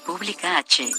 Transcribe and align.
República 0.00 0.56
H. 0.56 0.90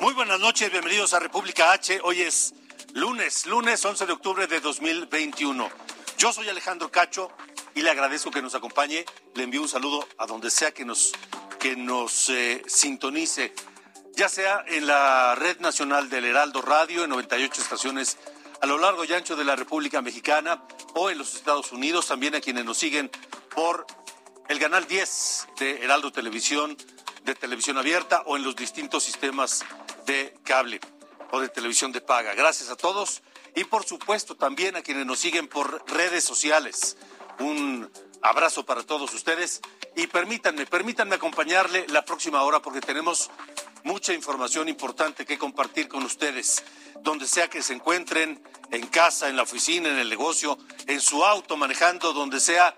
Muy 0.00 0.14
buenas 0.14 0.40
noches, 0.40 0.70
bienvenidos 0.72 1.14
a 1.14 1.20
República 1.20 1.70
H. 1.70 2.00
Hoy 2.02 2.22
es 2.22 2.54
lunes, 2.94 3.46
lunes 3.46 3.84
11 3.84 4.06
de 4.06 4.12
octubre 4.12 4.46
de 4.48 4.58
2021. 4.58 5.68
Yo 6.18 6.32
soy 6.32 6.48
Alejandro 6.48 6.90
Cacho 6.90 7.30
y 7.76 7.82
le 7.82 7.90
agradezco 7.90 8.32
que 8.32 8.42
nos 8.42 8.56
acompañe. 8.56 9.04
Le 9.36 9.44
envío 9.44 9.62
un 9.62 9.68
saludo 9.68 10.06
a 10.18 10.26
donde 10.26 10.50
sea 10.50 10.72
que 10.72 10.84
nos, 10.84 11.12
que 11.60 11.76
nos 11.76 12.28
eh, 12.28 12.62
sintonice, 12.66 13.54
ya 14.16 14.28
sea 14.28 14.64
en 14.66 14.88
la 14.88 15.36
red 15.36 15.60
nacional 15.60 16.10
del 16.10 16.24
Heraldo 16.24 16.62
Radio, 16.62 17.04
en 17.04 17.10
98 17.10 17.62
estaciones 17.62 18.18
a 18.60 18.66
lo 18.66 18.76
largo 18.76 19.04
y 19.04 19.12
ancho 19.12 19.36
de 19.36 19.44
la 19.44 19.54
República 19.54 20.02
Mexicana 20.02 20.64
o 20.94 21.10
en 21.10 21.18
los 21.18 21.36
Estados 21.36 21.70
Unidos, 21.70 22.08
también 22.08 22.34
a 22.34 22.40
quienes 22.40 22.64
nos 22.64 22.76
siguen 22.76 23.08
por 23.54 23.86
el 24.50 24.58
canal 24.58 24.84
10 24.84 25.46
de 25.60 25.84
Heraldo 25.84 26.10
Televisión, 26.10 26.76
de 27.22 27.36
televisión 27.36 27.78
abierta 27.78 28.24
o 28.26 28.36
en 28.36 28.42
los 28.42 28.56
distintos 28.56 29.04
sistemas 29.04 29.64
de 30.06 30.34
cable 30.42 30.80
o 31.30 31.40
de 31.40 31.48
televisión 31.48 31.92
de 31.92 32.00
paga. 32.00 32.34
Gracias 32.34 32.68
a 32.68 32.74
todos 32.74 33.22
y 33.54 33.62
por 33.62 33.84
supuesto 33.84 34.34
también 34.34 34.74
a 34.74 34.82
quienes 34.82 35.06
nos 35.06 35.20
siguen 35.20 35.46
por 35.46 35.88
redes 35.88 36.24
sociales. 36.24 36.96
Un 37.38 37.88
abrazo 38.22 38.66
para 38.66 38.82
todos 38.82 39.14
ustedes 39.14 39.60
y 39.94 40.08
permítanme, 40.08 40.66
permítanme 40.66 41.14
acompañarle 41.14 41.86
la 41.86 42.04
próxima 42.04 42.42
hora 42.42 42.60
porque 42.60 42.80
tenemos 42.80 43.30
mucha 43.84 44.14
información 44.14 44.68
importante 44.68 45.24
que 45.24 45.38
compartir 45.38 45.86
con 45.86 46.02
ustedes, 46.02 46.64
donde 47.02 47.28
sea 47.28 47.48
que 47.48 47.62
se 47.62 47.74
encuentren, 47.74 48.42
en 48.72 48.86
casa, 48.88 49.28
en 49.28 49.36
la 49.36 49.44
oficina, 49.44 49.90
en 49.90 49.98
el 49.98 50.08
negocio, 50.08 50.58
en 50.88 51.00
su 51.00 51.24
auto, 51.24 51.56
manejando, 51.56 52.12
donde 52.12 52.40
sea, 52.40 52.74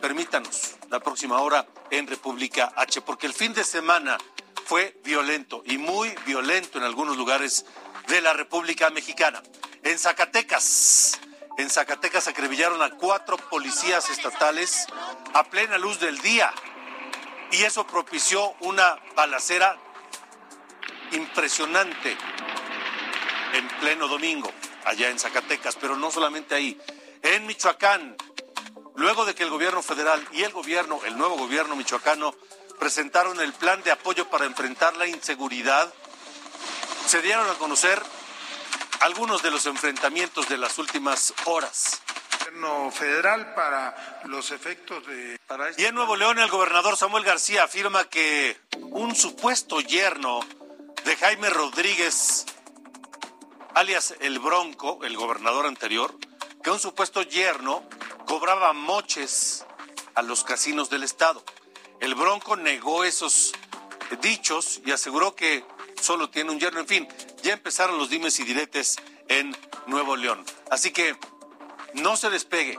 permítanos 0.00 0.75
la 0.90 1.00
próxima 1.00 1.40
hora 1.40 1.66
en 1.90 2.06
República 2.06 2.72
H, 2.76 3.00
porque 3.02 3.26
el 3.26 3.32
fin 3.32 3.52
de 3.52 3.64
semana 3.64 4.18
fue 4.64 4.98
violento 5.04 5.62
y 5.64 5.78
muy 5.78 6.14
violento 6.26 6.78
en 6.78 6.84
algunos 6.84 7.16
lugares 7.16 7.66
de 8.08 8.20
la 8.20 8.32
República 8.32 8.90
Mexicana. 8.90 9.42
En 9.82 9.98
Zacatecas, 9.98 11.20
en 11.58 11.70
Zacatecas 11.70 12.28
a 12.28 12.90
cuatro 12.98 13.36
policías 13.36 14.10
estatales 14.10 14.86
a 15.34 15.44
plena 15.44 15.78
luz 15.78 16.00
del 16.00 16.18
día 16.18 16.52
y 17.52 17.62
eso 17.62 17.86
propició 17.86 18.54
una 18.60 18.98
balacera 19.14 19.76
impresionante 21.12 22.16
en 23.52 23.68
pleno 23.80 24.08
domingo 24.08 24.50
allá 24.84 25.10
en 25.10 25.18
Zacatecas, 25.18 25.76
pero 25.76 25.96
no 25.96 26.10
solamente 26.10 26.54
ahí, 26.54 26.80
en 27.22 27.46
Michoacán, 27.46 28.16
luego 28.96 29.24
de 29.24 29.34
que 29.34 29.42
el 29.44 29.50
gobierno 29.50 29.82
federal 29.82 30.26
y 30.32 30.42
el 30.42 30.52
gobierno, 30.52 31.00
el 31.04 31.16
nuevo 31.16 31.36
gobierno 31.36 31.76
michoacano, 31.76 32.34
presentaron 32.78 33.40
el 33.40 33.52
plan 33.52 33.82
de 33.82 33.90
apoyo 33.90 34.28
para 34.28 34.44
enfrentar 34.44 34.96
la 34.96 35.06
inseguridad, 35.06 35.92
se 37.06 37.22
dieron 37.22 37.48
a 37.48 37.54
conocer 37.54 38.02
algunos 39.00 39.42
de 39.42 39.50
los 39.50 39.66
enfrentamientos 39.66 40.48
de 40.48 40.58
las 40.58 40.78
últimas 40.78 41.32
horas. 41.44 42.00
federal 42.92 43.54
para 43.54 44.22
los 44.24 44.50
efectos 44.50 45.06
de... 45.06 45.38
Para 45.46 45.68
este- 45.68 45.82
Y 45.82 45.84
en 45.84 45.94
Nuevo 45.94 46.16
León 46.16 46.38
el 46.38 46.48
gobernador 46.48 46.96
Samuel 46.96 47.24
García 47.24 47.64
afirma 47.64 48.04
que 48.04 48.56
un 48.80 49.14
supuesto 49.14 49.80
yerno 49.80 50.40
de 51.04 51.16
Jaime 51.16 51.50
Rodríguez, 51.50 52.46
alias 53.74 54.14
el 54.20 54.38
Bronco, 54.38 55.00
el 55.04 55.16
gobernador 55.16 55.66
anterior, 55.66 56.14
que 56.62 56.70
un 56.70 56.78
supuesto 56.78 57.22
yerno 57.22 57.82
cobraba 58.26 58.72
moches 58.72 59.64
a 60.14 60.22
los 60.22 60.44
casinos 60.44 60.90
del 60.90 61.02
estado. 61.02 61.44
El 62.00 62.14
Bronco 62.14 62.56
negó 62.56 63.04
esos 63.04 63.52
dichos 64.20 64.80
y 64.84 64.92
aseguró 64.92 65.34
que 65.34 65.64
solo 66.00 66.30
tiene 66.30 66.50
un 66.50 66.60
yerno. 66.60 66.80
En 66.80 66.86
fin, 66.86 67.08
ya 67.42 67.52
empezaron 67.52 67.98
los 67.98 68.10
dimes 68.10 68.38
y 68.40 68.44
diretes 68.44 68.96
en 69.28 69.56
Nuevo 69.86 70.16
León. 70.16 70.44
Así 70.70 70.90
que 70.90 71.16
no 71.94 72.16
se 72.16 72.30
despegue. 72.30 72.78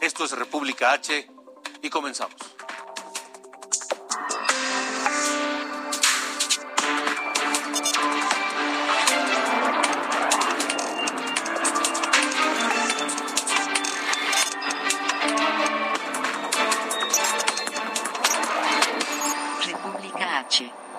Esto 0.00 0.24
es 0.24 0.32
República 0.32 0.92
H 0.92 1.28
y 1.82 1.90
comenzamos. 1.90 2.53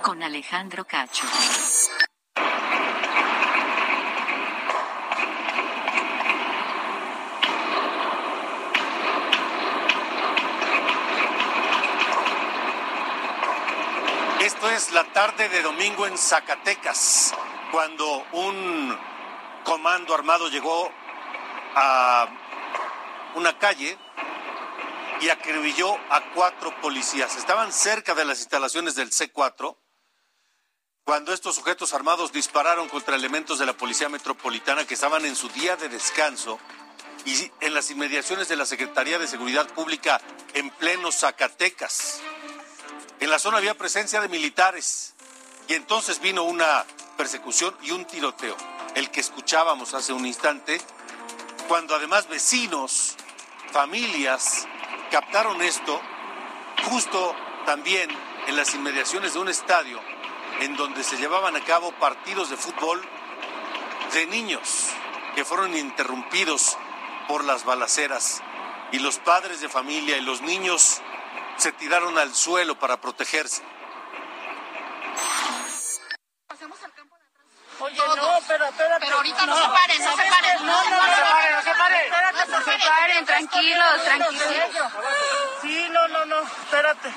Con 0.05 0.21
Alejandro 0.21 0.85
Cacho. 0.85 1.25
Esto 14.41 14.69
es 14.69 14.91
la 14.91 15.05
tarde 15.05 15.49
de 15.49 15.63
domingo 15.63 16.05
en 16.05 16.15
Zacatecas, 16.19 17.33
cuando 17.71 18.27
un 18.33 18.95
comando 19.63 20.13
armado 20.13 20.49
llegó 20.49 20.91
a 21.73 22.27
una 23.33 23.57
calle 23.57 23.97
y 25.19 25.29
acribilló 25.29 25.95
a 26.11 26.21
cuatro 26.35 26.79
policías. 26.79 27.35
Estaban 27.37 27.73
cerca 27.73 28.13
de 28.13 28.25
las 28.25 28.37
instalaciones 28.37 28.93
del 28.93 29.09
C4 29.09 29.77
cuando 31.05 31.33
estos 31.33 31.53
sujetos 31.53 31.93
armados 31.93 32.31
dispararon 32.31 32.89
contra 32.89 33.15
elementos 33.15 33.59
de 33.59 33.67
la 33.67 33.73
Policía 33.73 34.09
Metropolitana 34.09 34.87
que 34.87 34.95
estaban 34.95 35.23
en 35.23 35.35
su 35.35 35.49
día 35.49 35.75
de 35.75 35.87
descanso 35.87 36.59
y 37.25 37.51
en 37.61 37.75
las 37.75 37.91
inmediaciones 37.91 38.47
de 38.47 38.55
la 38.55 38.65
Secretaría 38.65 39.19
de 39.19 39.27
Seguridad 39.27 39.67
Pública 39.67 40.19
en 40.55 40.71
pleno 40.71 41.11
Zacatecas. 41.11 42.21
En 43.19 43.29
la 43.29 43.37
zona 43.37 43.57
había 43.57 43.77
presencia 43.77 44.19
de 44.19 44.29
militares 44.29 45.13
y 45.67 45.75
entonces 45.75 46.19
vino 46.21 46.41
una 46.43 46.83
persecución 47.17 47.77
y 47.83 47.91
un 47.91 48.05
tiroteo, 48.05 48.57
el 48.95 49.11
que 49.11 49.19
escuchábamos 49.19 49.93
hace 49.93 50.11
un 50.11 50.25
instante, 50.25 50.81
cuando 51.67 51.93
además 51.93 52.27
vecinos, 52.27 53.15
familias 53.71 54.67
captaron 55.11 55.61
esto 55.61 56.01
justo 56.89 57.35
también 57.67 58.09
en 58.47 58.55
las 58.55 58.73
inmediaciones 58.73 59.33
de 59.33 59.39
un 59.39 59.49
estadio 59.49 60.01
en 60.61 60.75
donde 60.75 61.03
se 61.03 61.17
llevaban 61.17 61.55
a 61.55 61.63
cabo 61.63 61.91
partidos 61.93 62.49
de 62.49 62.57
fútbol 62.57 63.01
de 64.13 64.25
niños 64.27 64.89
que 65.35 65.43
fueron 65.45 65.75
interrumpidos 65.75 66.77
por 67.27 67.43
las 67.43 67.65
balaceras 67.65 68.41
y 68.91 68.99
los 68.99 69.19
padres 69.19 69.61
de 69.61 69.69
familia 69.69 70.17
y 70.17 70.21
los 70.21 70.41
niños 70.41 71.01
se 71.57 71.71
tiraron 71.71 72.17
al 72.17 72.33
suelo 72.33 72.77
para 72.79 73.01
protegerse. 73.01 73.63
Oye, 77.79 77.97
no, 77.97 78.39
pero 78.47 78.65
espérate. 78.65 79.05
Pero 79.05 79.17
ahorita 79.17 79.45
no 79.45 79.55
se 79.55 79.67
paren, 79.67 80.03
no 80.03 80.11
se 80.11 80.23
paren. 80.23 80.65
No, 80.65 80.83
no, 80.83 80.89
no 80.89 81.15
se 81.15 81.21
paren, 81.21 81.55
no 81.55 81.61
se 81.61 81.71
paren. 81.71 82.01
Espérate, 82.01 82.51
No 82.51 82.61
se 82.61 82.87
paren, 82.87 83.25
tranquilos, 83.25 84.03
tranquilos. 84.03 84.93
Sí, 85.61 85.87
no, 85.91 86.07
no, 86.07 86.25
no, 86.25 86.41
espérate. 86.41 87.13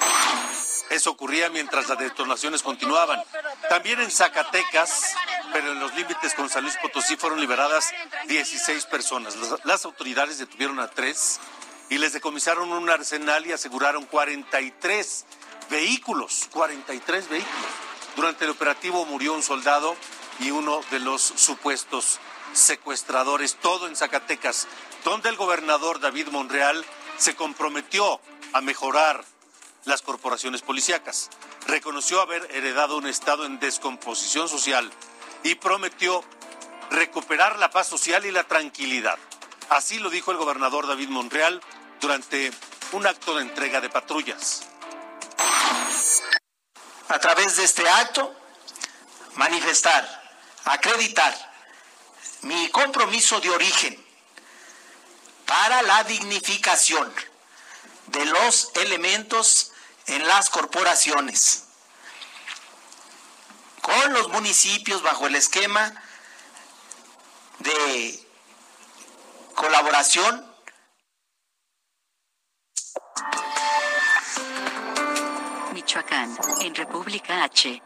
Eso 0.91 1.11
ocurría 1.11 1.51
mientras 1.51 1.89
las 1.89 1.99
detonaciones 1.99 2.63
continuaban. 2.63 3.23
También 3.69 4.01
en 4.01 4.11
Zacatecas, 4.11 5.15
pero 5.53 5.73
en 5.73 5.81
los 5.81 5.95
límites 5.95 6.35
con 6.35 6.49
San 6.49 6.63
Luis 6.63 6.77
Potosí 6.81 7.17
fueron 7.17 7.41
liberadas 7.41 7.91
16 8.27 8.87
personas. 8.87 9.37
Las, 9.65 9.85
autoridades 9.85 10.39
detuvieron 10.39 10.81
a 10.81 10.89
tres 10.89 11.41
y 11.91 11.99
les 11.99 12.15
decomisaron 12.15 12.73
un 12.73 12.89
arsenal 12.89 13.47
y 13.47 13.53
aseguraron 13.53 14.07
43 14.07 15.27
vehículos, 15.71 16.49
43 16.53 17.29
vehículos. 17.29 17.71
Durante 18.17 18.47
el 18.47 18.51
operativo 18.51 19.05
murió 19.05 19.35
un 19.35 19.43
soldado 19.43 19.95
y 20.41 20.51
uno 20.51 20.81
de 20.91 21.01
los 21.01 21.23
supuestos 21.23 22.19
secuestradores, 22.55 23.57
todo 23.57 23.87
en 23.89 23.97
Zacatecas, 23.97 24.67
donde 25.05 25.29
el 25.29 25.37
gobernador 25.37 26.01
David 26.01 26.29
Monreal 26.29 26.85
se 27.19 27.37
comprometió 27.37 28.21
a 28.53 28.61
mejorar 28.61 29.25
las 29.89 30.03
corporaciones 30.03 30.63
policíacas. 30.63 31.31
Reconoció 31.67 32.21
haber 32.21 32.47
heredado 32.55 32.97
un 32.97 33.07
estado 33.07 33.47
en 33.47 33.59
descomposición 33.59 34.49
social 34.49 34.91
y 35.43 35.57
prometió 35.57 36.23
recuperar 36.91 37.59
la 37.59 37.71
paz 37.71 37.89
social 37.89 38.25
y 38.27 38.31
la 38.31 38.45
tranquilidad. 38.45 39.19
Así 39.71 39.99
lo 39.99 40.11
dijo 40.11 40.31
el 40.31 40.37
gobernador 40.37 40.87
David 40.87 41.09
Monreal 41.09 41.61
durante 42.01 42.53
un 42.93 43.07
acto 43.07 43.37
de 43.37 43.43
entrega 43.43 43.81
de 43.81 43.91
patrullas. 43.91 44.63
A 47.09 47.19
través 47.19 47.57
de 47.57 47.65
este 47.65 47.89
acto, 47.89 48.35
manifestar, 49.35 50.07
acreditar 50.65 51.35
mi 52.43 52.69
compromiso 52.69 53.41
de 53.41 53.51
origen 53.51 54.07
para 55.47 55.81
la 55.83 56.05
dignificación 56.05 57.13
de 58.09 58.25
los 58.27 58.71
elementos 58.75 59.73
en 60.09 60.27
las 60.27 60.49
corporaciones, 60.51 61.65
con 63.83 64.13
los 64.13 64.29
municipios 64.29 65.03
bajo 65.03 65.27
el 65.27 65.35
esquema 65.35 65.93
de 67.59 68.27
colaboración. 69.55 70.47
Michoacán, 75.73 76.37
en 76.61 76.75
República 76.75 77.45
H. 77.45 77.83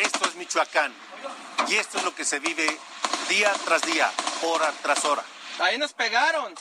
Esto 0.00 0.24
es 0.26 0.34
Michoacán 0.34 0.92
y 1.68 1.76
esto 1.76 1.98
es 1.98 2.04
lo 2.04 2.14
que 2.14 2.24
se 2.24 2.38
vive 2.38 2.78
día 3.30 3.52
tras 3.64 3.80
día, 3.82 4.10
hora 4.42 4.72
tras 4.82 5.04
hora. 5.04 5.22
Ahí 5.60 5.78
nos 5.78 5.92
pegaron. 5.92 6.52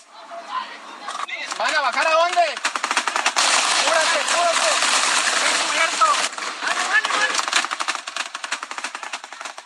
¿Van 1.58 1.76
a 1.76 1.82
bajar 1.82 2.08
a 2.08 2.12
dónde? 2.12 2.42
¡Cúrate, 3.86 4.20
cúrate! 4.32 4.70
¡Encubierto! 5.50 6.06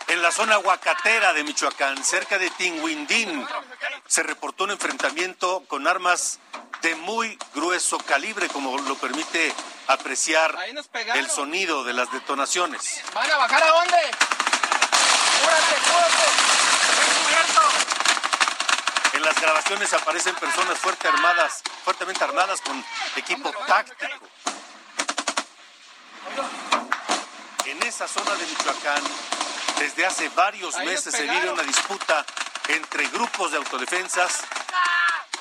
En 0.08 0.22
la 0.22 0.32
zona 0.32 0.60
huacatera 0.60 1.34
de 1.34 1.44
Michoacán, 1.44 2.02
cerca 2.06 2.38
de 2.38 2.50
Tinguindín, 2.52 3.46
se 4.08 4.24
reportó 4.24 4.64
un 4.64 4.72
enfrentamiento 4.72 5.66
con 5.68 5.88
armas 5.88 6.40
de 6.82 6.96
muy 6.96 7.38
grueso 7.54 7.98
calibre, 7.98 8.48
como 8.48 8.78
lo 8.78 8.96
permite 8.96 9.54
apreciar 9.88 10.58
el 11.16 11.30
sonido 11.30 11.84
de 11.84 11.92
las 11.92 12.10
detonaciones. 12.14 13.02
¿Van 13.14 13.30
a 13.30 13.38
bajar 13.38 13.62
a 13.62 13.68
dónde? 13.68 13.98
¡Cúrate, 15.42 15.76
cúrate! 15.84 16.53
En 19.24 19.30
las 19.30 19.40
grabaciones 19.42 19.94
aparecen 19.94 20.36
personas 20.36 20.78
fuerte 20.78 21.08
armadas, 21.08 21.62
fuertemente 21.86 22.22
armadas 22.26 22.60
con 22.60 22.84
equipo 23.16 23.54
táctico. 23.66 24.28
En 27.64 27.82
esa 27.84 28.06
zona 28.06 28.36
de 28.36 28.46
Michoacán, 28.46 29.02
desde 29.80 30.06
hace 30.06 30.28
varios 30.28 30.76
meses 30.80 31.16
se 31.16 31.22
vive 31.22 31.50
una 31.50 31.64
disputa 31.64 32.26
entre 32.68 33.08
grupos 33.08 33.52
de 33.52 33.60
autodefensas 33.60 34.42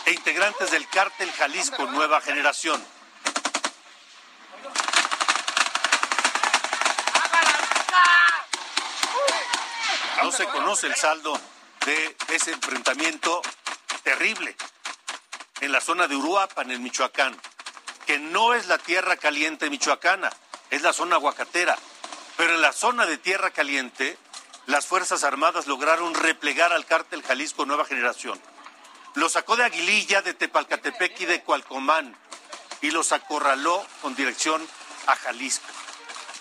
e 0.06 0.12
integrantes 0.12 0.70
del 0.70 0.88
cártel 0.88 1.32
Jalisco 1.32 1.84
Nueva 1.86 2.20
Generación. 2.20 2.80
No 10.22 10.30
se 10.30 10.46
conoce 10.46 10.86
el 10.86 10.94
saldo 10.94 11.36
de 11.84 12.16
ese 12.28 12.52
enfrentamiento 12.52 13.42
terrible 14.02 14.56
en 15.60 15.72
la 15.72 15.80
zona 15.80 16.08
de 16.08 16.16
Uruapan, 16.16 16.70
en 16.70 16.82
Michoacán, 16.82 17.36
que 18.06 18.18
no 18.18 18.54
es 18.54 18.66
la 18.66 18.78
tierra 18.78 19.16
caliente 19.16 19.70
michoacana, 19.70 20.30
es 20.70 20.82
la 20.82 20.92
zona 20.92 21.16
aguacatera. 21.16 21.78
Pero 22.36 22.54
en 22.54 22.60
la 22.62 22.72
zona 22.72 23.06
de 23.06 23.18
tierra 23.18 23.50
caliente, 23.50 24.18
las 24.66 24.86
Fuerzas 24.86 25.22
Armadas 25.22 25.66
lograron 25.66 26.14
replegar 26.14 26.72
al 26.72 26.86
cártel 26.86 27.22
Jalisco 27.22 27.66
Nueva 27.66 27.84
Generación. 27.84 28.40
Lo 29.14 29.28
sacó 29.28 29.56
de 29.56 29.64
Aguililla, 29.64 30.22
de 30.22 30.34
Tepalcatepec 30.34 31.20
y 31.20 31.26
de 31.26 31.42
Cualcomán 31.42 32.16
y 32.80 32.90
los 32.90 33.12
acorraló 33.12 33.84
con 34.00 34.14
dirección 34.14 34.66
a 35.06 35.14
Jalisco. 35.16 35.66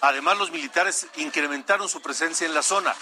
Además, 0.02 0.38
los 0.38 0.52
militares 0.52 1.08
incrementaron 1.18 1.88
su 1.88 2.02
presencia 2.02 2.48
en 2.48 2.56
la 2.56 2.64
zona. 2.64 2.96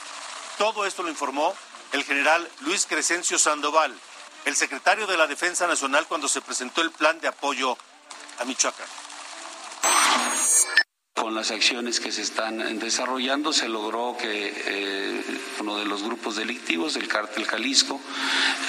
Todo 0.57 0.85
esto 0.85 1.03
lo 1.03 1.09
informó 1.09 1.55
el 1.93 2.03
general 2.03 2.49
Luis 2.61 2.85
Crescencio 2.85 3.39
Sandoval, 3.39 3.97
el 4.45 4.55
secretario 4.55 5.07
de 5.07 5.17
la 5.17 5.27
Defensa 5.27 5.67
Nacional, 5.67 6.07
cuando 6.07 6.27
se 6.27 6.41
presentó 6.41 6.81
el 6.81 6.91
plan 6.91 7.19
de 7.19 7.27
apoyo 7.27 7.77
a 8.39 8.45
Michoacán. 8.45 8.87
Con 11.19 11.35
las 11.35 11.51
acciones 11.51 11.99
que 11.99 12.13
se 12.13 12.21
están 12.21 12.79
desarrollando 12.79 13.51
se 13.51 13.67
logró 13.67 14.15
que 14.17 14.53
eh, 14.67 15.21
uno 15.59 15.77
de 15.77 15.83
los 15.85 16.01
grupos 16.01 16.37
delictivos 16.37 16.93
del 16.93 17.09
cártel 17.09 17.45
Jalisco 17.45 17.99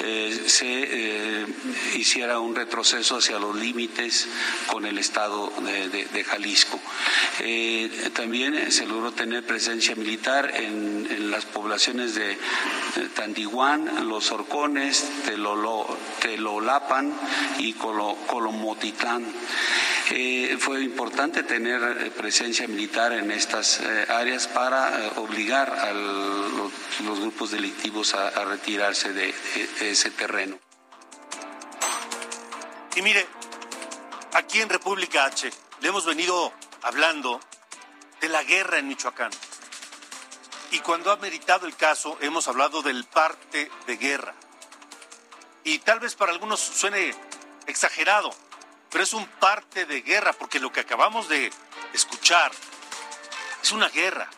eh, 0.02 0.44
se 0.46 0.66
eh, 0.66 1.46
hiciera 1.94 2.40
un 2.40 2.56
retroceso 2.56 3.18
hacia 3.18 3.38
los 3.38 3.54
límites 3.54 4.26
con 4.66 4.84
el 4.84 4.98
estado 4.98 5.52
de, 5.62 6.24
Jalisco. 6.24 6.80
También 8.14 8.72
se 8.72 8.84
logró 8.86 9.12
tener 9.12 9.44
presencia 9.46 9.94
militar 9.94 10.50
en, 10.54 11.30
las 11.30 11.44
poblaciones 11.46 12.16
de, 12.16 12.36
Tandiguán, 13.14 14.08
Los 14.08 14.32
Horcones, 14.32 15.06
Telolo- 15.24 15.86
Telolapan 16.20 17.12
y 17.58 17.74
Colo- 17.74 18.16
Colomotitlán. 18.26 19.24
Eh, 20.12 20.56
fue 20.58 20.82
importante 20.82 21.44
tener 21.44 21.80
eh, 21.82 22.10
presencia 22.10 22.66
militar 22.66 23.12
en 23.12 23.30
estas 23.30 23.78
eh, 23.80 24.06
áreas 24.08 24.48
para 24.48 25.12
obligar 25.16 25.70
a 25.70 25.92
los, 25.92 26.72
grupos 27.20 27.52
delictivos 27.52 28.14
a, 28.14 28.44
retirarse 28.44 29.12
de, 29.12 29.26
de- 29.26 29.66
de 29.78 29.90
ese 29.90 30.10
terreno. 30.10 30.58
Y 32.96 33.02
mire, 33.02 33.24
aquí 34.32 34.60
en 34.60 34.68
República 34.68 35.26
H 35.26 35.48
le 35.80 35.88
hemos 35.88 36.04
venido 36.04 36.52
hablando 36.82 37.40
de 38.20 38.28
la 38.28 38.42
guerra 38.42 38.78
en 38.78 38.88
Michoacán. 38.88 39.30
Y 40.72 40.80
cuando 40.80 41.12
ha 41.12 41.16
meritado 41.16 41.66
el 41.66 41.76
caso, 41.76 42.18
hemos 42.20 42.48
hablado 42.48 42.82
del 42.82 43.04
parte 43.04 43.70
de 43.86 43.96
guerra. 43.96 44.34
Y 45.62 45.78
tal 45.80 46.00
vez 46.00 46.14
para 46.16 46.32
algunos 46.32 46.58
suene 46.60 47.14
exagerado, 47.66 48.30
pero 48.90 49.04
es 49.04 49.12
un 49.12 49.26
parte 49.26 49.86
de 49.86 50.02
guerra, 50.02 50.32
porque 50.32 50.60
lo 50.60 50.72
que 50.72 50.80
acabamos 50.80 51.28
de 51.28 51.52
escuchar 51.92 52.52
es 53.62 53.72
una 53.72 53.88
guerra. 53.88 54.28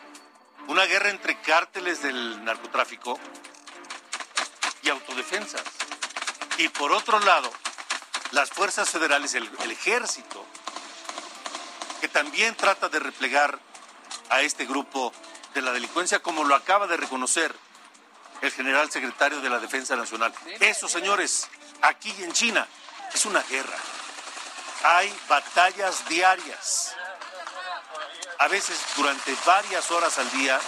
Una 0.67 0.85
guerra 0.85 1.09
entre 1.09 1.39
cárteles 1.41 2.01
del 2.01 2.43
narcotráfico 2.45 3.19
y 4.81 4.89
autodefensas. 4.89 5.63
Y 6.57 6.69
por 6.69 6.91
otro 6.91 7.19
lado, 7.19 7.51
las 8.31 8.49
fuerzas 8.49 8.89
federales, 8.89 9.33
el, 9.33 9.49
el 9.61 9.71
ejército, 9.71 10.45
que 11.99 12.07
también 12.07 12.55
trata 12.55 12.89
de 12.89 12.99
replegar 12.99 13.59
a 14.29 14.41
este 14.41 14.65
grupo 14.65 15.13
de 15.53 15.61
la 15.61 15.71
delincuencia, 15.71 16.19
como 16.19 16.43
lo 16.43 16.55
acaba 16.55 16.87
de 16.87 16.97
reconocer 16.97 17.53
el 18.41 18.51
general 18.51 18.91
secretario 18.91 19.41
de 19.41 19.49
la 19.49 19.59
Defensa 19.59 19.95
Nacional. 19.95 20.33
Eso, 20.59 20.87
señores, 20.87 21.47
aquí 21.81 22.13
en 22.19 22.33
China 22.33 22.67
es 23.13 23.25
una 23.25 23.41
guerra. 23.43 23.77
Hay 24.83 25.13
batallas 25.27 26.07
diarias, 26.09 26.95
a 28.39 28.47
veces 28.47 28.79
durante 28.97 29.35
varias 29.45 29.89
horas 29.91 30.17
al 30.17 30.29
día, 30.31 30.59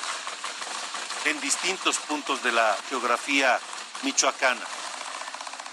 en 1.25 1.39
distintos 1.41 1.97
puntos 1.97 2.43
de 2.43 2.51
la 2.51 2.77
geografía 2.89 3.59
michoacana 4.03 4.61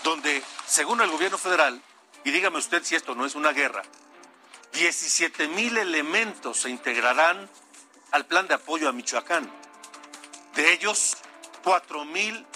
donde, 0.03 0.43
según 0.67 1.01
el 1.01 1.11
gobierno 1.11 1.39
federal, 1.39 1.81
y 2.25 2.31
dígame 2.31 2.59
usted 2.59 2.83
si 2.85 2.95
esto 2.95 3.15
no 3.15 3.25
es 3.25 3.35
una 3.35 3.53
guerra, 3.53 3.83
17 4.73 5.49
mil 5.49 5.77
elementos 5.77 6.61
se 6.61 6.71
integrarán 6.71 7.49
al 8.11 8.27
plan 8.27 8.49
de 8.49 8.55
apoyo 8.55 8.89
a 8.89 8.93
Michoacán. 8.93 9.51
De 10.55 10.73
ellos, 10.73 11.17
4 11.63 12.05
mil 12.07 12.47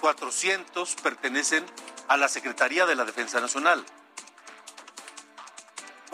400 0.00 0.94
pertenecen 0.96 1.64
a 2.08 2.16
la 2.16 2.28
Secretaría 2.28 2.86
de 2.86 2.94
la 2.94 3.04
Defensa 3.04 3.40
Nacional. 3.40 3.84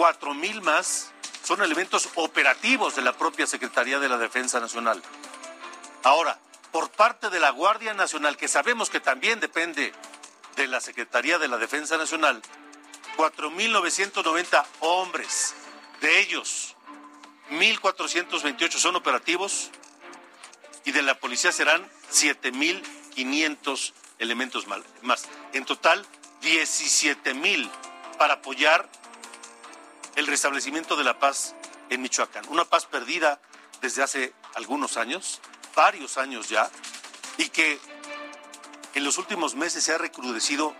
4 0.02 0.34
mil 0.34 0.62
más 0.62 1.12
son 1.44 1.62
elementos 1.62 2.08
operativos 2.16 2.96
de 2.96 3.02
la 3.02 3.12
propia 3.12 3.46
Secretaría 3.46 4.00
de 4.00 4.08
la 4.08 4.18
Defensa 4.18 4.58
Nacional. 4.58 5.00
Ahora, 6.02 6.40
por 6.72 6.90
parte 6.90 7.30
de 7.30 7.38
la 7.38 7.50
Guardia 7.50 7.94
Nacional, 7.94 8.36
que 8.36 8.48
sabemos 8.48 8.90
que 8.90 8.98
también 8.98 9.38
depende 9.38 9.92
de 10.56 10.66
la 10.66 10.80
Secretaría 10.80 11.38
de 11.38 11.46
la 11.46 11.56
Defensa 11.56 11.96
Nacional, 11.98 12.42
4.990 13.16 14.64
hombres. 14.80 15.54
De 16.00 16.18
ellos, 16.18 16.74
1.428 17.52 18.72
son 18.78 18.96
operativos 18.96 19.70
y 20.84 20.90
de 20.90 21.02
la 21.02 21.14
policía 21.14 21.52
serán 21.52 21.88
7.500 22.10 23.92
elementos 24.18 24.66
más. 24.66 25.28
En 25.52 25.64
total, 25.64 26.04
17.000 26.42 27.70
para 28.18 28.34
apoyar 28.34 28.88
el 30.16 30.26
restablecimiento 30.26 30.96
de 30.96 31.04
la 31.04 31.18
paz 31.18 31.54
en 31.90 32.02
Michoacán. 32.02 32.44
Una 32.48 32.64
paz 32.64 32.86
perdida 32.86 33.40
desde 33.80 34.02
hace 34.02 34.32
algunos 34.54 34.96
años, 34.96 35.40
varios 35.74 36.18
años 36.18 36.48
ya, 36.48 36.70
y 37.38 37.48
que 37.48 37.78
en 38.94 39.04
los 39.04 39.18
últimos 39.18 39.54
meses 39.54 39.84
se 39.84 39.92
ha 39.92 39.98
recrudecido 39.98 40.74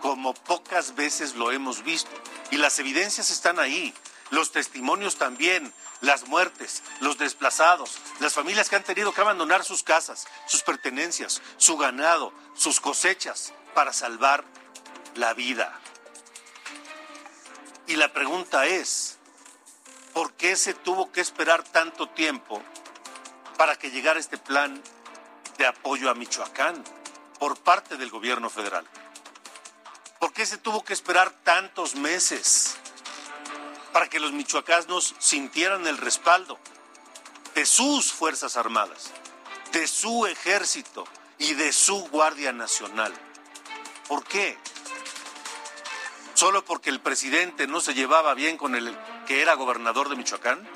como 0.00 0.34
pocas 0.34 0.94
veces 0.94 1.34
lo 1.34 1.50
hemos 1.50 1.82
visto. 1.82 2.10
Y 2.50 2.56
las 2.56 2.78
evidencias 2.78 3.30
están 3.30 3.58
ahí, 3.58 3.94
los 4.30 4.52
testimonios 4.52 5.16
también, 5.16 5.72
las 6.00 6.28
muertes, 6.28 6.82
los 7.00 7.16
desplazados, 7.16 7.98
las 8.20 8.34
familias 8.34 8.68
que 8.68 8.76
han 8.76 8.84
tenido 8.84 9.12
que 9.12 9.20
abandonar 9.20 9.64
sus 9.64 9.82
casas, 9.82 10.26
sus 10.46 10.62
pertenencias, 10.62 11.40
su 11.56 11.76
ganado, 11.76 12.32
sus 12.54 12.80
cosechas 12.80 13.54
para 13.74 13.92
salvar 13.92 14.44
la 15.14 15.32
vida. 15.32 15.80
Y 17.86 17.96
la 17.96 18.12
pregunta 18.12 18.66
es, 18.66 19.18
¿por 20.12 20.32
qué 20.34 20.56
se 20.56 20.72
tuvo 20.74 21.12
que 21.12 21.20
esperar 21.20 21.62
tanto 21.62 22.08
tiempo 22.08 22.62
para 23.58 23.76
que 23.76 23.90
llegara 23.90 24.18
este 24.18 24.38
plan 24.38 24.82
de 25.58 25.66
apoyo 25.66 26.10
a 26.10 26.14
Michoacán 26.14 26.82
por 27.38 27.58
parte 27.58 27.96
del 27.96 28.10
gobierno 28.10 28.48
federal? 28.48 28.86
¿Por 30.18 30.32
qué 30.32 30.46
se 30.46 30.56
tuvo 30.56 30.82
que 30.82 30.94
esperar 30.94 31.30
tantos 31.44 31.94
meses 31.96 32.76
para 33.92 34.08
que 34.08 34.18
los 34.18 34.32
michoacanos 34.32 35.14
sintieran 35.18 35.86
el 35.86 35.98
respaldo 35.98 36.58
de 37.54 37.66
sus 37.66 38.10
Fuerzas 38.10 38.56
Armadas, 38.56 39.12
de 39.72 39.86
su 39.86 40.26
ejército 40.26 41.04
y 41.38 41.52
de 41.52 41.72
su 41.72 42.08
Guardia 42.08 42.52
Nacional? 42.52 43.12
¿Por 44.08 44.24
qué? 44.24 44.58
¿Solo 46.34 46.64
porque 46.64 46.90
el 46.90 47.00
presidente 47.00 47.68
no 47.68 47.80
se 47.80 47.94
llevaba 47.94 48.34
bien 48.34 48.56
con 48.56 48.74
el 48.74 48.96
que 49.26 49.40
era 49.40 49.54
gobernador 49.54 50.08
de 50.08 50.16
Michoacán? 50.16 50.68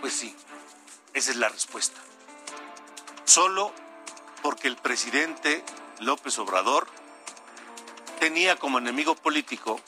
Pues 0.00 0.14
sí, 0.14 0.34
esa 1.12 1.30
es 1.30 1.36
la 1.36 1.50
respuesta. 1.50 2.00
Solo 3.24 3.72
porque 4.42 4.68
el 4.68 4.76
presidente 4.76 5.62
López 6.00 6.38
Obrador 6.38 6.86
tenía 8.18 8.56
como 8.56 8.78
enemigo 8.78 9.14
político 9.14 9.80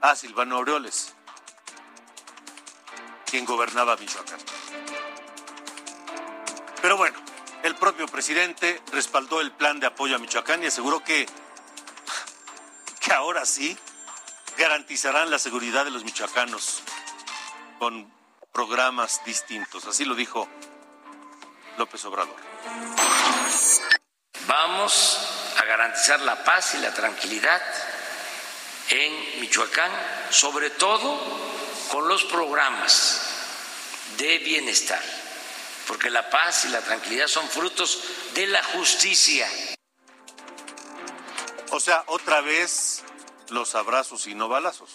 a 0.00 0.16
Silvano 0.16 0.56
Aureoles, 0.56 1.14
quien 3.26 3.44
gobernaba 3.44 3.96
Michoacán. 3.96 4.38
Pero 6.80 6.96
bueno, 6.96 7.18
el 7.64 7.74
propio 7.74 8.06
presidente 8.06 8.80
respaldó 8.92 9.40
el 9.40 9.52
plan 9.52 9.78
de 9.78 9.88
apoyo 9.88 10.16
a 10.16 10.18
Michoacán 10.18 10.62
y 10.62 10.66
aseguró 10.66 11.02
que 11.02 11.26
ahora 13.16 13.46
sí 13.46 13.76
garantizarán 14.56 15.30
la 15.30 15.38
seguridad 15.38 15.84
de 15.84 15.90
los 15.90 16.04
michoacanos 16.04 16.82
con 17.78 18.12
programas 18.52 19.24
distintos. 19.24 19.84
Así 19.86 20.04
lo 20.04 20.14
dijo 20.14 20.48
López 21.78 22.04
Obrador. 22.04 22.36
Vamos 24.46 25.18
a 25.58 25.64
garantizar 25.64 26.20
la 26.20 26.44
paz 26.44 26.74
y 26.74 26.78
la 26.78 26.92
tranquilidad 26.94 27.60
en 28.90 29.40
Michoacán, 29.40 29.90
sobre 30.30 30.70
todo 30.70 31.20
con 31.90 32.06
los 32.08 32.24
programas 32.24 33.22
de 34.16 34.38
bienestar, 34.38 35.02
porque 35.88 36.10
la 36.10 36.30
paz 36.30 36.64
y 36.66 36.68
la 36.68 36.80
tranquilidad 36.80 37.26
son 37.26 37.48
frutos 37.48 38.02
de 38.34 38.46
la 38.46 38.62
justicia. 38.62 39.48
O 41.70 41.80
sea, 41.80 42.04
otra 42.06 42.40
vez 42.40 43.02
los 43.50 43.74
abrazos 43.74 44.26
y 44.26 44.34
no 44.34 44.48
balazos, 44.48 44.90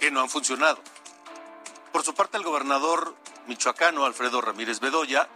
que 0.00 0.10
no 0.10 0.20
han 0.20 0.30
funcionado. 0.30 0.80
Por 1.92 2.02
su 2.02 2.14
parte, 2.14 2.36
el 2.36 2.42
gobernador 2.42 3.14
michoacano, 3.46 4.04
Alfredo 4.04 4.40
Ramírez 4.40 4.80
Bedoya, 4.80 5.28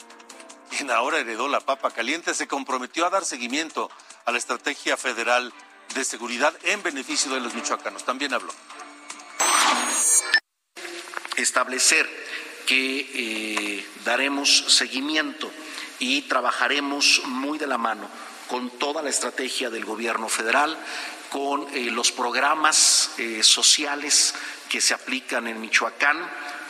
quien 0.71 0.91
ahora 0.91 1.19
heredó 1.19 1.49
la 1.49 1.61
papa 1.61 1.91
caliente, 1.91 2.35
se 2.35 2.49
comprometió 2.49 3.07
a 3.07 3.11
dar 3.11 3.25
seguimiento 3.25 3.91
a 4.25 4.33
la 4.33 4.39
estrategia 4.39 4.97
federal 4.97 5.53
de 5.95 6.05
seguridad 6.05 6.55
en 6.65 6.83
beneficio 6.83 7.33
de 7.33 7.41
los 7.41 7.55
michoacanos. 7.55 8.05
También 8.05 8.35
habló. 8.35 8.53
Establecer 11.37 12.09
que 12.67 13.09
eh, 13.15 13.87
daremos 14.05 14.65
seguimiento 14.69 15.51
y 15.99 16.23
trabajaremos 16.23 17.23
muy 17.25 17.59
de 17.59 17.67
la 17.67 17.79
mano 17.79 18.09
con 18.49 18.71
toda 18.71 19.03
la 19.03 19.11
estrategia 19.11 19.71
del 19.71 19.85
gobierno 19.85 20.29
federal, 20.29 20.77
con 21.31 21.67
eh, 21.75 21.91
los 21.91 22.13
programas 22.13 23.11
eh, 23.19 23.43
sociales 23.43 24.35
que 24.69 24.81
se 24.81 24.95
aplican 24.95 25.47
en 25.47 25.61
Michoacán, 25.61 26.19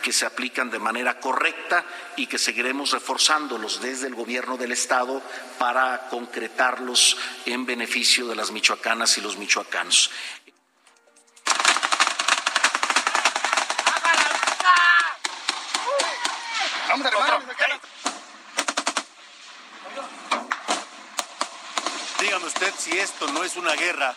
que 0.01 0.13
se 0.13 0.25
aplican 0.25 0.69
de 0.69 0.79
manera 0.79 1.19
correcta 1.19 1.83
y 2.15 2.27
que 2.27 2.37
seguiremos 2.37 2.91
reforzándolos 2.91 3.81
desde 3.81 4.07
el 4.07 4.15
gobierno 4.15 4.57
del 4.57 4.71
Estado 4.71 5.21
para 5.57 6.07
concretarlos 6.09 7.17
en 7.45 7.65
beneficio 7.65 8.27
de 8.27 8.35
las 8.35 8.51
michoacanas 8.51 9.17
y 9.17 9.21
los 9.21 9.37
michoacanos. 9.37 10.09
Dígame 22.19 22.45
usted 22.45 22.68
si 22.79 22.97
esto 22.97 23.27
no 23.27 23.43
es 23.43 23.57
una 23.57 23.73
guerra. 23.73 24.15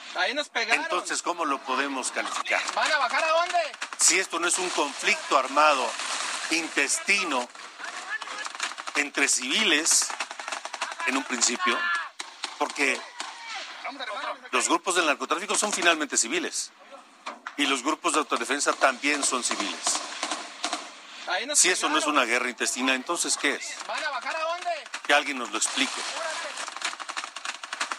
Entonces, 0.71 1.21
¿cómo 1.23 1.45
lo 1.45 1.59
podemos 1.59 2.12
calificar? 2.12 2.62
¿Van 2.75 2.90
a 2.90 2.99
bajar 2.99 3.25
a 3.25 3.28
dónde? 3.28 3.59
Si 3.99 4.19
esto 4.19 4.38
no 4.38 4.47
es 4.47 4.59
un 4.59 4.71
conflicto 4.71 5.37
armado 5.37 5.90
intestino 6.50 7.49
entre 8.95 9.28
civiles 9.28 10.09
en 11.07 11.16
un 11.16 11.25
principio, 11.25 11.76
porque 12.59 13.00
los 14.52 14.69
grupos 14.69 14.95
del 14.95 15.07
narcotráfico 15.07 15.57
son 15.57 15.73
finalmente 15.73 16.16
civiles 16.16 16.71
y 17.57 17.66
los 17.66 17.83
grupos 17.83 18.12
de 18.12 18.21
autodefensa 18.21 18.73
también 18.75 19.25
son 19.25 19.42
civiles. 19.42 20.00
Si 21.54 21.71
eso 21.71 21.88
no 21.88 21.99
es 21.99 22.07
una 22.07 22.25
guerra 22.25 22.49
intestina, 22.49 22.95
entonces 22.95 23.37
¿qué 23.37 23.54
es? 23.54 23.76
¿Van 23.88 24.02
a 24.04 24.11
bajar 24.11 24.37
a 24.37 24.40
dónde? 24.40 24.71
Que 25.07 25.14
alguien 25.14 25.38
nos 25.38 25.50
lo 25.50 25.59
explique. 25.59 26.00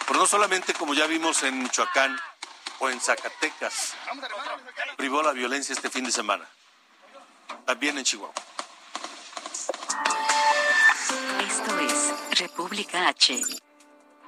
Pero 0.07 0.19
no 0.19 0.27
solamente 0.27 0.73
como 0.73 0.93
ya 0.93 1.07
vimos 1.07 1.43
en 1.43 1.63
Michoacán 1.63 2.19
o 2.79 2.89
en 2.89 2.99
Zacatecas, 2.99 3.93
privó 4.97 5.21
la 5.23 5.31
violencia 5.31 5.73
este 5.73 5.89
fin 5.89 6.03
de 6.03 6.11
semana, 6.11 6.47
también 7.65 7.97
en 7.97 8.03
Chihuahua. 8.03 8.33
Esto 11.47 11.79
es 11.79 12.39
República 12.39 13.07
H. 13.07 13.41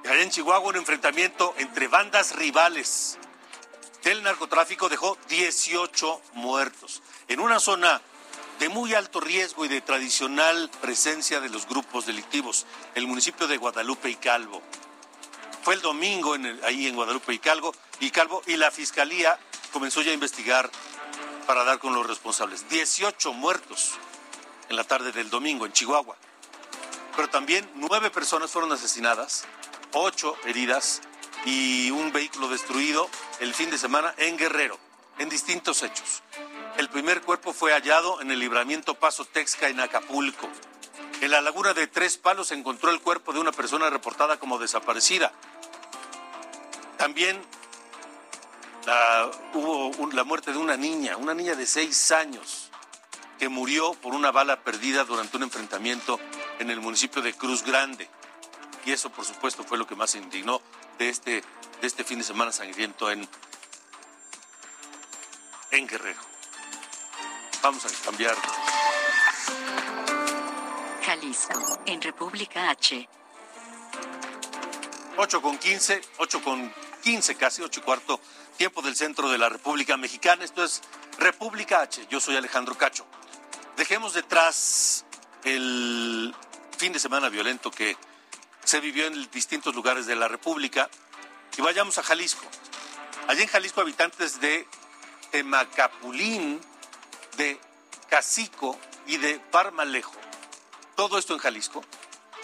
Allá 0.04 0.22
en 0.22 0.30
Chihuahua 0.30 0.68
un 0.68 0.76
enfrentamiento 0.76 1.54
entre 1.58 1.88
bandas 1.88 2.36
rivales 2.36 3.18
del 4.02 4.22
narcotráfico 4.22 4.88
dejó 4.88 5.18
18 5.28 6.22
muertos 6.34 7.02
en 7.26 7.40
una 7.40 7.58
zona 7.58 8.00
de 8.60 8.68
muy 8.68 8.94
alto 8.94 9.20
riesgo 9.20 9.64
y 9.64 9.68
de 9.68 9.80
tradicional 9.80 10.70
presencia 10.80 11.40
de 11.40 11.48
los 11.48 11.66
grupos 11.66 12.06
delictivos, 12.06 12.66
el 12.94 13.06
municipio 13.06 13.46
de 13.48 13.56
Guadalupe 13.56 14.08
y 14.08 14.14
Calvo. 14.14 14.62
Fue 15.66 15.74
el 15.74 15.82
domingo 15.82 16.36
en 16.36 16.60
ahí 16.62 16.86
en 16.86 16.94
Guadalupe 16.94 17.34
y 17.34 17.40
Calvo, 17.40 17.74
y 17.98 18.12
Calvo 18.12 18.40
y 18.46 18.56
la 18.56 18.70
fiscalía 18.70 19.36
comenzó 19.72 20.00
ya 20.00 20.12
a 20.12 20.14
investigar 20.14 20.70
para 21.44 21.64
dar 21.64 21.80
con 21.80 21.92
los 21.92 22.06
responsables. 22.06 22.68
18 22.68 23.32
muertos 23.32 23.94
en 24.68 24.76
la 24.76 24.84
tarde 24.84 25.10
del 25.10 25.28
domingo 25.28 25.66
en 25.66 25.72
Chihuahua. 25.72 26.16
Pero 27.16 27.28
también 27.30 27.68
nueve 27.74 28.12
personas 28.12 28.52
fueron 28.52 28.70
asesinadas, 28.70 29.44
ocho 29.92 30.36
heridas 30.44 31.02
y 31.44 31.90
un 31.90 32.12
vehículo 32.12 32.46
destruido 32.46 33.10
el 33.40 33.52
fin 33.52 33.68
de 33.68 33.78
semana 33.78 34.14
en 34.18 34.36
Guerrero, 34.36 34.78
en 35.18 35.28
distintos 35.28 35.82
hechos. 35.82 36.22
El 36.76 36.88
primer 36.90 37.22
cuerpo 37.22 37.52
fue 37.52 37.72
hallado 37.72 38.20
en 38.20 38.30
el 38.30 38.38
libramiento 38.38 38.94
Paso 38.94 39.24
Texca 39.24 39.66
en 39.68 39.80
Acapulco. 39.80 40.48
En 41.22 41.32
la 41.32 41.40
laguna 41.40 41.74
de 41.74 41.88
Tres 41.88 42.18
Palos 42.18 42.48
se 42.48 42.54
encontró 42.54 42.92
el 42.92 43.00
cuerpo 43.00 43.32
de 43.32 43.40
una 43.40 43.50
persona 43.50 43.90
reportada 43.90 44.38
como 44.38 44.58
desaparecida. 44.58 45.32
También 46.98 47.40
la- 48.86 49.30
hubo 49.54 49.88
un- 49.98 50.14
la 50.14 50.24
muerte 50.24 50.52
de 50.52 50.58
una 50.58 50.76
niña, 50.76 51.16
una 51.16 51.34
niña 51.34 51.54
de 51.54 51.66
seis 51.66 52.10
años, 52.12 52.70
que 53.38 53.48
murió 53.48 53.92
por 53.94 54.14
una 54.14 54.30
bala 54.30 54.60
perdida 54.62 55.04
durante 55.04 55.36
un 55.36 55.42
enfrentamiento 55.42 56.18
en 56.58 56.70
el 56.70 56.80
municipio 56.80 57.20
de 57.22 57.34
Cruz 57.34 57.62
Grande. 57.62 58.08
Y 58.84 58.92
eso, 58.92 59.10
por 59.10 59.24
supuesto, 59.24 59.64
fue 59.64 59.76
lo 59.78 59.86
que 59.86 59.94
más 59.96 60.14
indignó 60.14 60.62
de 60.98 61.08
este, 61.10 61.42
de 61.80 61.86
este 61.86 62.04
fin 62.04 62.18
de 62.18 62.24
semana 62.24 62.52
sangriento 62.52 63.10
en, 63.10 63.28
en 65.72 65.86
Guerrero. 65.86 66.20
Vamos 67.62 67.84
a 67.84 67.88
cambiar. 68.04 68.36
Jalisco, 71.04 71.80
en 71.86 72.00
República 72.00 72.70
H. 72.70 73.08
8 75.18 75.42
con 75.42 75.58
15, 75.58 76.00
8 76.18 76.42
con 76.42 76.72
15, 77.06 77.36
casi 77.36 77.62
8 77.62 77.78
y 77.78 77.82
cuarto, 77.84 78.20
tiempo 78.56 78.82
del 78.82 78.96
centro 78.96 79.30
de 79.30 79.38
la 79.38 79.48
República 79.48 79.96
Mexicana. 79.96 80.44
Esto 80.44 80.64
es 80.64 80.82
República 81.20 81.82
H. 81.82 82.04
Yo 82.10 82.18
soy 82.18 82.36
Alejandro 82.36 82.76
Cacho. 82.76 83.06
Dejemos 83.76 84.12
detrás 84.12 85.04
el 85.44 86.34
fin 86.76 86.92
de 86.92 86.98
semana 86.98 87.28
violento 87.28 87.70
que 87.70 87.96
se 88.64 88.80
vivió 88.80 89.06
en 89.06 89.30
distintos 89.30 89.72
lugares 89.72 90.06
de 90.06 90.16
la 90.16 90.26
República 90.26 90.90
y 91.56 91.62
vayamos 91.62 91.96
a 91.98 92.02
Jalisco. 92.02 92.44
Allí 93.28 93.42
en 93.42 93.48
Jalisco, 93.48 93.82
habitantes 93.82 94.40
de 94.40 94.66
Temacapulín, 95.30 96.60
de 97.36 97.60
Cacico 98.10 98.76
y 99.06 99.18
de 99.18 99.38
Parmalejo, 99.38 100.16
todo 100.96 101.18
esto 101.18 101.34
en 101.34 101.38
Jalisco, 101.38 101.84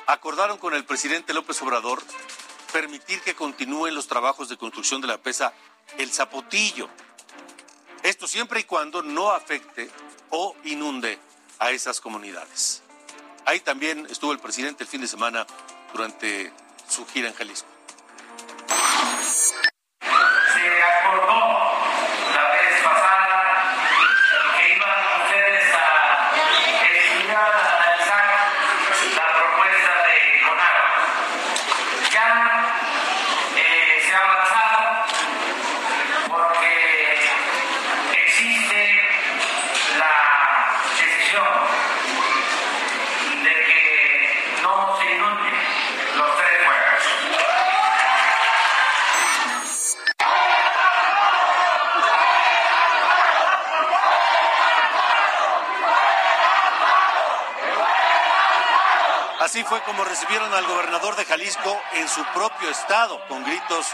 acordaron 0.06 0.58
con 0.58 0.72
el 0.74 0.84
presidente 0.84 1.34
López 1.34 1.60
Obrador 1.62 2.00
permitir 2.72 3.20
que 3.20 3.34
continúen 3.34 3.94
los 3.94 4.08
trabajos 4.08 4.48
de 4.48 4.56
construcción 4.56 5.00
de 5.00 5.06
la 5.06 5.18
presa 5.18 5.52
El 5.98 6.10
Zapotillo. 6.10 6.88
Esto 8.02 8.26
siempre 8.26 8.60
y 8.60 8.64
cuando 8.64 9.02
no 9.02 9.30
afecte 9.30 9.90
o 10.30 10.56
inunde 10.64 11.18
a 11.58 11.70
esas 11.70 12.00
comunidades. 12.00 12.82
Ahí 13.44 13.60
también 13.60 14.06
estuvo 14.10 14.32
el 14.32 14.38
presidente 14.38 14.84
el 14.84 14.88
fin 14.88 15.00
de 15.00 15.08
semana 15.08 15.46
durante 15.92 16.52
su 16.88 17.06
gira 17.06 17.28
en 17.28 17.34
Jalisco. 17.34 17.68
Fue 59.72 59.82
como 59.84 60.04
recibieron 60.04 60.52
al 60.52 60.66
gobernador 60.66 61.16
de 61.16 61.24
Jalisco 61.24 61.80
en 61.94 62.06
su 62.06 62.22
propio 62.34 62.68
estado, 62.68 63.18
con 63.26 63.42
gritos 63.42 63.86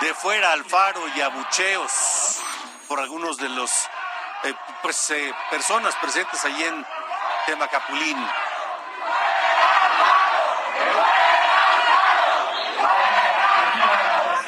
de 0.00 0.12
fuera 0.14 0.50
Alfaro 0.50 1.00
y 1.14 1.20
abucheos 1.20 2.40
por 2.88 2.98
algunos 2.98 3.36
de 3.36 3.48
los 3.48 3.70
eh, 4.42 4.52
pues, 4.82 5.10
eh, 5.12 5.32
personas 5.48 5.94
presentes 6.02 6.44
allí 6.44 6.64
en 6.64 6.84
Temacapulín. 7.46 8.16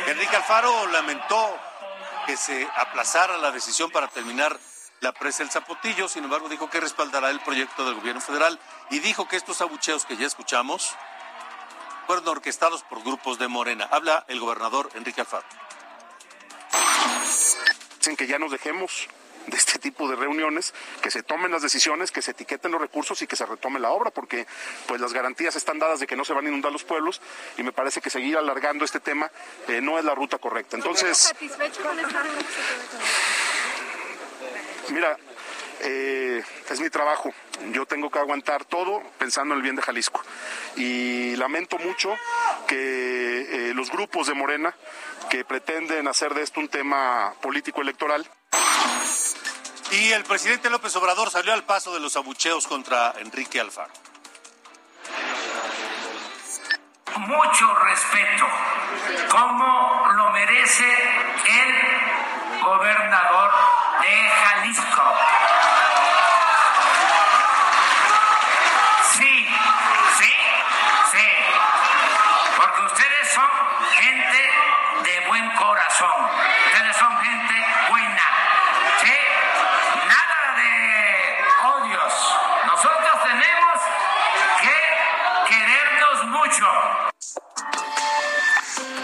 Enrique 0.09 0.35
Alfaro 0.35 0.89
lamentó 0.89 1.57
que 2.27 2.37
se 2.37 2.69
aplazara 2.75 3.39
la 3.39 3.53
decisión 3.53 3.93
para 3.93 4.09
terminar 4.09 4.59
la 5.05 5.13
presa 5.13 5.43
El 5.43 5.51
Zapotillo, 5.51 6.09
sin 6.09 6.25
embargo 6.25 6.49
dijo 6.49 6.71
que 6.71 6.81
respaldará 6.81 7.29
el 7.29 7.39
proyecto 7.41 7.85
del 7.85 7.95
gobierno 7.95 8.23
federal 8.23 8.59
y 8.91 9.01
dijo 9.01 9.29
que 9.29 9.37
estos 9.37 9.61
abucheos 9.61 10.07
que 10.07 10.17
ya 10.17 10.27
escuchamos 10.27 10.97
fueron 12.07 12.27
orquestados 12.27 12.83
por 12.85 13.03
grupos 13.03 13.39
de 13.39 13.47
Morena. 13.47 13.87
Habla 13.91 14.25
el 14.29 14.41
gobernador 14.41 14.89
Enrique 14.95 15.21
Alfaro. 15.21 15.45
Dicen 17.99 18.17
que 18.17 18.27
ya 18.27 18.39
nos 18.39 18.51
dejemos 18.51 19.09
de 19.47 19.59
este 19.59 19.79
tipo 19.79 20.09
de 20.09 20.17
reuniones, 20.17 20.73
que 21.03 21.11
se 21.11 21.23
tomen 21.23 21.51
las 21.51 21.61
decisiones, 21.61 22.11
que 22.11 22.23
se 22.23 22.31
etiqueten 22.31 22.73
los 22.73 22.81
recursos 22.81 23.21
y 23.21 23.27
que 23.27 23.37
se 23.37 23.45
retome 23.45 23.79
la 23.79 23.91
obra, 23.91 24.11
porque 24.11 24.47
pues 24.87 25.03
las 25.03 25.13
garantías 25.13 25.55
están 25.55 25.79
dadas 25.79 26.01
de 26.01 26.07
que 26.07 26.17
no 26.17 26.25
se 26.25 26.33
van 26.33 26.47
a 26.47 26.49
inundar 26.49 26.73
los 26.73 26.85
pueblos 26.85 27.21
y 27.59 27.63
me 27.63 27.73
parece 27.73 28.01
que 28.01 28.09
seguir 28.09 28.39
alargando 28.39 28.87
este 28.87 29.01
tema 29.01 29.31
eh, 29.69 29.83
no 29.83 29.99
es 29.99 30.05
la 30.07 30.15
ruta 30.15 30.39
correcta. 30.39 30.77
Entonces, 30.77 31.19
satisfecho 31.19 31.83
con 31.83 32.01
esta 32.01 32.23
mira, 34.91 35.17
eh, 35.81 36.43
es 36.71 36.81
mi 36.81 36.91
trabajo. 36.91 37.33
Yo 37.73 37.87
tengo 37.87 38.11
que 38.11 38.19
aguantar 38.19 38.65
todo 38.65 39.03
pensando 39.19 39.55
en 39.55 39.59
el 39.59 39.63
bien 39.63 39.77
de 39.77 39.83
Jalisco. 39.83 40.23
Y 40.77 41.37
lamento 41.37 41.79
mucho 41.79 42.15
que 42.67 43.71
eh, 43.71 43.75
los 43.75 43.91
grupos 43.91 44.27
de 44.27 44.35
Morena 44.35 44.75
que 45.31 45.45
pretenden 45.45 46.09
hacer 46.09 46.35
de 46.35 46.43
esto 46.43 46.61
un 46.61 46.69
tema 46.69 47.35
político 47.41 47.83
electoral. 47.83 48.29
Y 49.91 50.13
el 50.13 50.25
presidente 50.25 50.71
López 50.71 50.95
Obrador 50.97 51.31
salió 51.31 51.53
al 51.53 51.65
paso 51.65 51.95
de 51.95 52.01
los 52.01 52.17
abucheos 52.17 52.67
contra 52.67 53.15
Enrique 53.19 53.61
Alfaro. 53.61 53.93
mucho 57.19 57.75
respeto, 57.75 58.47
como 59.31 60.13
lo 60.17 60.31
merece 60.31 60.85
el 60.85 62.63
gobernador 62.63 63.51
de 64.05 64.29
Jalisco. 64.29 65.03
Sí, 69.17 69.49
sí, 70.19 70.35
sí, 71.13 71.29
porque 72.57 72.83
ustedes 72.83 73.33
son 73.33 73.51
gente 73.93 74.51
de 75.05 75.27
buen 75.29 75.51
corazón, 75.57 76.31
ustedes 76.67 76.97
son 76.97 77.17
gente 77.23 77.55
buena, 77.89 78.23
¿sí? 79.03 79.17
Nada 80.07 80.55
de 80.57 81.45
odios. 81.65 82.37
Nosotros 82.67 83.23
tenemos 83.23 83.81
que 84.61 84.77
querernos 85.49 86.25
mucho. 86.27 86.67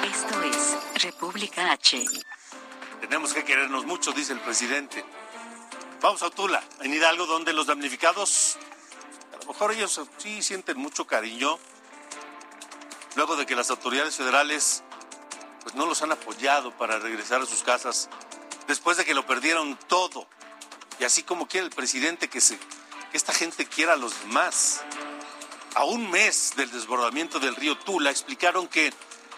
Esto 0.02 0.42
es 0.42 1.02
República 1.02 1.72
H. 1.72 2.04
Tenemos 3.10 3.34
que 3.34 3.44
querernos 3.44 3.86
mucho, 3.86 4.12
dice 4.12 4.32
el 4.32 4.38
presidente. 4.38 5.04
Vamos 6.00 6.22
a 6.22 6.30
Tula, 6.30 6.62
en 6.80 6.94
Hidalgo, 6.94 7.26
donde 7.26 7.52
los 7.52 7.66
damnificados, 7.66 8.56
a 9.34 9.38
lo 9.38 9.46
mejor 9.52 9.72
ellos 9.72 10.00
sí 10.18 10.40
sienten 10.42 10.78
mucho 10.78 11.08
cariño, 11.08 11.58
luego 13.16 13.34
de 13.34 13.46
que 13.46 13.56
las 13.56 13.68
autoridades 13.70 14.14
federales 14.14 14.84
pues 15.64 15.74
no 15.74 15.86
los 15.86 16.00
han 16.02 16.12
apoyado 16.12 16.70
para 16.78 17.00
regresar 17.00 17.42
a 17.42 17.46
sus 17.46 17.64
casas, 17.64 18.08
después 18.68 18.96
de 18.96 19.04
que 19.04 19.12
lo 19.12 19.26
perdieron 19.26 19.76
todo. 19.88 20.28
Y 21.00 21.04
así 21.04 21.24
como 21.24 21.48
quiere 21.48 21.66
el 21.66 21.72
presidente 21.72 22.28
que, 22.28 22.40
se, 22.40 22.58
que 22.58 23.16
esta 23.16 23.32
gente 23.32 23.66
quiera 23.66 23.94
a 23.94 23.96
los 23.96 24.20
demás. 24.20 24.84
A 25.74 25.82
un 25.82 26.08
mes 26.12 26.52
del 26.54 26.70
desbordamiento 26.70 27.40
del 27.40 27.56
río 27.56 27.76
Tula, 27.76 28.10
explicaron 28.10 28.68
que 28.68 28.92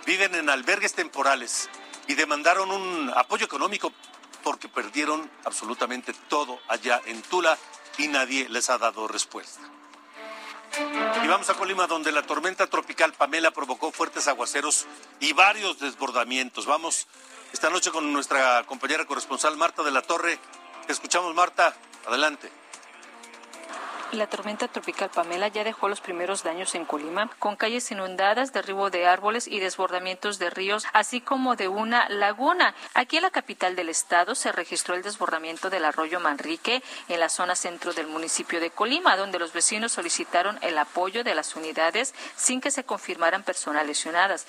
viven 0.05 0.35
en 0.35 0.51
albergues 0.51 0.93
temporales 0.93 1.71
y 2.09 2.15
demandaron 2.15 2.71
un 2.71 3.12
apoyo 3.15 3.47
económico 3.47 3.93
porque 4.43 4.69
perdieron 4.69 5.31
absolutamente 5.45 6.12
todo 6.29 6.59
allá 6.69 7.01
en 7.07 7.23
Tula 7.23 7.57
y 7.99 8.09
nadie 8.09 8.49
les 8.49 8.71
ha 8.71 8.79
dado 8.79 9.09
respuesta. 9.09 9.61
Y 11.23 11.29
vamos 11.29 11.51
a 11.51 11.55
Colima, 11.55 11.87
donde 11.87 12.12
la 12.12 12.23
tormenta 12.23 12.67
tropical 12.67 13.12
Pamela 13.12 13.51
provocó 13.51 13.93
fuertes 13.93 14.27
aguaceros 14.27 14.87
y 15.21 15.33
varios 15.35 15.79
desbordamientos. 15.79 16.65
Vamos 16.65 17.07
esta 17.53 17.69
noche 17.69 17.91
con 17.91 18.12
nuestra 18.12 18.65
compañera 18.65 19.05
corresponsal 19.05 19.57
Marta 19.57 19.83
de 19.83 19.91
la 19.91 20.03
Torre. 20.03 20.38
Te 20.87 20.93
escuchamos, 20.93 21.35
Marta. 21.35 21.77
Adelante. 22.07 22.62
La 24.12 24.27
tormenta 24.27 24.68
tropical 24.68 25.09
Pamela 25.09 25.48
ya 25.48 25.64
dejó 25.64 25.88
los 25.88 26.03
primeros 26.03 26.42
daños 26.42 26.75
en 26.75 26.85
Colima, 26.85 27.31
con 27.38 27.57
calles 27.57 27.90
inundadas, 27.90 28.53
derribo 28.53 28.90
de 28.90 29.07
árboles 29.07 29.48
y 29.48 29.59
desbordamientos 29.59 30.38
de 30.38 30.51
ríos, 30.51 30.85
así 30.92 31.22
como 31.22 31.57
de 31.57 31.68
una 31.68 32.07
laguna. 32.11 32.75
Aquí 32.92 33.16
en 33.16 33.22
la 33.22 33.31
capital 33.31 33.75
del 33.75 33.88
estado 33.88 34.35
se 34.35 34.53
registró 34.53 34.94
el 34.94 35.03
desbordamiento 35.03 35.70
del 35.70 35.87
arroyo 35.87 36.20
Manrique 36.20 36.83
en 37.09 37.20
la 37.20 37.31
zona 37.31 37.55
centro 37.55 37.94
del 37.94 38.07
municipio 38.07 38.61
de 38.61 38.68
Colima, 38.68 39.16
donde 39.16 39.38
los 39.38 39.55
vecinos 39.55 39.92
solicitaron 39.92 40.59
el 40.61 40.77
apoyo 40.77 41.25
de 41.25 41.35
las 41.35 41.57
unidades 41.57 42.14
sin 42.37 42.61
que 42.61 42.70
se 42.70 42.85
confirmaran 42.85 43.44
personas 43.44 43.87
lesionadas. 43.87 44.46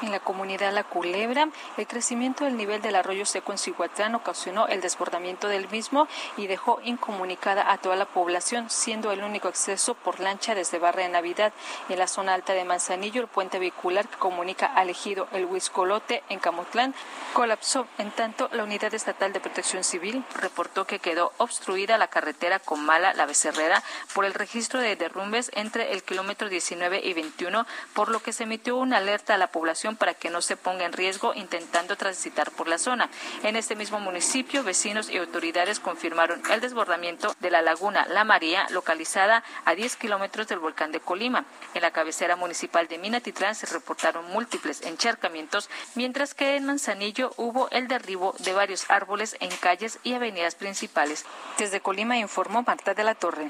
En 0.00 0.10
la 0.10 0.20
comunidad 0.20 0.72
La 0.72 0.82
Culebra, 0.82 1.48
el 1.76 1.86
crecimiento 1.86 2.44
del 2.44 2.56
nivel 2.56 2.82
del 2.82 2.96
arroyo 2.96 3.24
seco 3.24 3.52
en 3.52 3.58
Cihuatlán 3.58 4.16
ocasionó 4.16 4.66
el 4.66 4.80
desbordamiento 4.80 5.46
del 5.46 5.68
mismo 5.68 6.08
y 6.36 6.48
dejó 6.48 6.80
incomunicada 6.82 7.70
a 7.70 7.78
toda 7.78 7.94
la 7.94 8.06
población, 8.06 8.68
siendo 8.68 9.01
siendo 9.02 9.10
el 9.10 9.24
único 9.28 9.48
acceso 9.48 9.94
por 9.94 10.20
lancha 10.20 10.54
desde 10.54 10.78
Barra 10.78 11.02
de 11.02 11.08
Navidad. 11.08 11.52
En 11.88 11.98
la 11.98 12.06
zona 12.06 12.34
alta 12.34 12.52
de 12.52 12.64
Manzanillo, 12.64 13.20
el 13.20 13.26
puente 13.26 13.58
vehicular 13.58 14.06
que 14.06 14.16
comunica 14.16 14.66
al 14.66 14.90
ejido 14.90 15.26
El 15.32 15.46
Huiscolote 15.46 16.22
en 16.28 16.38
Camotlán 16.38 16.94
colapsó. 17.32 17.86
En 17.98 18.12
tanto, 18.12 18.48
la 18.52 18.62
Unidad 18.62 18.94
Estatal 18.94 19.32
de 19.32 19.40
Protección 19.40 19.82
Civil 19.82 20.24
reportó 20.36 20.86
que 20.86 21.00
quedó 21.00 21.32
obstruida 21.38 21.98
la 21.98 22.08
carretera 22.08 22.60
Comala 22.60 23.12
La 23.14 23.26
Becerrera 23.26 23.82
por 24.14 24.24
el 24.24 24.34
registro 24.34 24.78
de 24.78 24.94
derrumbes 24.94 25.50
entre 25.54 25.92
el 25.94 26.04
kilómetro 26.04 26.48
19 26.48 27.00
y 27.02 27.12
21, 27.12 27.66
por 27.94 28.08
lo 28.08 28.20
que 28.20 28.32
se 28.32 28.44
emitió 28.44 28.76
una 28.76 28.98
alerta 28.98 29.34
a 29.34 29.38
la 29.38 29.48
población 29.48 29.96
para 29.96 30.14
que 30.14 30.30
no 30.30 30.42
se 30.42 30.56
ponga 30.56 30.84
en 30.84 30.92
riesgo 30.92 31.32
intentando 31.34 31.96
transitar 31.96 32.52
por 32.52 32.68
la 32.68 32.78
zona. 32.78 33.08
En 33.42 33.56
este 33.56 33.74
mismo 33.74 33.98
municipio, 33.98 34.62
vecinos 34.62 35.10
y 35.10 35.16
autoridades 35.16 35.80
confirmaron 35.80 36.42
el 36.50 36.60
desbordamiento 36.60 37.34
de 37.40 37.50
la 37.50 37.62
laguna 37.62 38.06
La 38.08 38.22
María, 38.22 38.66
localizada 38.92 39.42
a 39.64 39.74
10 39.74 39.96
kilómetros 39.96 40.48
del 40.48 40.58
volcán 40.58 40.92
de 40.92 41.00
Colima. 41.00 41.46
En 41.72 41.80
la 41.80 41.92
cabecera 41.92 42.36
municipal 42.36 42.88
de 42.88 42.98
Minatitlán 42.98 43.54
se 43.54 43.64
reportaron 43.66 44.26
múltiples 44.26 44.82
encharcamientos, 44.82 45.70
mientras 45.94 46.34
que 46.34 46.56
en 46.56 46.66
Manzanillo 46.66 47.32
hubo 47.38 47.70
el 47.70 47.88
derribo 47.88 48.34
de 48.40 48.52
varios 48.52 48.84
árboles 48.90 49.36
en 49.40 49.50
calles 49.56 49.98
y 50.02 50.12
avenidas 50.12 50.56
principales. 50.56 51.24
Desde 51.56 51.80
Colima 51.80 52.18
informó 52.18 52.62
Marta 52.62 52.92
de 52.92 53.02
la 53.02 53.14
Torre. 53.14 53.48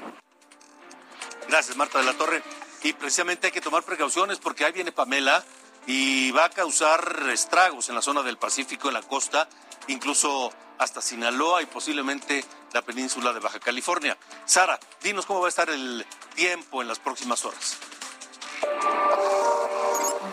Gracias, 1.49 1.75
Marta 1.75 1.99
de 1.99 2.05
la 2.05 2.13
Torre. 2.13 2.41
Y 2.83 2.93
precisamente 2.93 3.47
hay 3.47 3.53
que 3.53 3.61
tomar 3.61 3.83
precauciones 3.83 4.39
porque 4.39 4.63
ahí 4.63 4.71
viene 4.71 4.93
Pamela 4.93 5.43
y 5.87 6.31
va 6.31 6.45
a 6.45 6.49
causar 6.49 7.23
estragos 7.33 7.89
en 7.89 7.95
la 7.95 8.01
zona 8.01 8.23
del 8.23 8.37
Pacífico, 8.37 8.87
en 8.87 8.93
la 8.93 9.01
costa, 9.01 9.49
incluso 9.87 10.53
hasta 10.77 11.01
Sinaloa 11.01 11.61
y 11.61 11.65
posiblemente 11.65 12.43
la 12.73 12.81
península 12.81 13.33
de 13.33 13.39
Baja 13.39 13.59
California. 13.59 14.17
Sara, 14.45 14.79
dinos 15.01 15.25
cómo 15.25 15.41
va 15.41 15.47
a 15.47 15.49
estar 15.49 15.69
el 15.69 16.05
tiempo 16.35 16.81
en 16.81 16.87
las 16.87 16.99
próximas 16.99 17.45
horas. 17.45 17.77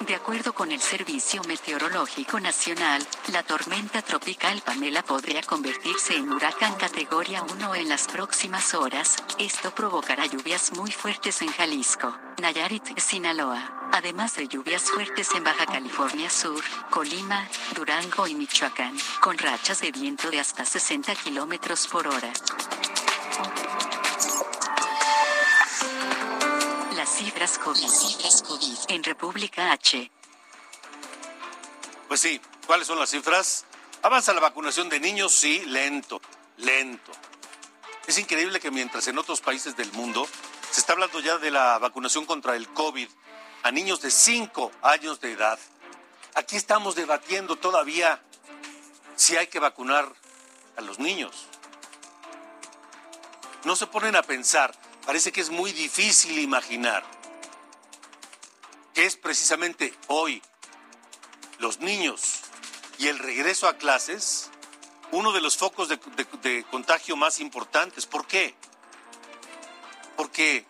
De 0.07 0.15
acuerdo 0.17 0.53
con 0.53 0.73
el 0.73 0.81
Servicio 0.81 1.43
Meteorológico 1.45 2.41
Nacional, 2.41 3.07
la 3.33 3.43
tormenta 3.43 4.03
tropical 4.03 4.61
Pamela 4.65 5.03
podría 5.03 5.43
convertirse 5.43 6.17
en 6.17 6.33
huracán 6.33 6.75
categoría 6.75 7.43
1 7.43 7.75
en 7.77 7.89
las 7.89 8.09
próximas 8.09 8.75
horas. 8.75 9.17
Esto 9.39 9.73
provocará 9.73 10.27
lluvias 10.27 10.73
muy 10.73 10.91
fuertes 10.91 11.43
en 11.43 11.53
Jalisco, 11.53 12.17
Nayarit 12.41 12.99
Sinaloa, 12.99 13.80
además 13.93 14.37
de 14.37 14.49
lluvias 14.49 14.91
fuertes 14.91 15.29
en 15.35 15.45
Baja 15.45 15.67
California 15.67 16.31
Sur, 16.31 16.63
Colima, 16.91 17.49
Durango 17.75 18.27
y 18.27 18.35
Michoacán, 18.35 18.97
con 19.21 19.39
rachas 19.39 19.81
de 19.81 19.93
viento 19.93 20.31
de 20.31 20.41
hasta 20.41 20.65
60 20.65 21.15
kilómetros 21.17 21.87
por 21.87 22.07
hora. 22.07 22.33
Las 26.95 27.09
cifras 27.17 27.59
COVID. 27.59 28.77
en 28.89 29.05
República 29.05 29.73
H. 29.73 30.11
Pues 32.09 32.21
sí, 32.21 32.41
¿cuáles 32.67 32.87
son 32.87 32.99
las 32.99 33.11
cifras? 33.11 33.65
Avanza 34.03 34.33
la 34.33 34.41
vacunación 34.41 34.89
de 34.89 35.01
niños, 35.01 35.33
sí, 35.33 35.63
lento, 35.67 36.21
lento. 36.57 37.13
Es 38.07 38.19
increíble 38.19 38.61
que 38.61 38.71
mientras 38.71 39.07
en 39.09 39.19
otros 39.19 39.41
países 39.41 39.77
del 39.77 39.93
mundo 39.93 40.27
se 40.71 40.81
está 40.81 40.95
hablando 40.95 41.21
ya 41.21 41.39
de 41.39 41.51
la 41.51 41.79
vacunación 41.79 42.25
contra 42.27 42.57
el 42.57 42.69
COVID 42.69 43.09
a 43.63 43.71
niños 43.71 44.01
de 44.01 44.11
5 44.11 44.73
años 44.83 45.21
de 45.21 45.33
edad, 45.33 45.59
aquí 46.35 46.57
estamos 46.57 46.95
debatiendo 46.95 47.57
todavía 47.57 48.21
si 49.17 49.37
hay 49.37 49.49
que 49.49 49.59
vacunar 49.59 50.11
a 50.77 50.81
los 50.81 50.99
niños. 50.99 51.47
No 53.65 53.77
se 53.77 53.87
ponen 53.87 54.17
a 54.17 54.23
pensar, 54.23 54.75
parece 55.05 55.33
que 55.33 55.41
es 55.43 55.51
muy 55.51 55.73
difícil 55.73 56.39
imaginar 56.39 57.05
que 58.95 59.05
es 59.07 59.17
precisamente 59.17 59.95
hoy 60.09 60.43
los 61.59 61.79
niños 61.81 62.41
y 62.99 63.09
el 63.09 63.19
regreso 63.19 63.69
a 63.69 63.75
clases 63.77 64.51
uno 65.13 65.33
de 65.33 65.41
los 65.41 65.57
focos 65.57 65.89
de, 65.89 65.97
de- 66.17 66.25
de 66.43 66.65
contagio 66.71 67.17
más 67.17 67.41
importantes. 67.41 68.07
¿Por 68.07 68.27
qué? 68.27 68.55
Porque 70.17 70.65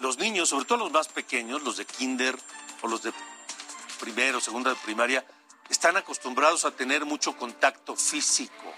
los 0.00 0.18
niños, 0.18 0.48
sobre 0.48 0.64
todo 0.64 0.78
los 0.78 0.92
más 0.92 1.08
pequeños, 1.08 1.62
los 1.62 1.76
de 1.76 1.84
kinder 1.84 2.38
o 2.82 2.88
los 2.88 3.02
de 3.02 3.12
primero, 3.98 4.40
segunda 4.40 4.70
de 4.70 4.76
primaria, 4.76 5.24
están 5.68 5.96
acostumbrados 5.96 6.64
a 6.64 6.70
tener 6.70 7.04
mucho 7.04 7.36
contacto 7.36 7.96
físico, 7.96 8.72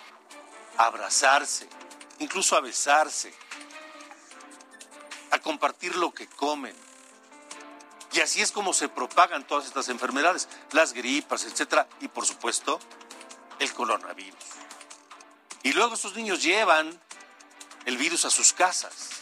a 0.76 0.86
abrazarse, 0.86 1.68
incluso 2.18 2.56
a 2.56 2.60
besarse, 2.60 3.34
a 5.30 5.38
compartir 5.38 5.96
lo 5.96 6.12
que 6.12 6.26
comen. 6.26 6.74
Y 8.12 8.20
así 8.20 8.40
es 8.40 8.52
como 8.52 8.72
se 8.72 8.88
propagan 8.88 9.46
todas 9.46 9.66
estas 9.66 9.88
enfermedades, 9.90 10.48
las 10.72 10.92
gripas, 10.92 11.44
etcétera, 11.44 11.88
y 12.00 12.08
por 12.08 12.24
supuesto, 12.24 12.80
el 13.58 13.72
coronavirus. 13.74 14.44
Y 15.62 15.72
luego 15.72 15.94
estos 15.94 16.14
niños 16.14 16.42
llevan 16.42 16.98
el 17.84 17.96
virus 17.98 18.24
a 18.24 18.30
sus 18.30 18.52
casas. 18.52 19.17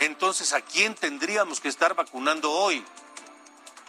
Entonces, 0.00 0.52
¿a 0.52 0.60
quién 0.60 0.94
tendríamos 0.94 1.60
que 1.60 1.68
estar 1.68 1.94
vacunando 1.94 2.50
hoy? 2.50 2.84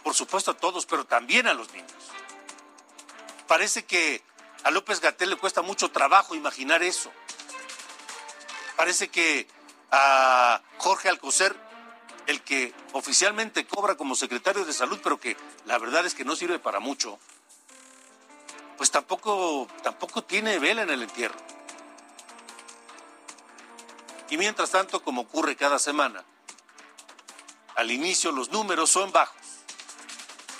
Por 0.02 0.14
supuesto 0.14 0.52
a 0.52 0.56
todos, 0.56 0.86
pero 0.86 1.04
también 1.04 1.46
a 1.46 1.54
los 1.54 1.72
niños. 1.72 1.92
Parece 3.46 3.84
que 3.84 4.22
a 4.64 4.70
López 4.70 5.00
Gatel 5.00 5.30
le 5.30 5.36
cuesta 5.36 5.62
mucho 5.62 5.90
trabajo 5.90 6.34
imaginar 6.34 6.82
eso. 6.82 7.10
Parece 8.76 9.08
que 9.08 9.48
a 9.90 10.60
Jorge 10.78 11.08
Alcocer, 11.08 11.56
el 12.26 12.42
que 12.42 12.74
oficialmente 12.92 13.66
cobra 13.66 13.96
como 13.96 14.14
secretario 14.14 14.64
de 14.64 14.72
salud, 14.72 14.98
pero 15.02 15.20
que 15.20 15.36
la 15.64 15.78
verdad 15.78 16.04
es 16.06 16.14
que 16.14 16.24
no 16.24 16.36
sirve 16.36 16.58
para 16.58 16.80
mucho, 16.80 17.18
pues 18.76 18.90
tampoco, 18.90 19.68
tampoco 19.82 20.22
tiene 20.24 20.58
vela 20.58 20.82
en 20.82 20.90
el 20.90 21.02
entierro. 21.02 21.36
Y 24.30 24.36
mientras 24.38 24.70
tanto, 24.70 25.02
como 25.02 25.22
ocurre 25.22 25.56
cada 25.56 25.78
semana, 25.78 26.24
al 27.76 27.90
inicio 27.90 28.32
los 28.32 28.50
números 28.50 28.90
son 28.90 29.12
bajos. 29.12 29.36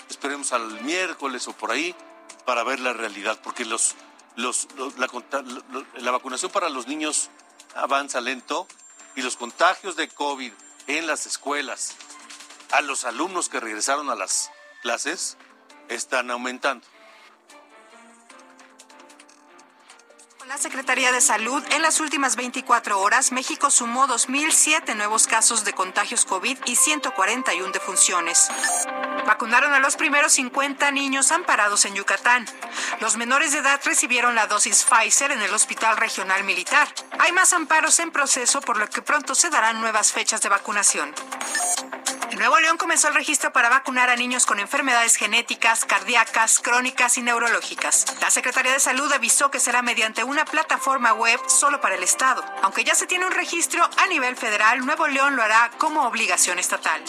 Esperemos 0.09 0.53
al 0.53 0.81
miércoles 0.81 1.47
o 1.47 1.53
por 1.53 1.71
ahí 1.71 1.95
para 2.45 2.63
ver 2.63 2.79
la 2.79 2.93
realidad, 2.93 3.39
porque 3.43 3.65
la 3.65 3.81
vacunación 6.11 6.51
para 6.51 6.69
los 6.69 6.87
niños 6.87 7.29
avanza 7.75 8.21
lento 8.21 8.67
y 9.15 9.21
los 9.21 9.35
contagios 9.35 9.95
de 9.95 10.07
COVID 10.07 10.53
en 10.87 11.07
las 11.07 11.25
escuelas 11.25 11.95
a 12.71 12.81
los 12.81 13.05
alumnos 13.05 13.49
que 13.49 13.59
regresaron 13.59 14.09
a 14.09 14.15
las 14.15 14.51
clases 14.81 15.37
están 15.89 16.31
aumentando. 16.31 16.85
La 20.47 20.57
Secretaría 20.57 21.11
de 21.11 21.19
Salud, 21.19 21.61
en 21.71 21.81
las 21.81 21.99
últimas 21.99 22.37
24 22.37 23.01
horas, 23.01 23.33
México 23.33 23.69
sumó 23.69 24.07
2.007 24.07 24.95
nuevos 24.95 25.27
casos 25.27 25.65
de 25.65 25.73
contagios 25.73 26.23
COVID 26.23 26.57
y 26.65 26.77
141 26.77 27.73
defunciones. 27.73 28.47
Vacunaron 29.25 29.73
a 29.73 29.79
los 29.79 29.97
primeros 29.97 30.31
50 30.31 30.89
niños 30.91 31.33
amparados 31.33 31.83
en 31.83 31.95
Yucatán. 31.95 32.45
Los 33.01 33.17
menores 33.17 33.51
de 33.51 33.57
edad 33.59 33.81
recibieron 33.83 34.35
la 34.35 34.47
dosis 34.47 34.85
Pfizer 34.85 35.31
en 35.31 35.41
el 35.41 35.53
Hospital 35.53 35.97
Regional 35.97 36.45
Militar. 36.45 36.87
Hay 37.19 37.33
más 37.33 37.51
amparos 37.51 37.99
en 37.99 38.11
proceso, 38.11 38.61
por 38.61 38.77
lo 38.77 38.87
que 38.89 39.01
pronto 39.01 39.35
se 39.35 39.49
darán 39.49 39.81
nuevas 39.81 40.13
fechas 40.13 40.41
de 40.41 40.47
vacunación. 40.47 41.13
Nuevo 42.37 42.59
León 42.59 42.77
comenzó 42.77 43.07
el 43.07 43.15
registro 43.15 43.51
para 43.51 43.67
vacunar 43.67 44.11
a 44.11 44.15
niños 44.15 44.45
con 44.45 44.59
enfermedades 44.59 45.15
genéticas, 45.15 45.85
cardíacas, 45.85 46.59
crónicas 46.59 47.17
y 47.17 47.23
neurológicas. 47.23 48.05
La 48.21 48.29
Secretaría 48.29 48.73
de 48.73 48.79
Salud 48.79 49.11
avisó 49.11 49.49
que 49.49 49.59
será 49.59 49.81
mediante 49.81 50.23
una 50.23 50.45
plataforma 50.45 51.13
web 51.13 51.39
solo 51.47 51.81
para 51.81 51.95
el 51.95 52.03
Estado. 52.03 52.45
Aunque 52.61 52.83
ya 52.83 52.93
se 52.93 53.07
tiene 53.07 53.25
un 53.25 53.31
registro 53.31 53.83
a 53.97 54.07
nivel 54.07 54.35
federal, 54.35 54.85
Nuevo 54.85 55.07
León 55.07 55.35
lo 55.35 55.41
hará 55.41 55.71
como 55.79 56.05
obligación 56.05 56.59
estatal. 56.59 57.01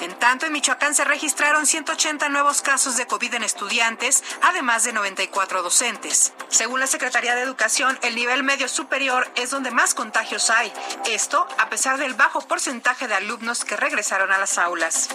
En 0.00 0.18
tanto, 0.18 0.46
en 0.46 0.52
Michoacán 0.52 0.94
se 0.94 1.04
registraron 1.04 1.66
180 1.66 2.30
nuevos 2.30 2.62
casos 2.62 2.96
de 2.96 3.06
COVID 3.06 3.34
en 3.34 3.44
estudiantes, 3.44 4.24
además 4.40 4.84
de 4.84 4.94
94 4.94 5.62
docentes. 5.62 6.32
Según 6.48 6.80
la 6.80 6.86
Secretaría 6.86 7.34
de 7.34 7.42
Educación, 7.42 7.98
el 8.02 8.14
nivel 8.14 8.42
medio 8.42 8.66
superior 8.68 9.30
es 9.34 9.50
donde 9.50 9.70
más 9.70 9.92
contagios 9.92 10.48
hay. 10.48 10.72
Esto 11.06 11.46
a 11.58 11.68
pesar 11.68 11.98
del 11.98 12.14
bajo 12.14 12.40
porcentaje 12.40 13.08
de 13.08 13.14
alumnos 13.14 13.64
que 13.66 13.76
regresaron 13.76 14.32
a 14.32 14.38
las 14.38 14.56
aulas. 14.56 15.10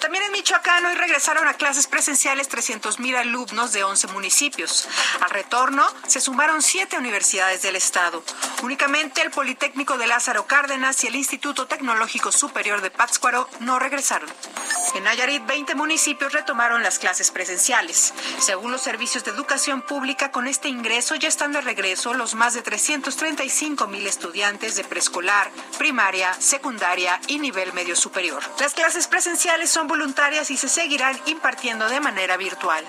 También 0.00 0.22
en 0.24 0.32
Michoacán 0.32 0.86
hoy 0.86 0.94
regresaron 0.94 1.48
a 1.48 1.54
clases 1.54 1.88
presenciales 1.88 2.48
300.000 2.48 3.16
alumnos 3.16 3.72
de 3.72 3.82
11 3.82 4.06
municipios. 4.08 4.88
Al 5.20 5.30
retorno 5.30 5.84
se 6.06 6.20
sumaron 6.20 6.62
siete 6.62 6.96
universidades 6.96 7.62
del 7.62 7.74
estado. 7.74 8.22
Únicamente 8.62 9.22
el 9.22 9.30
Politécnico 9.30 9.98
de 9.98 10.06
Lázaro 10.06 10.46
Cárdenas 10.46 11.02
y 11.02 11.08
el 11.08 11.16
Instituto 11.16 11.66
Tecnológico 11.66 12.30
Superior 12.30 12.80
de 12.80 12.90
Pátzcuaro 12.90 13.48
no 13.60 13.78
regresaron. 13.78 14.30
En 14.94 15.04
Nayarit, 15.04 15.44
20 15.46 15.74
municipios 15.74 16.32
retomaron 16.32 16.82
las 16.82 16.98
clases 16.98 17.30
presenciales. 17.30 18.14
Según 18.38 18.70
los 18.70 18.80
servicios 18.80 19.24
de 19.24 19.32
educación 19.32 19.82
pública, 19.82 20.30
con 20.30 20.46
este 20.46 20.68
ingreso 20.68 21.16
ya 21.16 21.28
están 21.28 21.52
de 21.52 21.60
regreso 21.60 22.14
los 22.14 22.34
más 22.34 22.54
de 22.54 22.62
335 22.62 23.86
mil 23.88 24.06
estudiantes 24.06 24.76
de 24.76 24.84
preescolar, 24.84 25.50
primaria, 25.76 26.32
secundaria 26.34 27.20
y 27.26 27.38
nivel 27.38 27.72
medio 27.72 27.96
superior. 27.96 28.42
Las 28.60 28.74
clases 28.74 29.08
presenciales 29.08 29.70
son 29.70 29.87
voluntarias 29.88 30.50
y 30.50 30.56
se 30.56 30.68
seguirán 30.68 31.18
impartiendo 31.26 31.88
de 31.88 31.98
manera 32.00 32.36
virtual. 32.36 32.84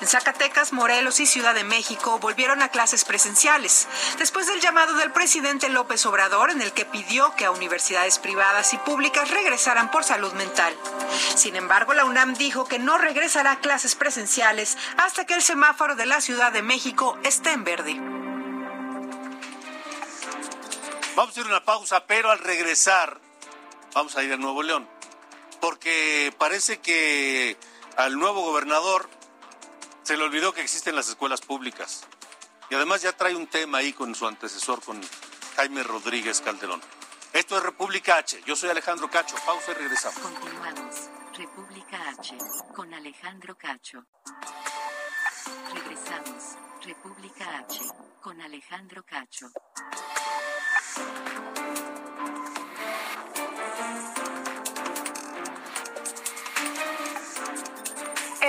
En 0.00 0.06
Zacatecas, 0.06 0.72
Morelos 0.72 1.20
y 1.20 1.26
Ciudad 1.26 1.54
de 1.54 1.62
México 1.62 2.18
volvieron 2.20 2.62
a 2.62 2.68
clases 2.68 3.04
presenciales, 3.04 3.86
después 4.18 4.46
del 4.46 4.60
llamado 4.60 4.94
del 4.94 5.12
presidente 5.12 5.68
López 5.68 6.06
Obrador 6.06 6.50
en 6.50 6.62
el 6.62 6.72
que 6.72 6.86
pidió 6.86 7.34
que 7.36 7.44
a 7.44 7.50
universidades 7.50 8.18
privadas 8.18 8.72
y 8.72 8.78
públicas 8.78 9.30
regresaran 9.30 9.90
por 9.90 10.04
salud 10.04 10.32
mental. 10.32 10.74
Sin 11.34 11.54
embargo, 11.54 11.92
la 11.92 12.06
UNAM 12.06 12.34
dijo 12.34 12.66
que 12.66 12.78
no 12.78 12.96
regresará 12.96 13.52
a 13.52 13.60
clases 13.60 13.94
presenciales 13.94 14.78
hasta 14.96 15.26
que 15.26 15.34
el 15.34 15.42
semáforo 15.42 15.96
de 15.96 16.06
la 16.06 16.22
Ciudad 16.22 16.50
de 16.50 16.62
México 16.62 17.18
esté 17.22 17.52
en 17.52 17.64
verde. 17.64 18.00
Vamos 21.14 21.36
a 21.36 21.40
ir 21.40 21.46
a 21.46 21.48
una 21.50 21.64
pausa, 21.64 22.06
pero 22.06 22.30
al 22.30 22.38
regresar 22.38 23.20
vamos 23.92 24.16
a 24.16 24.22
ir 24.22 24.32
a 24.32 24.38
Nuevo 24.38 24.62
León, 24.62 24.88
porque 25.60 26.34
parece 26.38 26.78
que 26.78 27.56
al 27.96 28.18
nuevo 28.18 28.42
gobernador 28.42 29.08
se 30.02 30.16
le 30.16 30.24
olvidó 30.24 30.52
que 30.52 30.62
existen 30.62 30.96
las 30.96 31.08
escuelas 31.08 31.40
públicas. 31.40 32.06
Y 32.70 32.74
además 32.74 33.02
ya 33.02 33.12
trae 33.12 33.34
un 33.34 33.46
tema 33.46 33.78
ahí 33.78 33.92
con 33.92 34.14
su 34.14 34.26
antecesor, 34.26 34.82
con 34.82 35.00
Jaime 35.56 35.82
Rodríguez 35.82 36.40
Calderón. 36.40 36.80
Esto 37.32 37.56
es 37.56 37.62
República 37.62 38.16
H. 38.16 38.42
Yo 38.46 38.56
soy 38.56 38.70
Alejandro 38.70 39.10
Cacho. 39.10 39.36
Pausa 39.44 39.72
y 39.72 39.74
regresamos. 39.74 40.18
Continuamos. 40.18 41.10
República 41.36 42.08
H 42.10 42.36
con 42.74 42.92
Alejandro 42.92 43.56
Cacho. 43.56 44.04
Regresamos. 45.72 46.56
República 46.82 47.58
H 47.58 47.80
con 48.20 48.40
Alejandro 48.40 49.04
Cacho. 49.04 49.46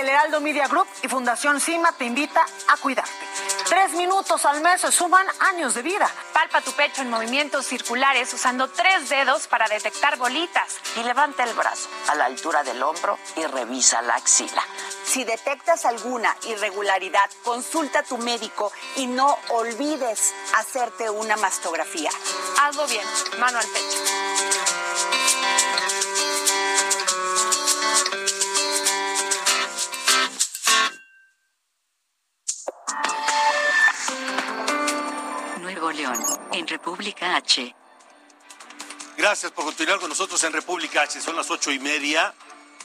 El 0.02 0.08
Heraldo 0.08 0.40
Media 0.40 0.66
Group 0.66 0.88
y 1.04 1.06
Fundación 1.06 1.60
CIMA 1.60 1.92
te 1.92 2.04
invita 2.04 2.44
a 2.66 2.76
cuidarte. 2.78 3.12
Tres 3.68 3.92
minutos 3.92 4.44
al 4.46 4.60
mes 4.60 4.80
se 4.80 4.90
suman 4.90 5.24
años 5.38 5.74
de 5.74 5.82
vida. 5.82 6.10
Palpa 6.32 6.60
tu 6.60 6.72
pecho 6.72 7.02
en 7.02 7.10
movimientos 7.10 7.66
circulares 7.66 8.34
usando 8.34 8.66
tres 8.66 9.08
dedos 9.08 9.46
para 9.46 9.68
detectar 9.68 10.18
bolitas. 10.18 10.80
Y 10.96 11.04
levanta 11.04 11.44
el 11.44 11.54
brazo 11.54 11.88
a 12.08 12.16
la 12.16 12.24
altura 12.24 12.64
del 12.64 12.82
hombro 12.82 13.16
y 13.36 13.44
revisa 13.44 14.02
la 14.02 14.16
axila. 14.16 14.64
Si 15.04 15.22
detectas 15.22 15.84
alguna 15.84 16.36
irregularidad, 16.48 17.30
consulta 17.44 18.00
a 18.00 18.02
tu 18.02 18.18
médico 18.18 18.72
y 18.96 19.06
no 19.06 19.38
olvides 19.50 20.34
hacerte 20.56 21.10
una 21.10 21.36
mastografía. 21.36 22.10
Hazlo 22.60 22.88
bien, 22.88 23.06
mano 23.38 23.60
al 23.60 23.66
pecho. 23.68 24.01
República 36.72 37.36
H. 37.36 37.74
Gracias 39.18 39.52
por 39.52 39.66
continuar 39.66 40.00
con 40.00 40.08
nosotros 40.08 40.42
en 40.44 40.54
República 40.54 41.02
H. 41.02 41.20
Son 41.20 41.36
las 41.36 41.50
ocho 41.50 41.70
y 41.70 41.78
media, 41.78 42.32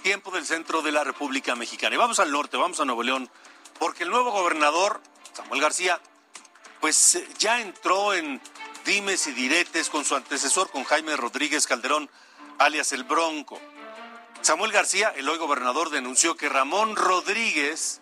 tiempo 0.03 0.29
del 0.29 0.45
centro 0.45 0.81
de 0.81 0.91
la 0.91 1.05
República 1.05 1.55
Mexicana. 1.55 1.95
Y 1.95 1.97
vamos 1.97 2.19
al 2.19 2.29
norte, 2.29 2.57
vamos 2.57 2.81
a 2.81 2.85
Nuevo 2.85 3.01
León, 3.01 3.29
porque 3.79 4.03
el 4.03 4.09
nuevo 4.09 4.31
gobernador, 4.31 5.01
Samuel 5.31 5.61
García, 5.61 6.01
pues 6.81 7.15
eh, 7.15 7.25
ya 7.37 7.61
entró 7.61 8.13
en 8.13 8.41
dimes 8.85 9.25
y 9.27 9.31
diretes 9.31 9.89
con 9.89 10.03
su 10.03 10.17
antecesor, 10.17 10.69
con 10.69 10.83
Jaime 10.83 11.15
Rodríguez 11.15 11.65
Calderón, 11.65 12.09
alias 12.59 12.91
el 12.91 13.05
Bronco. 13.05 13.57
Samuel 14.41 14.73
García, 14.73 15.13
el 15.15 15.29
hoy 15.29 15.37
gobernador, 15.37 15.91
denunció 15.91 16.35
que 16.35 16.49
Ramón 16.49 16.97
Rodríguez, 16.97 18.01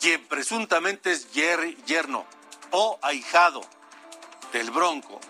quien 0.00 0.26
presuntamente 0.26 1.12
es 1.12 1.32
yer- 1.32 1.76
yerno 1.84 2.26
o 2.72 2.98
ahijado 3.00 3.60
del 4.54 4.70
Bronco, 4.70 5.20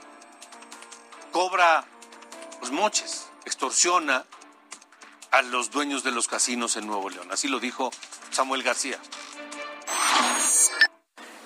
cobra 1.33 1.83
los 2.61 2.71
moches, 2.71 3.27
extorsiona 3.47 4.23
a 5.31 5.41
los 5.41 5.71
dueños 5.71 6.05
de 6.05 6.11
los 6.11 6.29
casinos 6.29 6.77
en 6.77 6.87
Nuevo 6.87 7.09
León. 7.09 7.33
Así 7.33 7.49
lo 7.49 7.59
dijo 7.59 7.91
Samuel 8.31 8.63
García. 8.63 8.99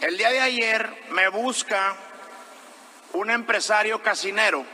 El 0.00 0.18
día 0.18 0.30
de 0.30 0.40
ayer 0.40 1.06
me 1.10 1.28
busca 1.28 1.96
un 3.12 3.30
empresario 3.30 4.02
casinero 4.02 4.66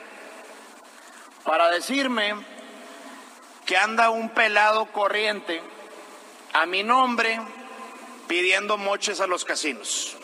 para 1.44 1.70
decirme 1.70 2.34
que 3.66 3.76
anda 3.76 4.08
un 4.08 4.30
pelado 4.30 4.86
corriente 4.92 5.62
a 6.54 6.64
mi 6.64 6.82
nombre 6.82 7.38
pidiendo 8.28 8.78
moches 8.78 9.20
a 9.20 9.26
los 9.26 9.44
casinos. 9.44 10.16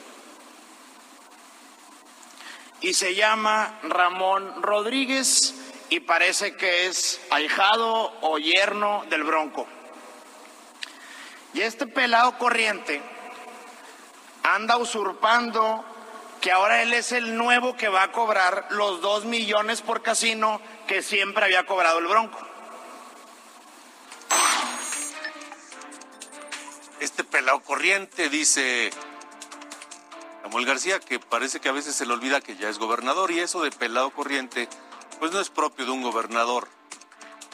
Y 2.81 2.95
se 2.95 3.15
llama 3.15 3.79
Ramón 3.83 4.63
Rodríguez 4.63 5.55
y 5.91 6.01
parece 6.01 6.57
que 6.57 6.87
es 6.87 7.21
ahijado 7.31 8.13
o 8.23 8.39
yerno 8.39 9.05
del 9.11 9.25
Bronco. 9.25 9.67
Y 11.53 11.63
este 11.63 11.87
pelado 11.87 12.39
corriente 12.39 13.03
anda 14.43 14.77
usurpando 14.77 15.85
que 16.41 16.53
ahora 16.53 16.83
él 16.83 16.95
es 16.95 17.13
el 17.13 17.37
nuevo 17.37 17.77
que 17.77 17.89
va 17.89 18.05
a 18.05 18.13
cobrar 18.13 18.69
los 18.71 19.03
dos 19.03 19.25
millones 19.25 19.83
por 19.83 20.03
casino 20.03 20.61
que 20.87 21.03
siempre 21.03 21.45
había 21.45 21.67
cobrado 21.67 21.99
el 21.99 22.07
Bronco. 22.07 22.39
Este 27.01 27.25
pelado 27.25 27.61
corriente, 27.61 28.29
dice 28.29 28.91
Samuel 30.43 30.67
García, 30.67 31.01
que 31.01 31.19
parece 31.19 31.61
que 31.61 31.69
a 31.69 31.73
veces 31.73 31.95
se 31.95 32.07
le 32.07 32.13
olvida 32.13 32.41
que 32.41 32.57
ya 32.57 32.69
es 32.69 32.79
gobernador 32.79 33.31
y 33.31 33.41
eso 33.41 33.63
de 33.63 33.71
pelado 33.71 34.11
corriente, 34.11 34.69
pues 35.19 35.33
no 35.33 35.41
es 35.41 35.51
propio 35.51 35.85
de 35.85 35.91
un 35.91 36.03
gobernador, 36.03 36.69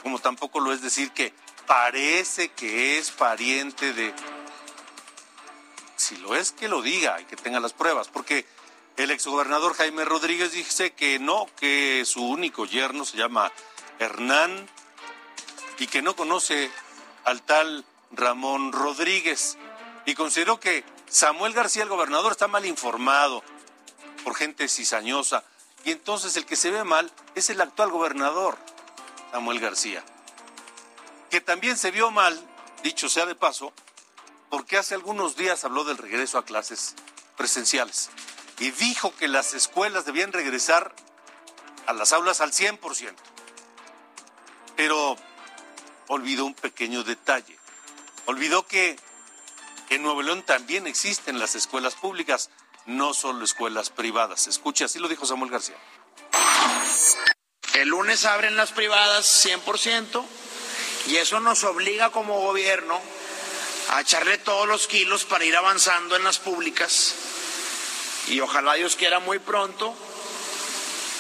como 0.03 0.19
tampoco 0.19 0.61
lo 0.61 0.73
es 0.73 0.83
decir 0.83 1.11
que 1.11 1.33
parece 1.67 2.49
que 2.51 2.99
es 2.99 3.11
pariente 3.11 3.93
de... 3.93 4.15
Si 5.97 6.17
lo 6.19 6.37
es, 6.37 6.53
que 6.53 6.69
lo 6.69 6.83
diga 6.83 7.21
y 7.21 7.25
que 7.25 7.37
tenga 7.37 7.59
las 7.59 7.73
pruebas, 7.73 8.09
porque 8.09 8.47
el 8.97 9.11
exgobernador 9.11 9.75
Jaime 9.75 10.05
Rodríguez 10.05 10.53
dice 10.53 10.93
que 10.93 11.19
no, 11.19 11.47
que 11.59 12.05
su 12.07 12.25
único 12.25 12.67
yerno 12.67 13.05
se 13.05 13.17
llama 13.17 13.53
Hernán 13.99 14.69
y 15.79 15.87
que 15.87 16.03
no 16.03 16.15
conoce 16.15 16.71
al 17.25 17.43
tal 17.43 17.85
Ramón 18.13 18.73
Rodríguez 18.73 19.59
y 20.07 20.15
consideró 20.15 20.61
que 20.61 20.85
Samuel 21.17 21.55
García, 21.55 21.83
el 21.83 21.89
gobernador, 21.89 22.33
está 22.33 22.47
mal 22.47 22.67
informado 22.67 23.43
por 24.23 24.35
gente 24.35 24.69
cizañosa 24.69 25.45
y 25.83 25.93
entonces 25.93 26.37
el 26.37 26.45
que 26.45 26.57
se 26.57 26.71
ve 26.71 26.85
mal 26.85 27.11
es 27.35 27.49
el 27.49 27.59
actual 27.63 27.91
gobernador, 27.91 28.59
Samuel 29.31 29.59
García, 29.59 30.05
que 31.31 31.41
también 31.41 31.79
se 31.79 31.91
vio 31.91 32.11
mal, 32.11 32.39
dicho 32.83 33.09
sea 33.09 33.25
de 33.25 33.35
paso, 33.35 33.73
porque 34.51 34.77
hace 34.77 34.95
algunos 34.95 35.37
días 35.37 35.65
habló 35.65 35.85
del 35.85 35.97
regreso 35.97 36.37
a 36.37 36.45
clases 36.45 36.95
presenciales 37.39 38.11
y 38.59 38.71
dijo 38.73 39.17
que 39.17 39.27
las 39.27 39.55
escuelas 39.55 40.05
debían 40.05 40.35
regresar 40.35 40.95
a 41.87 41.95
las 41.95 42.13
aulas 42.13 42.43
al 42.43 42.53
100%. 42.53 43.15
Pero 44.77 45.17
olvidó 46.09 46.45
un 46.45 46.53
pequeño 46.53 47.05
detalle. 47.05 47.59
Olvidó 48.27 48.67
que 48.67 48.99
en 49.91 50.03
Nuevo 50.03 50.23
León 50.23 50.43
también 50.43 50.87
existen 50.87 51.39
las 51.39 51.55
escuelas 51.55 51.95
públicas, 51.95 52.51
no 52.87 53.15
solo 53.15 53.45
escuelas 53.45 53.91
privadas. 53.91 54.47
Escuche, 54.47 54.85
así 54.85 54.99
lo 54.99 55.09
dijo 55.09 55.27
Samuel 55.27 55.51
García. 55.51 55.77
El 57.75 57.89
lunes 57.89 58.25
abren 58.25 58.57
las 58.57 58.73
privadas 58.73 59.45
100% 59.45 60.25
y 61.09 61.17
eso 61.17 61.41
nos 61.41 61.65
obliga 61.65 62.11
como 62.11 62.41
gobierno 62.41 63.01
a 63.91 64.01
echarle 64.01 64.39
todos 64.39 64.67
los 64.67 64.87
kilos 64.87 65.25
para 65.25 65.45
ir 65.45 65.55
avanzando 65.57 66.17
en 66.17 66.25
las 66.25 66.39
públicas 66.39 67.15
y 68.29 68.41
ojalá 68.41 68.75
Dios 68.75 68.97
quiera 68.97 69.21
muy 69.21 69.39
pronto 69.39 69.95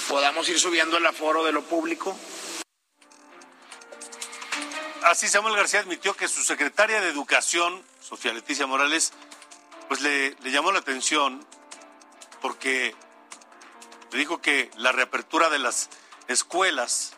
podamos 0.09 0.49
ir 0.49 0.59
subiendo 0.59 0.97
el 0.97 1.07
aforo 1.07 1.45
de 1.45 1.53
lo 1.53 1.63
público. 1.63 2.17
Así 5.03 5.29
Samuel 5.29 5.57
García 5.57 5.81
admitió 5.81 6.15
que 6.15 6.29
su 6.29 6.43
secretaria 6.43 7.01
de 7.01 7.09
Educación, 7.09 7.83
Sofía 8.07 8.33
Leticia 8.33 8.69
Morales, 8.69 9.13
pues 9.89 10.01
le, 10.01 10.37
llamó 10.45 10.71
la 10.71 10.79
atención 10.79 11.45
porque 12.41 12.95
le 14.13 14.19
dijo 14.19 14.41
que 14.41 14.71
la 14.77 14.93
reapertura 14.93 15.51
de 15.51 15.59
las 15.59 15.89
escuelas 16.29 17.15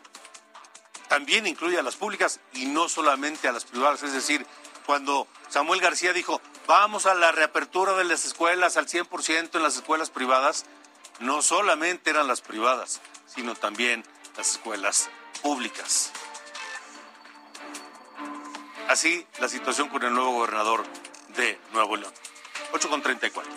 también 1.07 1.45
incluye 1.45 1.77
a 1.77 1.83
las 1.83 1.95
públicas 1.95 2.39
y 2.53 2.65
no 2.65 2.89
solamente 2.89 3.47
a 3.47 3.51
las 3.51 3.65
privadas. 3.65 4.01
Es 4.01 4.13
decir, 4.13 4.47
cuando 4.87 5.27
Samuel 5.49 5.79
García 5.79 6.11
dijo, 6.11 6.41
vamos 6.65 7.05
a 7.05 7.13
la 7.13 7.31
reapertura 7.31 7.93
de 7.93 8.05
las 8.05 8.25
escuelas 8.25 8.75
al 8.75 8.87
100% 8.87 9.57
en 9.57 9.61
las 9.61 9.75
escuelas 9.75 10.09
privadas, 10.09 10.65
no 11.19 11.43
solamente 11.43 12.09
eran 12.09 12.27
las 12.27 12.41
privadas, 12.41 12.99
sino 13.27 13.53
también 13.53 14.03
las 14.35 14.53
escuelas 14.53 15.11
públicas. 15.43 16.11
Así 18.89 19.23
la 19.39 19.47
situación 19.47 19.87
con 19.87 20.01
el 20.01 20.11
nuevo 20.11 20.31
gobernador 20.31 20.83
de 21.35 21.59
Nuevo 21.73 21.95
León. 21.95 22.11
8 22.73 22.89
con 22.89 23.03
34. 23.03 23.51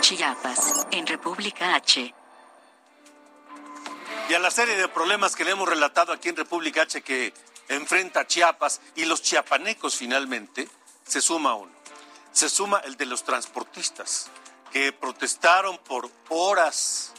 Chiapas, 0.00 0.88
en 0.90 1.06
República 1.06 1.76
H. 1.76 2.12
Y 4.28 4.34
a 4.34 4.38
la 4.40 4.50
serie 4.50 4.74
de 4.74 4.88
problemas 4.88 5.36
que 5.36 5.44
le 5.44 5.52
hemos 5.52 5.68
relatado 5.68 6.12
aquí 6.12 6.30
en 6.30 6.36
República 6.36 6.82
H 6.82 7.02
que 7.02 7.32
enfrenta 7.68 8.26
Chiapas 8.26 8.80
y 8.96 9.04
los 9.04 9.22
chiapanecos 9.22 9.94
finalmente, 9.94 10.68
se 11.06 11.20
suma 11.20 11.54
uno. 11.54 11.70
Se 12.32 12.48
suma 12.48 12.80
el 12.80 12.96
de 12.96 13.06
los 13.06 13.22
transportistas 13.22 14.32
que 14.72 14.92
protestaron 14.92 15.78
por 15.78 16.10
horas 16.28 17.12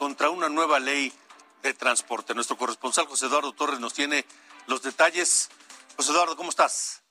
contra 0.00 0.30
una 0.30 0.48
nueva 0.48 0.80
ley 0.80 1.12
de 1.62 1.74
transporte. 1.74 2.34
Nuestro 2.34 2.56
corresponsal 2.56 3.06
José 3.06 3.26
Eduardo 3.26 3.52
Torres 3.52 3.80
nos 3.80 3.94
tiene 3.94 4.24
los 4.66 4.82
detalles. 4.82 5.48
José 5.96 6.12
Eduardo, 6.12 6.36
¿cómo 6.36 6.50
estás? 6.50 7.02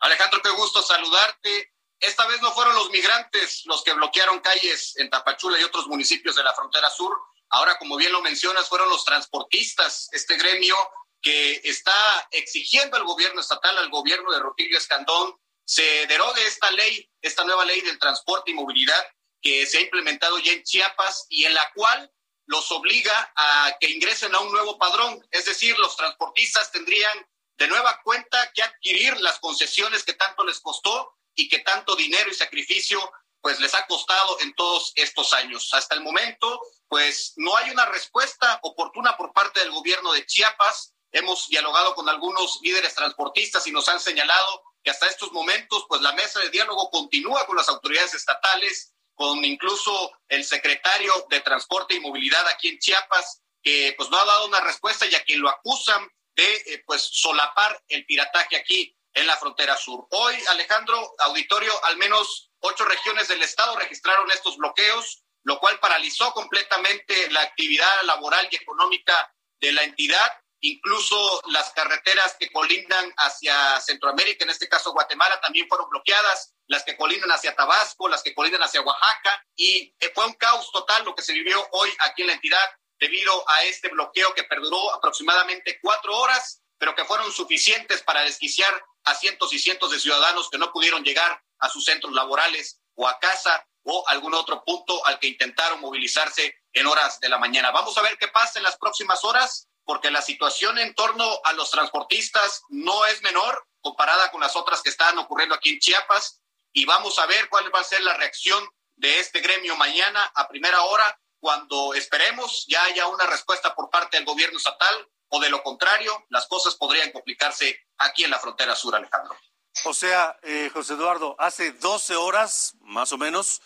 Alejandro, 0.00 0.42
qué 0.42 0.50
gusto 0.50 0.82
saludarte. 0.82 1.72
Esta 1.98 2.26
vez 2.26 2.42
no 2.42 2.52
fueron 2.52 2.74
los 2.74 2.90
migrantes 2.90 3.62
los 3.64 3.82
que 3.82 3.94
bloquearon 3.94 4.40
calles 4.40 4.94
en 4.96 5.08
Tapachula 5.08 5.58
y 5.58 5.64
otros 5.64 5.86
municipios 5.86 6.36
de 6.36 6.42
la 6.42 6.52
frontera 6.52 6.90
sur. 6.90 7.16
Ahora, 7.50 7.78
como 7.78 7.96
bien 7.96 8.12
lo 8.12 8.20
mencionas, 8.20 8.68
fueron 8.68 8.88
los 8.88 9.04
transportistas, 9.04 10.08
este 10.12 10.36
gremio 10.36 10.76
que 11.22 11.62
está 11.64 12.28
exigiendo 12.32 12.96
al 12.96 13.04
gobierno 13.04 13.40
estatal, 13.40 13.78
al 13.78 13.88
gobierno 13.88 14.30
de 14.32 14.40
Rutilio 14.40 14.76
Escandón, 14.76 15.34
se 15.64 16.06
derogue 16.06 16.46
esta 16.46 16.70
ley, 16.72 17.10
esta 17.22 17.44
nueva 17.44 17.64
ley 17.64 17.80
del 17.80 17.98
transporte 17.98 18.50
y 18.50 18.54
movilidad 18.54 19.02
que 19.40 19.64
se 19.66 19.78
ha 19.78 19.80
implementado 19.80 20.38
ya 20.38 20.52
en 20.52 20.62
Chiapas 20.62 21.26
y 21.30 21.46
en 21.46 21.54
la 21.54 21.70
cual 21.74 22.12
los 22.46 22.70
obliga 22.72 23.32
a 23.36 23.76
que 23.80 23.90
ingresen 23.90 24.34
a 24.34 24.40
un 24.40 24.52
nuevo 24.52 24.78
padrón. 24.78 25.24
Es 25.30 25.46
decir, 25.46 25.78
los 25.78 25.96
transportistas 25.96 26.70
tendrían 26.70 27.26
de 27.56 27.68
nueva 27.68 28.00
cuenta 28.02 28.50
que 28.52 28.62
adquirir 28.62 29.20
las 29.20 29.38
concesiones 29.38 30.04
que 30.04 30.14
tanto 30.14 30.44
les 30.44 30.60
costó 30.60 31.16
y 31.34 31.48
que 31.48 31.60
tanto 31.60 31.96
dinero 31.96 32.30
y 32.30 32.34
sacrificio 32.34 33.00
pues 33.40 33.60
les 33.60 33.74
ha 33.74 33.86
costado 33.86 34.40
en 34.40 34.54
todos 34.54 34.92
estos 34.94 35.34
años. 35.34 35.68
Hasta 35.74 35.94
el 35.94 36.00
momento, 36.00 36.62
pues 36.88 37.34
no 37.36 37.54
hay 37.58 37.68
una 37.68 37.84
respuesta 37.84 38.58
oportuna 38.62 39.18
por 39.18 39.34
parte 39.34 39.60
del 39.60 39.70
gobierno 39.70 40.14
de 40.14 40.24
Chiapas. 40.24 40.94
Hemos 41.12 41.48
dialogado 41.48 41.94
con 41.94 42.08
algunos 42.08 42.58
líderes 42.62 42.94
transportistas 42.94 43.66
y 43.66 43.70
nos 43.70 43.86
han 43.90 44.00
señalado 44.00 44.62
que 44.82 44.90
hasta 44.90 45.08
estos 45.08 45.30
momentos, 45.32 45.84
pues 45.88 46.00
la 46.00 46.12
mesa 46.12 46.40
de 46.40 46.48
diálogo 46.48 46.88
continúa 46.90 47.46
con 47.46 47.56
las 47.56 47.68
autoridades 47.68 48.14
estatales, 48.14 48.93
con 49.14 49.44
incluso 49.44 50.12
el 50.28 50.44
secretario 50.44 51.26
de 51.30 51.40
Transporte 51.40 51.94
y 51.94 52.00
Movilidad 52.00 52.46
aquí 52.48 52.68
en 52.68 52.78
Chiapas, 52.78 53.42
que 53.62 53.94
pues 53.96 54.10
no 54.10 54.18
ha 54.18 54.24
dado 54.24 54.46
una 54.46 54.60
respuesta 54.60 55.06
y 55.06 55.14
a 55.14 55.22
quien 55.22 55.40
lo 55.40 55.48
acusan 55.48 56.08
de 56.36 56.54
eh, 56.66 56.82
pues 56.86 57.02
solapar 57.02 57.82
el 57.88 58.04
pirataje 58.06 58.56
aquí 58.56 58.96
en 59.14 59.26
la 59.26 59.36
frontera 59.36 59.76
sur. 59.76 60.06
Hoy, 60.10 60.34
Alejandro, 60.50 61.14
auditorio, 61.20 61.72
al 61.84 61.96
menos 61.96 62.50
ocho 62.58 62.84
regiones 62.84 63.28
del 63.28 63.42
estado 63.42 63.76
registraron 63.76 64.30
estos 64.30 64.56
bloqueos, 64.56 65.24
lo 65.44 65.58
cual 65.60 65.78
paralizó 65.78 66.32
completamente 66.32 67.30
la 67.30 67.42
actividad 67.42 68.02
laboral 68.04 68.48
y 68.50 68.56
económica 68.56 69.32
de 69.60 69.72
la 69.72 69.82
entidad. 69.82 70.30
Incluso 70.60 71.42
las 71.48 71.70
carreteras 71.70 72.36
que 72.38 72.50
colindan 72.50 73.12
hacia 73.18 73.80
Centroamérica, 73.80 74.44
en 74.44 74.50
este 74.50 74.68
caso 74.68 74.92
Guatemala, 74.92 75.40
también 75.40 75.68
fueron 75.68 75.88
bloqueadas, 75.90 76.53
las 76.66 76.84
que 76.84 76.96
colindan 76.96 77.30
hacia 77.30 77.54
Tabasco, 77.54 78.08
las 78.08 78.22
que 78.22 78.34
colindan 78.34 78.62
hacia 78.62 78.80
Oaxaca, 78.80 79.44
y 79.54 79.94
eh, 80.00 80.12
fue 80.14 80.26
un 80.26 80.34
caos 80.34 80.70
total 80.72 81.04
lo 81.04 81.14
que 81.14 81.22
se 81.22 81.32
vivió 81.32 81.66
hoy 81.72 81.90
aquí 82.00 82.22
en 82.22 82.28
la 82.28 82.34
entidad 82.34 82.70
debido 82.98 83.48
a 83.48 83.64
este 83.64 83.88
bloqueo 83.88 84.34
que 84.34 84.44
perduró 84.44 84.94
aproximadamente 84.94 85.78
cuatro 85.82 86.16
horas, 86.16 86.62
pero 86.78 86.94
que 86.94 87.04
fueron 87.04 87.30
suficientes 87.32 88.02
para 88.02 88.22
desquiciar 88.22 88.84
a 89.04 89.14
cientos 89.14 89.52
y 89.52 89.58
cientos 89.58 89.90
de 89.90 90.00
ciudadanos 90.00 90.48
que 90.50 90.58
no 90.58 90.72
pudieron 90.72 91.04
llegar 91.04 91.42
a 91.58 91.68
sus 91.68 91.84
centros 91.84 92.12
laborales 92.12 92.80
o 92.94 93.06
a 93.08 93.18
casa 93.18 93.66
o 93.82 94.04
algún 94.08 94.34
otro 94.34 94.64
punto 94.64 95.04
al 95.06 95.18
que 95.18 95.28
intentaron 95.28 95.80
movilizarse 95.80 96.56
en 96.72 96.86
horas 96.86 97.20
de 97.20 97.28
la 97.28 97.38
mañana. 97.38 97.70
Vamos 97.70 97.96
a 97.98 98.02
ver 98.02 98.16
qué 98.16 98.28
pasa 98.28 98.58
en 98.58 98.64
las 98.64 98.78
próximas 98.78 99.22
horas, 99.24 99.68
porque 99.84 100.10
la 100.10 100.22
situación 100.22 100.78
en 100.78 100.94
torno 100.94 101.40
a 101.44 101.52
los 101.52 101.70
transportistas 101.70 102.62
no 102.68 103.04
es 103.06 103.22
menor 103.22 103.66
comparada 103.80 104.30
con 104.30 104.40
las 104.40 104.56
otras 104.56 104.80
que 104.80 104.88
están 104.88 105.18
ocurriendo 105.18 105.54
aquí 105.54 105.70
en 105.70 105.78
Chiapas 105.78 106.40
y 106.74 106.84
vamos 106.84 107.18
a 107.18 107.26
ver 107.26 107.48
cuál 107.48 107.74
va 107.74 107.80
a 107.80 107.84
ser 107.84 108.02
la 108.02 108.14
reacción 108.14 108.68
de 108.96 109.20
este 109.20 109.40
gremio 109.40 109.76
mañana 109.76 110.30
a 110.34 110.46
primera 110.48 110.82
hora 110.82 111.18
cuando 111.38 111.94
esperemos 111.94 112.66
ya 112.68 112.82
haya 112.84 113.06
una 113.06 113.26
respuesta 113.26 113.74
por 113.74 113.90
parte 113.90 114.16
del 114.16 114.26
gobierno 114.26 114.58
estatal 114.58 115.08
o 115.28 115.40
de 115.40 115.50
lo 115.50 115.62
contrario, 115.62 116.24
las 116.28 116.46
cosas 116.46 116.74
podrían 116.74 117.12
complicarse 117.12 117.86
aquí 117.98 118.24
en 118.24 118.30
la 118.30 118.38
frontera 118.38 118.74
sur, 118.76 118.94
Alejandro. 118.94 119.36
O 119.84 119.94
sea, 119.94 120.38
eh, 120.42 120.70
José 120.72 120.94
Eduardo, 120.94 121.34
hace 121.38 121.72
12 121.72 122.16
horas, 122.16 122.74
más 122.80 123.12
o 123.12 123.18
menos, 123.18 123.62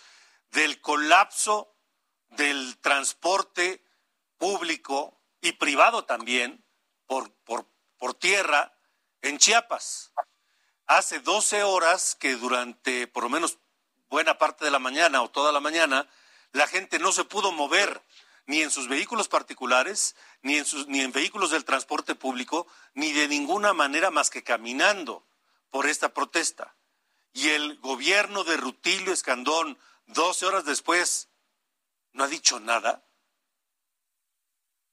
del 0.51 0.81
colapso 0.81 1.77
del 2.31 2.79
transporte 2.81 3.85
público 4.39 5.21
y 5.41 5.53
privado 5.53 6.05
también 6.05 6.65
por, 7.07 7.33
por, 7.45 7.71
por 7.97 8.15
tierra 8.15 8.75
en 9.23 9.39
Chiapas. 9.39 10.13
Hace 10.89 11.21
12 11.21 11.65
horas 11.65 12.17
que 12.19 12.35
durante 12.37 13.07
por 13.07 13.23
lo 13.23 13.29
menos 13.29 13.59
buena 14.09 14.39
parte 14.39 14.65
de 14.65 14.71
la 14.71 14.79
mañana 14.79 15.23
o 15.23 15.31
toda 15.31 15.53
la 15.53 15.61
mañana, 15.61 16.09
la 16.53 16.67
gente 16.67 16.99
no 16.99 17.13
se 17.13 17.25
pudo 17.25 17.53
mover 17.53 18.03
ni 18.47 18.63
en 18.63 18.71
sus 18.71 18.89
vehículos 18.89 19.29
particulares, 19.29 20.17
ni 20.41 20.57
en, 20.57 20.65
sus, 20.65 20.87
ni 20.89 21.07
vehículos 21.09 21.51
del 21.51 21.67
transporte 21.67 22.15
público, 22.15 22.67
ni 22.95 23.13
de 23.13 23.29
ninguna 23.29 23.75
manera 23.75 24.11
más 24.11 24.31
que 24.31 24.43
caminando 24.43 25.27
por 25.71 25.87
esta 25.87 26.15
protesta. 26.15 26.75
Y 27.35 27.51
el 27.51 27.79
gobierno 27.81 28.45
de 28.45 28.57
Rutilio 28.57 29.13
Escandón, 29.13 29.79
12 30.07 30.47
horas 30.47 30.65
después, 30.65 31.29
no 32.13 32.25
ha 32.25 32.29
dicho 32.29 32.59
nada. 32.61 33.05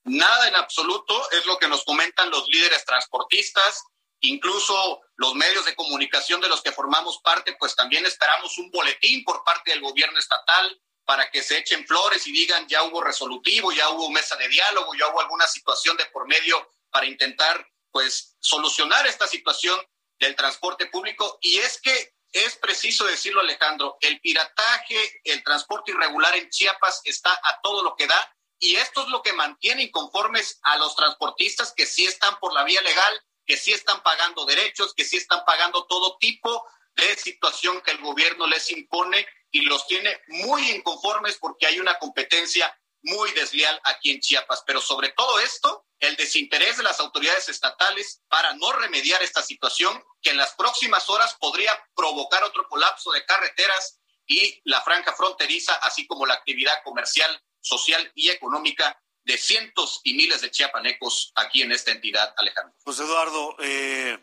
Nada 0.03 0.49
en 0.49 0.55
absoluto 0.55 1.31
es 1.31 1.45
lo 1.45 1.57
que 1.57 1.69
nos 1.69 1.85
comentan 1.85 2.29
los 2.29 2.45
líderes 2.49 2.83
transportistas, 2.83 3.85
incluso 4.21 5.01
los 5.15 5.35
medios 5.35 5.65
de 5.65 5.75
comunicación 5.75 6.41
de 6.41 6.49
los 6.49 6.61
que 6.61 6.71
formamos 6.71 7.19
parte, 7.23 7.55
pues 7.59 7.75
también 7.75 8.05
esperamos 8.05 8.57
un 8.57 8.69
boletín 8.71 9.23
por 9.23 9.43
parte 9.43 9.71
del 9.71 9.81
gobierno 9.81 10.19
estatal 10.19 10.81
para 11.05 11.29
que 11.29 11.43
se 11.43 11.57
echen 11.57 11.85
flores 11.85 12.25
y 12.27 12.31
digan 12.31 12.67
ya 12.67 12.83
hubo 12.83 13.01
resolutivo, 13.01 13.71
ya 13.71 13.89
hubo 13.89 14.09
mesa 14.09 14.35
de 14.35 14.47
diálogo, 14.47 14.93
ya 14.95 15.07
hubo 15.09 15.21
alguna 15.21 15.47
situación 15.47 15.95
de 15.97 16.05
por 16.07 16.27
medio 16.27 16.69
para 16.89 17.05
intentar 17.05 17.67
pues 17.91 18.35
solucionar 18.39 19.05
esta 19.07 19.27
situación 19.27 19.79
del 20.19 20.35
transporte 20.35 20.87
público 20.87 21.37
y 21.41 21.57
es 21.57 21.79
que 21.79 22.13
es 22.31 22.57
preciso 22.57 23.05
decirlo 23.05 23.39
Alejandro, 23.39 23.97
el 24.01 24.19
pirataje, 24.19 25.21
el 25.23 25.41
transporte 25.43 25.91
irregular 25.91 26.35
en 26.35 26.49
Chiapas 26.49 27.01
está 27.05 27.31
a 27.31 27.61
todo 27.61 27.83
lo 27.83 27.95
que 27.95 28.07
da 28.07 28.35
y 28.59 28.75
esto 28.75 29.03
es 29.03 29.07
lo 29.09 29.21
que 29.21 29.33
mantiene 29.33 29.83
inconformes 29.83 30.59
a 30.63 30.77
los 30.77 30.95
transportistas 30.95 31.73
que 31.75 31.85
sí 31.85 32.05
están 32.05 32.37
por 32.39 32.53
la 32.53 32.63
vía 32.63 32.81
legal, 32.81 33.21
que 33.45 33.57
sí 33.57 33.71
están 33.71 34.01
pagando 34.03 34.45
derechos, 34.45 34.93
que 34.93 35.05
sí 35.05 35.17
están 35.17 35.43
pagando 35.45 35.85
todo 35.85 36.17
tipo 36.17 36.65
de 36.95 37.15
situación 37.17 37.81
que 37.81 37.91
el 37.91 37.99
gobierno 37.99 38.47
les 38.47 38.69
impone 38.71 39.27
y 39.51 39.61
los 39.61 39.87
tiene 39.87 40.21
muy 40.27 40.69
inconformes 40.71 41.37
porque 41.37 41.67
hay 41.67 41.79
una 41.79 41.97
competencia 41.99 42.77
muy 43.01 43.31
desleal 43.33 43.79
aquí 43.83 44.11
en 44.11 44.19
Chiapas. 44.19 44.63
Pero 44.65 44.81
sobre 44.81 45.09
todo 45.09 45.39
esto, 45.39 45.85
el 45.99 46.15
desinterés 46.15 46.77
de 46.77 46.83
las 46.83 46.99
autoridades 46.99 47.47
estatales 47.49 48.21
para 48.27 48.53
no 48.53 48.71
remediar 48.73 49.21
esta 49.23 49.41
situación 49.41 50.03
que 50.21 50.31
en 50.31 50.37
las 50.37 50.53
próximas 50.55 51.09
horas 51.09 51.35
podría 51.39 51.71
provocar 51.95 52.43
otro 52.43 52.67
colapso 52.67 53.11
de 53.11 53.25
carreteras 53.25 53.99
y 54.27 54.59
la 54.63 54.81
franja 54.81 55.13
fronteriza, 55.13 55.75
así 55.75 56.07
como 56.07 56.25
la 56.25 56.33
actividad 56.33 56.81
comercial, 56.83 57.41
social 57.61 58.11
y 58.15 58.29
económica 58.29 58.99
de 59.25 59.37
cientos 59.37 60.01
y 60.03 60.13
miles 60.13 60.41
de 60.41 60.51
chiapanecos 60.51 61.31
aquí 61.35 61.61
en 61.61 61.71
esta 61.71 61.91
entidad, 61.91 62.33
Alejandro. 62.37 62.75
Pues 62.83 62.99
Eduardo, 62.99 63.55
eh, 63.59 64.17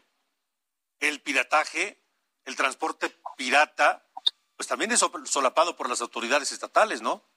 el 1.00 1.20
pirataje, 1.20 2.02
el 2.44 2.56
transporte 2.56 3.14
pirata, 3.36 4.08
pues 4.56 4.68
también 4.68 4.92
es 4.92 5.04
solapado 5.24 5.76
por 5.76 5.88
las 5.88 6.00
autoridades 6.00 6.52
estatales, 6.52 7.02
¿no? 7.02 7.28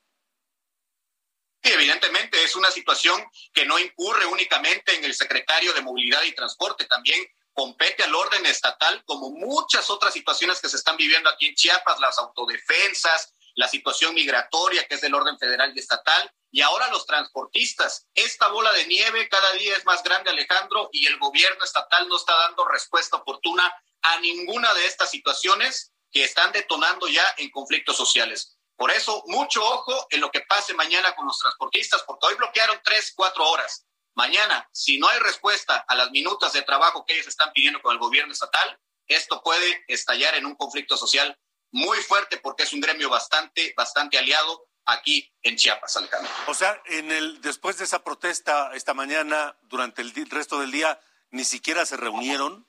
evidentemente 1.72 2.43
es 2.43 2.55
una 2.55 2.70
situación 2.70 3.24
que 3.53 3.66
no 3.66 3.80
incurre 3.80 4.26
únicamente 4.26 4.95
en 4.95 5.03
el 5.03 5.16
secretario 5.16 5.74
de 5.74 5.82
Movilidad 5.82 6.24
y 6.24 6.36
Transporte, 6.36 6.86
también 6.86 7.20
compete 7.53 8.03
al 8.03 8.13
orden 8.13 8.45
estatal, 8.45 9.03
como 9.05 9.32
muchas 9.32 9.89
otras 9.89 10.13
situaciones 10.13 10.59
que 10.61 10.70
se 10.70 10.78
están 10.78 10.97
viviendo 10.97 11.30
aquí 11.30 11.47
en 11.47 11.55
Chiapas, 11.55 11.99
las 11.99 12.20
autodefensas, 12.20 13.34
la 13.56 13.68
situación 13.68 14.14
migratoria, 14.14 14.86
que 14.88 14.95
es 14.95 15.01
del 15.01 15.16
orden 15.16 15.38
federal 15.39 15.74
y 15.76 15.80
estatal, 15.80 16.32
y 16.51 16.62
ahora 16.62 16.89
los 16.89 17.06
transportistas. 17.06 18.08
Esta 18.14 18.47
bola 18.49 18.72
de 18.74 18.86
nieve 18.88 19.28
cada 19.30 19.51
día 19.53 19.76
es 19.76 19.86
más 19.86 20.03
grande, 20.03 20.30
Alejandro, 20.30 20.89
y 20.91 21.08
el 21.08 21.18
gobierno 21.18 21.64
estatal 21.64 22.08
no 22.08 22.18
está 22.18 22.36
dando 22.36 22.66
respuesta 22.66 23.18
oportuna 23.18 23.74
a 24.01 24.20
ninguna 24.20 24.74
de 24.74 24.86
estas 24.86 25.10
situaciones 25.10 25.91
que 26.12 26.24
están 26.24 26.51
detonando 26.51 27.08
ya 27.08 27.26
en 27.38 27.49
conflictos 27.49 27.97
sociales. 27.97 28.58
Por 28.78 28.91
eso, 28.91 29.24
mucho 29.28 29.64
ojo 29.64 30.08
en 30.10 30.22
lo 30.22 30.32
que 30.32 30.41
pase 30.41 30.74
mañana 30.74 31.16
con 31.16 31.26
los 31.26 31.39
transportistas, 31.39 32.03
porque 32.03 32.28
hoy 32.28 32.36
bloquearon 32.36 32.80
tres, 32.84 33.14
cuatro 33.16 33.49
horas. 33.49 33.86
Mañana, 34.16 34.70
si 34.72 34.97
no 34.97 35.08
hay 35.10 35.20
respuesta 35.20 35.84
a 35.88 35.95
las 35.95 36.12
minutas 36.12 36.53
de 36.53 36.62
trabajo 36.62 37.06
que 37.06 37.14
ellos 37.14 37.28
están 37.28 37.51
pidiendo 37.51 37.82
con 37.82 37.93
el 37.93 37.99
gobierno 37.99 38.32
estatal, 38.32 38.80
esto 39.08 39.41
puede 39.43 39.84
estallar 39.88 40.36
en 40.36 40.45
un 40.45 40.56
conflicto 40.56 40.97
social 40.97 41.38
muy 41.76 41.98
fuerte 41.98 42.38
porque 42.38 42.64
es 42.64 42.72
un 42.72 42.80
gremio 42.80 43.10
bastante, 43.10 43.74
bastante 43.76 44.18
aliado 44.18 44.70
aquí 44.86 45.30
en 45.44 45.58
Chiapas, 45.58 45.98
Alejandro. 45.98 46.32
O 46.48 46.54
sea, 46.54 46.82
en 46.86 47.12
el, 47.12 47.42
después 47.42 47.78
de 47.78 47.84
esa 47.84 48.02
protesta 48.02 48.72
esta 48.74 48.94
mañana, 48.94 49.58
durante 49.64 50.02
el 50.02 50.14
resto 50.30 50.62
del 50.62 50.72
día, 50.72 51.02
ni 51.32 51.44
siquiera 51.44 51.86
se 51.86 51.98
reunieron. 51.98 52.66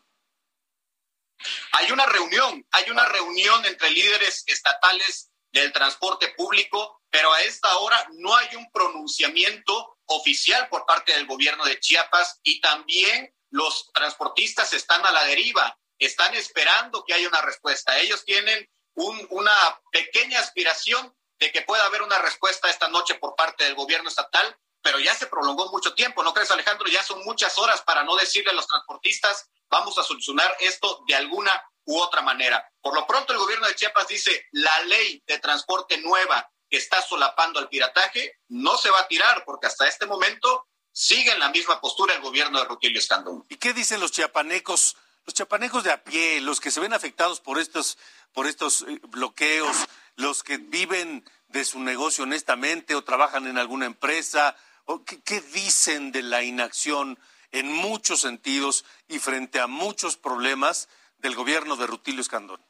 Hay 1.71 1.93
una 1.93 2.05
reunión, 2.07 2.67
hay 2.73 2.91
una 2.91 3.05
reunión 3.05 3.65
entre 3.65 3.91
líderes 3.91 4.43
estatales 4.49 5.31
del 5.53 5.73
transporte 5.73 6.35
público, 6.37 7.01
pero 7.09 7.33
a 7.33 7.43
esta 7.43 7.77
hora 7.79 8.09
no 8.15 8.35
hay 8.35 8.57
un 8.57 8.69
pronunciamiento 8.73 9.99
oficial 10.07 10.69
por 10.69 10.85
parte 10.85 11.13
del 11.13 11.27
gobierno 11.27 11.65
de 11.65 11.79
Chiapas 11.79 12.41
y 12.43 12.61
también 12.61 13.33
los 13.51 13.93
transportistas 13.93 14.73
están 14.73 15.07
a 15.07 15.13
la 15.13 15.23
deriva, 15.27 15.79
están 15.97 16.35
esperando 16.35 17.05
que 17.05 17.15
haya 17.15 17.29
una 17.29 17.43
respuesta. 17.43 17.97
Ellos 18.01 18.25
tienen 18.25 18.69
una 18.97 19.81
pequeña 19.93 20.41
aspiración 20.41 21.15
de 21.39 21.53
que 21.53 21.63
pueda 21.63 21.85
haber 21.85 22.03
una 22.03 22.19
respuesta 22.19 22.71
esta 22.71 22.89
noche 22.89 23.15
por 23.17 23.37
parte 23.37 23.65
del 23.65 23.75
gobierno 23.75 24.09
estatal, 24.09 24.57
pero 24.83 24.99
ya 24.99 25.15
se 25.15 25.27
prolongó 25.27 25.71
mucho 25.71 25.95
tiempo, 25.95 26.23
¿no 26.23 26.33
crees 26.33 26.51
Alejandro? 26.51 26.89
Ya 26.89 27.03
son 27.03 27.23
muchas 27.25 27.59
horas 27.59 27.83
para 27.83 28.05
no 28.05 28.17
decirle 28.17 28.53
a 28.53 28.55
los 28.55 28.67
transportistas, 28.67 29.51
vamos 29.69 29.99
a 29.99 30.05
solucionar 30.05 30.57
esto 30.61 31.03
de 31.07 31.15
alguna 31.15 31.63
u 31.85 31.99
otra 31.99 32.23
manera. 32.23 32.65
Por 32.81 32.95
lo 32.95 33.07
pronto 33.07 33.33
el 33.33 33.39
gobierno 33.39 33.67
de 33.67 33.75
Chiapas 33.75 34.09
dice, 34.09 34.47
la 34.53 34.81
ley 34.85 35.23
de 35.27 35.39
transporte 35.39 35.99
nueva 35.99 36.51
que 36.69 36.79
está 36.79 37.01
solapando 37.03 37.59
al 37.59 37.69
pirataje 37.69 38.41
no 38.49 38.77
se 38.77 38.91
va 38.91 39.01
a 39.01 39.09
tirar 39.09 39.45
porque 39.45 39.67
hasta 39.67 39.87
este 39.87 40.07
momento 40.07 40.67
sigue 40.93 41.33
en 41.33 41.41
la 41.41 41.51
misma 41.51 41.81
postura 41.81 42.15
el 42.15 42.23
gobierno 42.23 42.59
de 42.59 42.65
Rutilio 42.65 42.99
Escandón. 42.99 43.45
¿Y 43.49 43.57
qué 43.57 43.73
dicen 43.73 44.01
los 44.01 44.13
chiapanecos? 44.13 44.97
Los 45.27 45.35
chiapanecos 45.35 45.85
de 45.85 45.93
a 45.93 46.05
pie, 46.05 46.41
los 46.41 46.61
que 46.61 46.71
se 46.71 46.81
ven 46.81 46.93
afectados 46.93 47.41
por 47.41 47.59
estos, 47.59 47.99
por 48.33 48.47
estos 48.47 48.83
eh, 48.83 49.01
bloqueos, 49.09 49.77
los 50.15 50.43
que 50.43 50.57
viven 50.57 51.29
de 51.49 51.65
su 51.65 51.81
negocio 51.81 52.25
honestamente 52.25 52.95
o 52.95 53.05
trabajan 53.05 53.47
en 53.47 53.59
alguna 53.59 53.87
empresa, 53.87 54.57
o 54.85 55.05
qué, 55.05 55.21
qué 55.21 55.41
dicen 55.41 56.13
de 56.13 56.23
la 56.23 56.43
inacción 56.43 57.19
en 57.51 57.73
muchos 57.73 58.21
sentidos 58.21 58.85
y 59.09 59.19
frente 59.19 59.61
a 59.61 59.67
muchos 59.67 60.17
problemas 60.17 60.89
del 61.19 61.35
gobierno 61.35 61.77
de 61.77 61.87
Rutilio 61.87 62.21
Escandón 62.21 62.65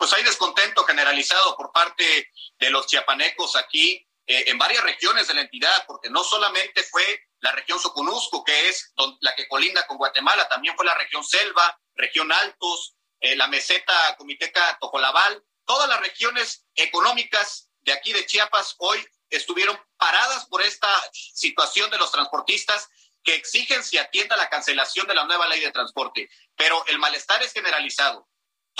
pues 0.00 0.14
hay 0.14 0.24
descontento 0.24 0.82
generalizado 0.84 1.54
por 1.58 1.72
parte 1.72 2.32
de 2.58 2.70
los 2.70 2.86
chiapanecos 2.86 3.54
aquí 3.54 4.08
eh, 4.30 4.44
en 4.46 4.58
varias 4.58 4.84
regiones 4.84 5.26
de 5.26 5.34
la 5.34 5.40
entidad, 5.40 5.84
porque 5.88 6.08
no 6.08 6.22
solamente 6.22 6.84
fue 6.84 7.02
la 7.40 7.50
región 7.50 7.80
Soconusco, 7.80 8.44
que 8.44 8.68
es 8.68 8.94
la 9.22 9.34
que 9.34 9.48
colinda 9.48 9.84
con 9.88 9.96
Guatemala, 9.96 10.48
también 10.48 10.76
fue 10.76 10.86
la 10.86 10.94
región 10.94 11.24
Selva, 11.24 11.76
región 11.96 12.30
Altos, 12.30 12.94
eh, 13.18 13.34
la 13.34 13.48
meseta 13.48 14.14
comiteca 14.16 14.78
Tojolabal, 14.80 15.42
todas 15.64 15.88
las 15.88 15.98
regiones 15.98 16.64
económicas 16.76 17.70
de 17.80 17.92
aquí 17.92 18.12
de 18.12 18.24
Chiapas 18.24 18.76
hoy 18.78 19.04
estuvieron 19.30 19.76
paradas 19.96 20.46
por 20.46 20.62
esta 20.62 20.88
situación 21.12 21.90
de 21.90 21.98
los 21.98 22.12
transportistas 22.12 22.88
que 23.24 23.34
exigen 23.34 23.82
se 23.82 23.98
atienda 23.98 24.36
la 24.36 24.48
cancelación 24.48 25.08
de 25.08 25.14
la 25.14 25.24
nueva 25.24 25.48
ley 25.48 25.58
de 25.58 25.72
transporte. 25.72 26.30
Pero 26.54 26.86
el 26.86 27.00
malestar 27.00 27.42
es 27.42 27.52
generalizado 27.52 28.28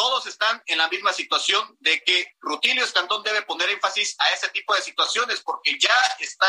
todos 0.00 0.26
están 0.26 0.62
en 0.64 0.78
la 0.78 0.88
misma 0.88 1.12
situación 1.12 1.76
de 1.78 2.02
que 2.02 2.34
Rutilio 2.40 2.82
Escandón 2.82 3.22
debe 3.22 3.42
poner 3.42 3.68
énfasis 3.68 4.16
a 4.18 4.30
ese 4.30 4.48
tipo 4.48 4.74
de 4.74 4.80
situaciones 4.80 5.42
porque 5.42 5.78
ya 5.78 5.94
está 6.18 6.48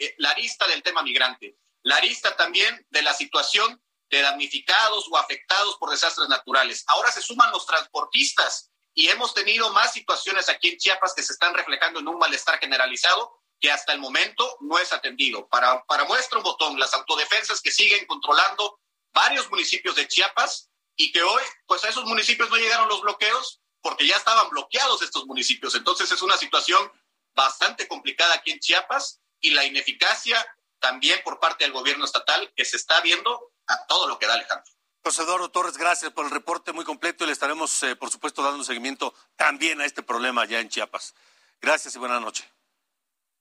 eh, 0.00 0.16
la 0.18 0.34
lista 0.34 0.66
del 0.66 0.82
tema 0.82 1.04
migrante, 1.04 1.56
la 1.84 2.00
lista 2.00 2.34
también 2.34 2.84
de 2.90 3.02
la 3.02 3.14
situación 3.14 3.80
de 4.10 4.20
damnificados 4.20 5.06
o 5.12 5.16
afectados 5.16 5.76
por 5.76 5.90
desastres 5.90 6.28
naturales. 6.28 6.82
Ahora 6.88 7.12
se 7.12 7.22
suman 7.22 7.52
los 7.52 7.66
transportistas 7.66 8.72
y 8.92 9.06
hemos 9.06 9.32
tenido 9.32 9.72
más 9.72 9.92
situaciones 9.92 10.48
aquí 10.48 10.70
en 10.70 10.78
Chiapas 10.78 11.14
que 11.14 11.22
se 11.22 11.34
están 11.34 11.54
reflejando 11.54 12.00
en 12.00 12.08
un 12.08 12.18
malestar 12.18 12.58
generalizado 12.58 13.32
que 13.60 13.70
hasta 13.70 13.92
el 13.92 14.00
momento 14.00 14.56
no 14.58 14.76
es 14.76 14.92
atendido. 14.92 15.46
Para, 15.46 15.84
para 15.84 16.04
muestra 16.06 16.38
un 16.38 16.44
botón, 16.44 16.76
las 16.80 16.94
autodefensas 16.94 17.60
que 17.60 17.70
siguen 17.70 18.06
controlando 18.06 18.80
varios 19.14 19.48
municipios 19.48 19.94
de 19.94 20.08
Chiapas 20.08 20.67
y 20.98 21.12
que 21.12 21.22
hoy, 21.22 21.42
pues 21.66 21.82
a 21.84 21.88
esos 21.88 22.04
municipios 22.04 22.50
no 22.50 22.56
llegaron 22.56 22.88
los 22.88 23.00
bloqueos 23.00 23.62
porque 23.80 24.06
ya 24.06 24.16
estaban 24.16 24.50
bloqueados 24.50 25.00
estos 25.00 25.24
municipios. 25.26 25.74
Entonces 25.76 26.10
es 26.10 26.20
una 26.20 26.36
situación 26.36 26.92
bastante 27.34 27.86
complicada 27.86 28.34
aquí 28.34 28.50
en 28.50 28.58
Chiapas 28.58 29.20
y 29.40 29.50
la 29.50 29.64
ineficacia 29.64 30.44
también 30.80 31.20
por 31.24 31.38
parte 31.38 31.64
del 31.64 31.72
gobierno 31.72 32.04
estatal 32.04 32.52
que 32.54 32.64
se 32.64 32.76
está 32.76 33.00
viendo 33.00 33.52
a 33.68 33.86
todo 33.86 34.08
lo 34.08 34.18
que 34.18 34.26
da 34.26 34.34
Alejandro. 34.34 34.70
José 35.04 35.22
Eduardo 35.22 35.50
Torres, 35.50 35.76
gracias 35.78 36.12
por 36.12 36.24
el 36.24 36.32
reporte 36.32 36.72
muy 36.72 36.84
completo 36.84 37.22
y 37.22 37.28
le 37.28 37.32
estaremos, 37.32 37.82
eh, 37.84 37.94
por 37.94 38.10
supuesto, 38.10 38.42
dando 38.42 38.64
seguimiento 38.64 39.14
también 39.36 39.80
a 39.80 39.86
este 39.86 40.02
problema 40.02 40.44
ya 40.46 40.58
en 40.58 40.68
Chiapas. 40.68 41.14
Gracias 41.60 41.94
y 41.94 41.98
buenas 41.98 42.20
noches. 42.20 42.44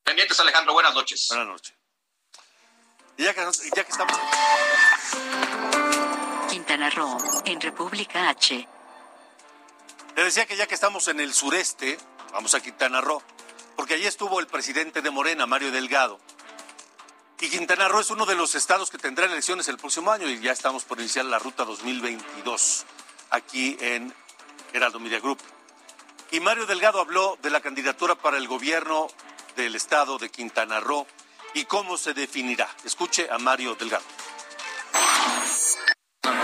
Pendientes, 0.03 0.39
Alejandro, 0.39 0.73
buenas 0.73 0.93
noches. 0.93 1.25
Buenas 1.29 1.47
noches. 1.47 1.73
ya 3.17 3.33
que, 3.33 3.41
ya 3.75 3.83
que 3.83 3.91
estamos... 3.91 4.17
Quintana 6.67 6.89
Roo, 6.89 7.17
en 7.45 7.61
República 7.61 8.27
H. 8.27 8.67
Le 10.17 10.23
decía 10.25 10.45
que 10.45 10.57
ya 10.57 10.67
que 10.67 10.75
estamos 10.75 11.07
en 11.07 11.21
el 11.21 11.33
sureste, 11.33 11.97
vamos 12.33 12.53
a 12.55 12.59
Quintana 12.59 12.99
Roo, 12.99 13.23
porque 13.77 13.93
allí 13.93 14.05
estuvo 14.05 14.41
el 14.41 14.47
presidente 14.47 15.01
de 15.01 15.09
Morena, 15.09 15.45
Mario 15.45 15.71
Delgado. 15.71 16.19
Y 17.39 17.49
Quintana 17.49 17.87
Roo 17.87 18.01
es 18.01 18.09
uno 18.09 18.25
de 18.25 18.35
los 18.35 18.53
estados 18.53 18.89
que 18.89 18.97
tendrá 18.97 19.27
elecciones 19.27 19.69
el 19.69 19.77
próximo 19.77 20.11
año 20.11 20.27
y 20.27 20.41
ya 20.41 20.51
estamos 20.51 20.83
por 20.83 20.99
iniciar 20.99 21.23
la 21.23 21.39
ruta 21.39 21.63
2022 21.63 22.85
aquí 23.29 23.77
en 23.79 24.13
Heraldo 24.73 24.99
Media 24.99 25.21
Group. 25.21 25.39
Y 26.31 26.41
Mario 26.41 26.65
Delgado 26.65 26.99
habló 26.99 27.37
de 27.41 27.49
la 27.49 27.61
candidatura 27.61 28.15
para 28.15 28.35
el 28.35 28.49
gobierno 28.49 29.07
del 29.55 29.73
estado 29.73 30.17
de 30.17 30.27
Quintana 30.27 30.81
Roo 30.81 31.07
y 31.53 31.63
cómo 31.63 31.95
se 31.95 32.13
definirá. 32.13 32.67
Escuche 32.83 33.29
a 33.31 33.37
Mario 33.37 33.75
Delgado. 33.75 34.03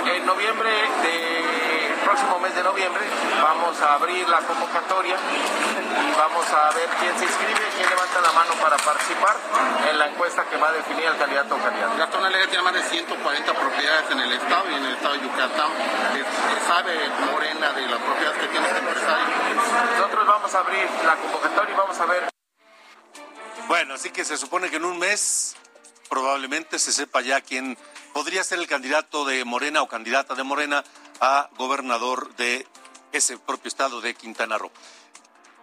En 0.06 0.26
noviembre 0.26 0.70
de 1.02 1.96
próximo 2.04 2.40
mes 2.40 2.54
de 2.54 2.64
noviembre 2.64 3.02
vamos 3.42 3.80
a 3.82 3.94
abrir 3.94 4.28
la 4.28 4.40
convocatoria 4.40 5.16
y 5.16 6.18
vamos 6.18 6.46
a 6.52 6.72
ver 6.72 6.90
quién 7.00 7.18
se 7.18 7.26
inscribe, 7.26 7.62
quién 7.78 7.90
levanta 7.90 8.22
la 8.22 8.32
mano 8.34 8.54
para 8.62 8.76
participar 8.78 9.38
en 9.90 9.98
la 9.98 10.08
encuesta 10.08 10.44
que 10.50 10.58
va 10.58 10.70
a 10.70 10.72
definir 10.74 11.08
al 11.08 11.18
candidato 11.18 11.56
o 11.56 11.58
candidato. 11.58 11.98
La 11.98 12.12
zona 12.12 12.30
tiene 12.50 12.64
más 12.64 12.74
de 12.74 12.84
140 12.84 13.54
propiedades 13.54 14.12
en 14.12 14.20
el 14.20 14.32
estado 14.34 14.72
y 14.72 14.74
en 14.76 14.86
el 14.86 14.94
estado 14.94 15.14
de 15.14 15.22
Yucatán. 15.22 15.72
¿Sabe 16.68 17.10
Morena 17.32 17.72
de 17.72 17.88
las 17.88 18.00
propiedades 18.00 18.38
que 18.40 18.48
tiene 18.48 18.68
este 18.68 18.80
empresario? 18.80 19.26
Nosotros 19.98 20.28
vamos 20.28 20.54
a 20.54 20.60
abrir 20.60 20.88
la 21.06 21.16
convocatoria 21.16 21.74
y 21.74 21.78
vamos 21.78 22.00
a 22.00 22.06
ver. 22.06 22.30
Bueno, 23.68 23.94
así 23.94 24.10
que 24.12 24.26
se 24.26 24.38
supone 24.38 24.70
que 24.70 24.76
en 24.76 24.86
un 24.86 25.00
mes 25.00 25.56
probablemente 26.10 26.78
se 26.78 26.92
sepa 26.92 27.22
ya 27.22 27.42
quién 27.42 27.78
podría 28.14 28.44
ser 28.44 28.60
el 28.60 28.68
candidato 28.68 29.26
de 29.26 29.44
Morena 29.44 29.82
o 29.82 29.88
candidata 29.88 30.36
de 30.36 30.44
Morena 30.44 30.84
a 31.20 31.50
gobernador 31.58 32.34
de 32.36 32.66
ese 33.12 33.38
propio 33.38 33.68
estado 33.68 34.02
de 34.02 34.14
Quintana 34.14 34.58
Roo. 34.58 34.72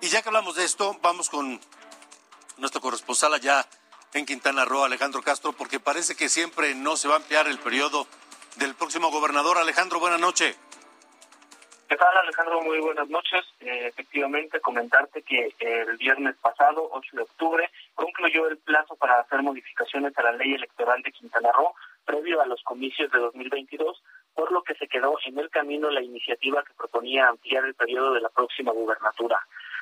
Y 0.00 0.08
ya 0.08 0.22
que 0.22 0.28
hablamos 0.28 0.56
de 0.56 0.64
esto, 0.64 0.98
vamos 1.00 1.30
con 1.30 1.60
nuestro 2.58 2.80
corresponsal 2.80 3.32
allá 3.34 3.66
en 4.12 4.26
Quintana 4.26 4.64
Roo, 4.64 4.84
Alejandro 4.84 5.22
Castro, 5.22 5.52
porque 5.52 5.78
parece 5.78 6.16
que 6.16 6.28
siempre 6.28 6.74
no 6.74 6.96
se 6.96 7.08
va 7.08 7.14
a 7.14 7.18
ampliar 7.18 7.46
el 7.46 7.58
periodo 7.58 8.06
del 8.56 8.74
próximo 8.74 9.10
gobernador. 9.10 9.58
Alejandro, 9.58 10.00
buenas 10.00 10.20
noches. 10.20 10.58
¿Qué 11.88 11.96
tal, 11.96 12.16
Alejandro? 12.18 12.62
Muy 12.62 12.78
buenas 12.78 13.08
noches. 13.08 13.44
Eh, 13.60 13.88
efectivamente, 13.88 14.60
comentarte 14.60 15.22
que 15.22 15.52
el 15.58 15.96
viernes 15.96 16.36
pasado, 16.36 16.88
8 16.92 17.16
de 17.16 17.22
octubre, 17.22 17.70
concluyó 17.94 18.48
el 18.48 18.58
plazo 18.58 18.94
para 18.96 19.18
hacer 19.20 19.42
modificaciones 19.42 20.16
a 20.16 20.22
la 20.22 20.32
ley 20.32 20.54
electoral 20.54 21.02
de 21.02 21.10
Quintana 21.10 21.50
Roo 21.52 21.74
previo 22.04 22.40
a 22.40 22.46
los 22.46 22.62
comicios 22.62 23.10
de 23.10 23.18
2022, 23.18 24.02
por 24.34 24.52
lo 24.52 24.62
que 24.62 24.74
se 24.74 24.88
quedó 24.88 25.16
en 25.24 25.38
el 25.38 25.50
camino 25.50 25.90
la 25.90 26.02
iniciativa 26.02 26.62
que 26.62 26.74
proponía 26.74 27.28
ampliar 27.28 27.64
el 27.64 27.74
periodo 27.74 28.14
de 28.14 28.20
la 28.20 28.28
próxima 28.28 28.72
gubernatura. 28.72 29.38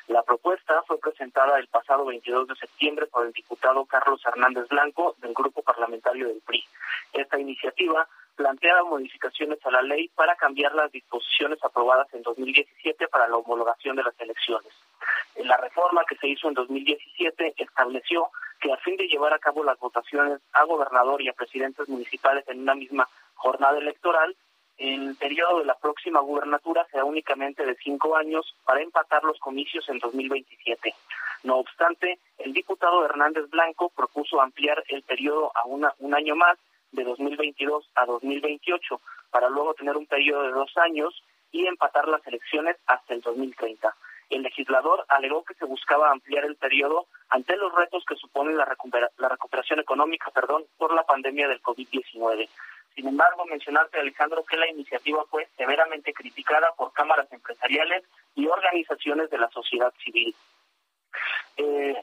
La 0.09 0.23
propuesta 0.23 0.83
fue 0.87 0.99
presentada 0.99 1.59
el 1.59 1.69
pasado 1.69 2.07
22 2.07 2.49
de 2.49 2.57
septiembre 2.57 3.07
por 3.07 3.27
el 3.27 3.33
diputado 3.33 3.85
Carlos 3.85 4.23
Hernández 4.25 4.67
Blanco 4.69 5.15
del 5.19 5.35
Grupo 5.35 5.63
Parlamentario 5.63 6.29
del 6.29 6.41
PRI. 6.41 6.65
Esta 7.13 7.39
iniciativa 7.39 8.09
planteaba 8.39 8.85
modificaciones 8.85 9.59
a 9.67 9.71
la 9.73 9.83
ley 9.83 10.09
para 10.15 10.37
cambiar 10.37 10.73
las 10.73 10.93
disposiciones 10.93 11.59
aprobadas 11.65 12.07
en 12.15 12.23
2017 12.23 13.09
para 13.09 13.27
la 13.27 13.37
homologación 13.37 13.97
de 13.97 14.05
las 14.05 14.19
elecciones. 14.21 14.73
La 15.45 15.57
reforma 15.57 16.05
que 16.09 16.15
se 16.17 16.29
hizo 16.29 16.47
en 16.47 16.55
2017 16.55 17.55
estableció 17.57 18.31
que 18.61 18.73
a 18.73 18.77
fin 18.77 18.97
de 18.97 19.09
llevar 19.09 19.35
a 19.35 19.41
cabo 19.41 19.65
las 19.65 19.77
votaciones 19.81 20.41
a 20.53 20.65
gobernador 20.65 21.21
y 21.21 21.29
a 21.29 21.33
presidentes 21.33 21.89
municipales 21.89 22.45
en 22.49 22.61
una 22.61 22.77
misma 22.77 23.09
jornada 23.35 23.77
electoral, 23.77 24.37
el 24.79 25.17
periodo 25.17 25.59
de 25.59 25.65
la 25.65 25.75
próxima 25.75 26.21
gubernatura 26.21 26.87
será 26.93 27.05
únicamente 27.05 27.67
de 27.67 27.75
cinco 27.75 28.17
años 28.17 28.55
para 28.65 28.83
empatar 28.83 29.25
los 29.25 29.41
comicios 29.41 29.89
en 29.89 29.99
2027. 29.99 30.95
No 31.43 31.57
obstante, 31.57 32.21
el 32.39 32.53
diputado 32.53 33.05
Hernández 33.05 33.51
Blanco 33.51 33.91
propuso 33.91 34.41
ampliar 34.41 34.85
el 34.89 35.03
periodo 35.03 35.51
a 35.57 35.67
una, 35.67 35.93
un 35.99 36.15
año 36.15 36.37
más 36.37 36.57
de 36.93 37.05
2022 37.05 37.91
a 37.95 38.07
2028 38.07 39.01
para 39.31 39.49
luego 39.49 39.75
tener 39.75 39.97
un 39.97 40.07
periodo 40.07 40.43
de 40.43 40.51
dos 40.51 40.77
años 40.79 41.23
y 41.51 41.67
empatar 41.67 42.09
las 42.09 42.27
elecciones 42.27 42.77
hasta 42.87 43.15
el 43.15 43.21
2030. 43.21 43.95
El 44.31 44.43
legislador 44.43 45.07
alegó 45.09 45.45
que 45.45 45.55
se 45.55 45.65
buscaba 45.65 46.11
ampliar 46.11 46.45
el 46.45 46.57
periodo 46.57 47.07
ante 47.31 47.57
los 47.57 47.75
retos 47.75 48.05
que 48.07 48.17
supone 48.17 48.53
la, 48.53 48.69
la 49.17 49.29
recuperación 49.29 49.81
económica 49.81 50.31
perdón, 50.31 50.65
por 50.77 50.95
la 50.95 51.05
pandemia 51.05 51.49
del 51.49 51.63
COVID-19. 51.63 52.49
Sin 52.95 53.07
embargo, 53.07 53.45
mencionarte, 53.47 54.01
Alejandro, 54.01 54.45
que 54.45 54.57
la 54.57 54.69
iniciativa 54.69 55.25
fue 55.31 55.49
severamente 55.57 56.13
criticada 56.13 56.73
por 56.77 56.93
cámaras 56.93 57.33
empresariales 57.33 58.05
y 58.35 58.47
organizaciones 58.49 59.31
de 59.31 59.39
la 59.39 59.49
sociedad 59.51 59.93
civil. 60.03 60.35
Eh, 61.57 61.95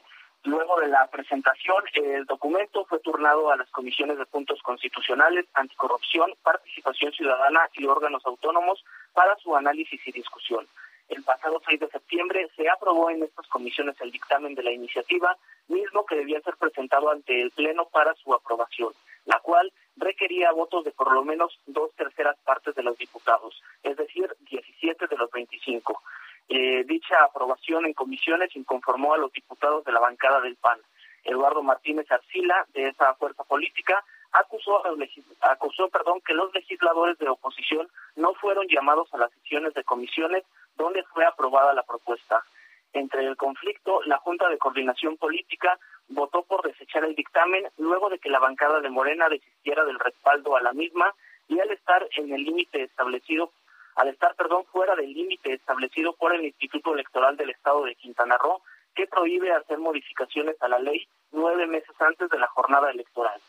Luego 0.46 0.78
de 0.78 0.86
la 0.86 1.08
presentación, 1.08 1.82
el 1.94 2.24
documento 2.24 2.84
fue 2.84 3.00
turnado 3.00 3.50
a 3.50 3.56
las 3.56 3.68
comisiones 3.70 4.16
de 4.16 4.26
puntos 4.26 4.62
constitucionales, 4.62 5.44
anticorrupción, 5.54 6.34
participación 6.44 7.10
ciudadana 7.12 7.68
y 7.72 7.84
órganos 7.84 8.24
autónomos 8.24 8.84
para 9.12 9.34
su 9.38 9.56
análisis 9.56 10.00
y 10.06 10.12
discusión. 10.12 10.64
El 11.08 11.24
pasado 11.24 11.60
6 11.66 11.80
de 11.80 11.88
septiembre 11.88 12.48
se 12.54 12.70
aprobó 12.70 13.10
en 13.10 13.24
estas 13.24 13.48
comisiones 13.48 14.00
el 14.00 14.12
dictamen 14.12 14.54
de 14.54 14.62
la 14.62 14.70
iniciativa, 14.70 15.36
mismo 15.66 16.06
que 16.06 16.14
debía 16.14 16.40
ser 16.42 16.54
presentado 16.54 17.10
ante 17.10 17.42
el 17.42 17.50
Pleno 17.50 17.86
para 17.86 18.14
su 18.14 18.32
aprobación, 18.32 18.92
la 19.24 19.40
cual 19.40 19.72
requería 19.96 20.52
votos 20.52 20.84
de 20.84 20.92
por 20.92 21.10
lo 21.12 21.24
menos 21.24 21.58
dos 21.66 21.90
terceras 21.96 22.36
partes 22.44 22.72
de 22.76 22.84
los 22.84 22.96
diputados, 22.96 23.60
es 23.82 23.96
decir, 23.96 24.32
17 24.48 25.08
de 25.08 25.16
los 25.16 25.28
25. 25.32 26.00
Eh, 26.48 26.84
dicha 26.84 27.24
aprobación 27.24 27.86
en 27.86 27.92
comisiones 27.92 28.54
inconformó 28.54 29.14
a 29.14 29.18
los 29.18 29.32
diputados 29.32 29.84
de 29.84 29.92
la 29.92 30.00
bancada 30.00 30.40
del 30.40 30.56
PAN. 30.56 30.78
Eduardo 31.24 31.62
Martínez 31.62 32.10
Arcila, 32.10 32.66
de 32.72 32.88
esa 32.88 33.14
fuerza 33.14 33.42
política, 33.44 34.04
acusó, 34.32 34.82
acusó 35.40 35.88
perdón, 35.88 36.20
que 36.24 36.34
los 36.34 36.54
legisladores 36.54 37.18
de 37.18 37.28
oposición 37.28 37.88
no 38.14 38.34
fueron 38.34 38.66
llamados 38.68 39.12
a 39.12 39.18
las 39.18 39.32
sesiones 39.32 39.74
de 39.74 39.82
comisiones 39.82 40.44
donde 40.76 41.02
fue 41.04 41.24
aprobada 41.24 41.74
la 41.74 41.82
propuesta. 41.82 42.44
Entre 42.92 43.24
el 43.24 43.36
conflicto, 43.36 44.02
la 44.04 44.18
Junta 44.18 44.48
de 44.48 44.58
Coordinación 44.58 45.16
Política 45.16 45.78
votó 46.08 46.42
por 46.42 46.62
desechar 46.62 47.04
el 47.04 47.16
dictamen 47.16 47.66
luego 47.78 48.08
de 48.08 48.18
que 48.18 48.30
la 48.30 48.38
bancada 48.38 48.80
de 48.80 48.90
Morena 48.90 49.28
desistiera 49.28 49.84
del 49.84 49.98
respaldo 49.98 50.56
a 50.56 50.62
la 50.62 50.72
misma 50.72 51.12
y 51.48 51.58
al 51.58 51.70
estar 51.70 52.06
en 52.16 52.32
el 52.32 52.44
límite 52.44 52.84
establecido 52.84 53.50
al 53.96 54.08
estar, 54.08 54.34
perdón, 54.36 54.64
fuera 54.66 54.94
del 54.94 55.12
límite 55.12 55.54
establecido 55.54 56.14
por 56.14 56.34
el 56.34 56.44
Instituto 56.44 56.92
Electoral 56.92 57.36
del 57.36 57.50
Estado 57.50 57.84
de 57.84 57.96
Quintana 57.96 58.36
Roo, 58.36 58.62
que 58.94 59.06
prohíbe 59.06 59.52
hacer 59.52 59.78
modificaciones 59.78 60.56
a 60.60 60.68
la 60.68 60.78
ley 60.78 61.08
nueve 61.32 61.66
meses 61.66 61.94
antes 61.98 62.28
de 62.28 62.38
la 62.38 62.46
jornada 62.48 62.90
electoral. 62.90 63.40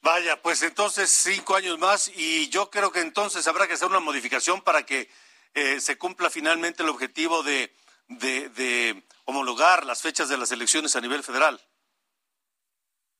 Vaya, 0.00 0.40
pues 0.42 0.62
entonces 0.62 1.10
cinco 1.10 1.56
años 1.56 1.78
más 1.78 2.08
y 2.14 2.48
yo 2.50 2.70
creo 2.70 2.90
que 2.92 3.00
entonces 3.00 3.46
habrá 3.48 3.66
que 3.66 3.74
hacer 3.74 3.88
una 3.88 4.00
modificación 4.00 4.60
para 4.60 4.84
que 4.84 5.08
eh, 5.54 5.80
se 5.80 5.96
cumpla 5.96 6.28
finalmente 6.28 6.82
el 6.82 6.90
objetivo 6.90 7.42
de, 7.42 7.72
de, 8.08 9.02
homologar 9.24 9.86
las 9.86 10.02
fechas 10.02 10.28
de 10.28 10.36
las 10.36 10.52
elecciones 10.52 10.96
a 10.96 11.00
nivel 11.00 11.22
federal. 11.22 11.58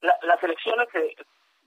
las 0.00 0.42
elecciones 0.42 0.88
se, 0.92 1.16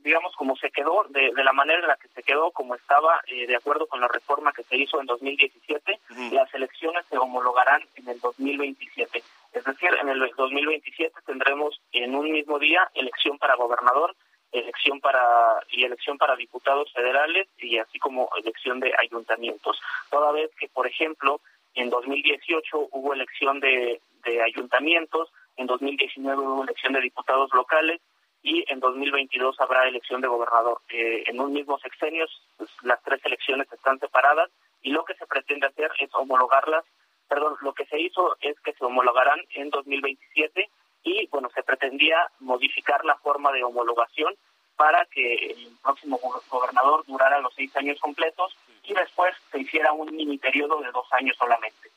digamos, 0.07 0.33
como 0.37 0.55
se 0.55 0.71
quedó, 0.71 1.05
de, 1.09 1.33
la 1.43 1.51
manera 1.51 1.81
en 1.81 1.87
la 1.87 1.97
que 1.97 2.07
se 2.07 2.23
quedó, 2.23 2.51
como 2.51 2.75
estaba, 2.75 3.19
eh, 3.27 3.45
de 3.45 3.57
acuerdo 3.57 3.87
con 3.87 3.99
la 3.99 4.07
reforma 4.07 4.53
que 4.53 4.63
se 4.63 4.77
hizo 4.77 5.01
en 5.01 5.05
2017, 5.05 5.99
las 6.31 6.53
elecciones 6.53 7.05
se 7.07 7.17
homologarán 7.17 7.81
en 7.95 8.07
el 8.07 8.17
2027. 8.21 9.21
Es 9.51 9.63
decir, 9.65 9.89
en 10.01 10.07
el 10.07 10.31
2027 10.37 11.13
tendremos 11.25 11.81
en 11.91 12.15
un 12.15 12.31
mismo 12.31 12.57
día 12.57 12.89
elección 12.93 13.37
para 13.37 13.55
gobernador, 13.55 14.15
elección 14.53 15.01
para 15.01 15.59
y 15.69 15.83
elección 15.83 16.17
para 16.17 16.37
diputados 16.37 16.91
federales 16.93 17.49
y 17.57 17.77
así 17.77 17.99
como 17.99 18.29
elección 18.37 18.79
de 18.79 18.93
ayuntamientos. 18.97 19.77
Toda 20.09 20.31
vez 20.31 20.49
que, 20.57 20.69
por 20.69 20.87
ejemplo, 20.87 21.41
en 21.75 21.89
2018 21.89 22.87
hubo 22.91 23.13
elección 23.13 23.59
de, 23.59 23.99
de 24.23 24.41
ayuntamientos, 24.41 25.29
en 25.57 25.67
2019 25.67 26.41
hubo 26.41 26.63
elección 26.63 26.93
de 26.93 27.01
diputados 27.01 27.49
locales 27.53 27.99
y 28.47 28.63
en 28.69 28.79
2022 28.79 29.59
habrá 29.59 29.89
elección 29.89 30.21
de 30.21 30.29
gobernador. 30.29 30.81
Eh, 30.87 31.25
en 31.27 31.41
un 31.41 31.51
mismo 31.51 31.77
sexenio 31.79 32.25
pues, 32.55 32.69
las 32.81 33.03
tres 33.03 33.19
elecciones 33.25 33.67
están 33.73 33.99
separadas 33.99 34.49
y 34.81 34.91
lo 34.91 35.03
que 35.03 35.15
se 35.15 35.27
pretende 35.27 35.67
hacer 35.67 35.91
es 35.99 36.09
homologarlas, 36.13 36.85
perdón, 37.27 37.57
lo 37.59 37.73
que 37.73 37.85
se 37.87 37.99
hizo 37.99 38.37
es 38.39 38.57
que 38.61 38.71
se 38.71 38.85
homologarán 38.85 39.41
en 39.49 39.69
2027 39.69 40.69
y 41.03 41.27
bueno, 41.27 41.49
se 41.53 41.61
pretendía 41.61 42.31
modificar 42.39 43.03
la 43.03 43.17
forma 43.17 43.51
de 43.51 43.65
homologación 43.65 44.33
para 44.77 45.05
que 45.07 45.51
el 45.51 45.77
próximo 45.83 46.17
gobernador 46.49 47.03
durara 47.05 47.41
los 47.41 47.53
seis 47.53 47.75
años 47.75 47.99
completos 47.99 48.55
y 48.83 48.93
después 48.93 49.35
se 49.51 49.59
hiciera 49.59 49.91
un 49.91 50.15
mini 50.15 50.37
periodo 50.37 50.79
de 50.79 50.91
dos 50.91 51.07
años 51.11 51.35
solamente. 51.37 51.91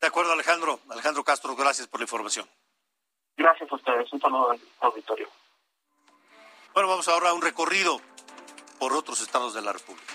De 0.00 0.06
acuerdo, 0.06 0.32
Alejandro. 0.32 0.80
Alejandro 0.88 1.22
Castro, 1.22 1.54
gracias 1.54 1.86
por 1.86 2.00
la 2.00 2.04
información. 2.04 2.48
Gracias 3.36 3.70
a 3.70 3.74
ustedes. 3.74 4.10
Un 4.10 4.20
saludo 4.20 4.52
al 4.52 4.60
auditorio. 4.80 5.28
Bueno, 6.76 6.90
vamos 6.90 7.08
ahora 7.08 7.30
a 7.30 7.32
un 7.32 7.40
recorrido 7.40 8.02
por 8.78 8.92
otros 8.92 9.22
estados 9.22 9.54
de 9.54 9.62
la 9.62 9.72
República. 9.72 10.12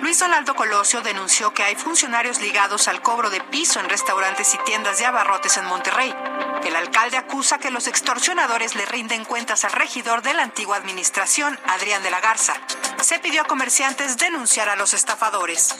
Luis 0.00 0.20
Donaldo 0.20 0.54
Colosio 0.54 1.00
denunció 1.00 1.52
que 1.52 1.64
hay 1.64 1.74
funcionarios 1.74 2.40
ligados 2.40 2.86
al 2.86 3.02
cobro 3.02 3.30
de 3.30 3.40
piso 3.40 3.80
en 3.80 3.88
restaurantes 3.88 4.54
y 4.54 4.58
tiendas 4.58 5.00
de 5.00 5.06
abarrotes 5.06 5.56
en 5.56 5.64
Monterrey. 5.64 6.14
El 6.64 6.76
alcalde 6.76 7.16
acusa 7.16 7.58
que 7.58 7.70
los 7.70 7.86
extorsionadores 7.86 8.74
le 8.74 8.84
rinden 8.86 9.24
cuentas 9.24 9.64
al 9.64 9.72
regidor 9.72 10.22
de 10.22 10.34
la 10.34 10.42
antigua 10.42 10.76
administración, 10.76 11.58
Adrián 11.66 12.02
de 12.02 12.10
la 12.10 12.20
Garza. 12.20 12.54
Se 13.00 13.18
pidió 13.18 13.42
a 13.42 13.44
comerciantes 13.44 14.16
denunciar 14.16 14.68
a 14.68 14.76
los 14.76 14.92
estafadores. 14.92 15.74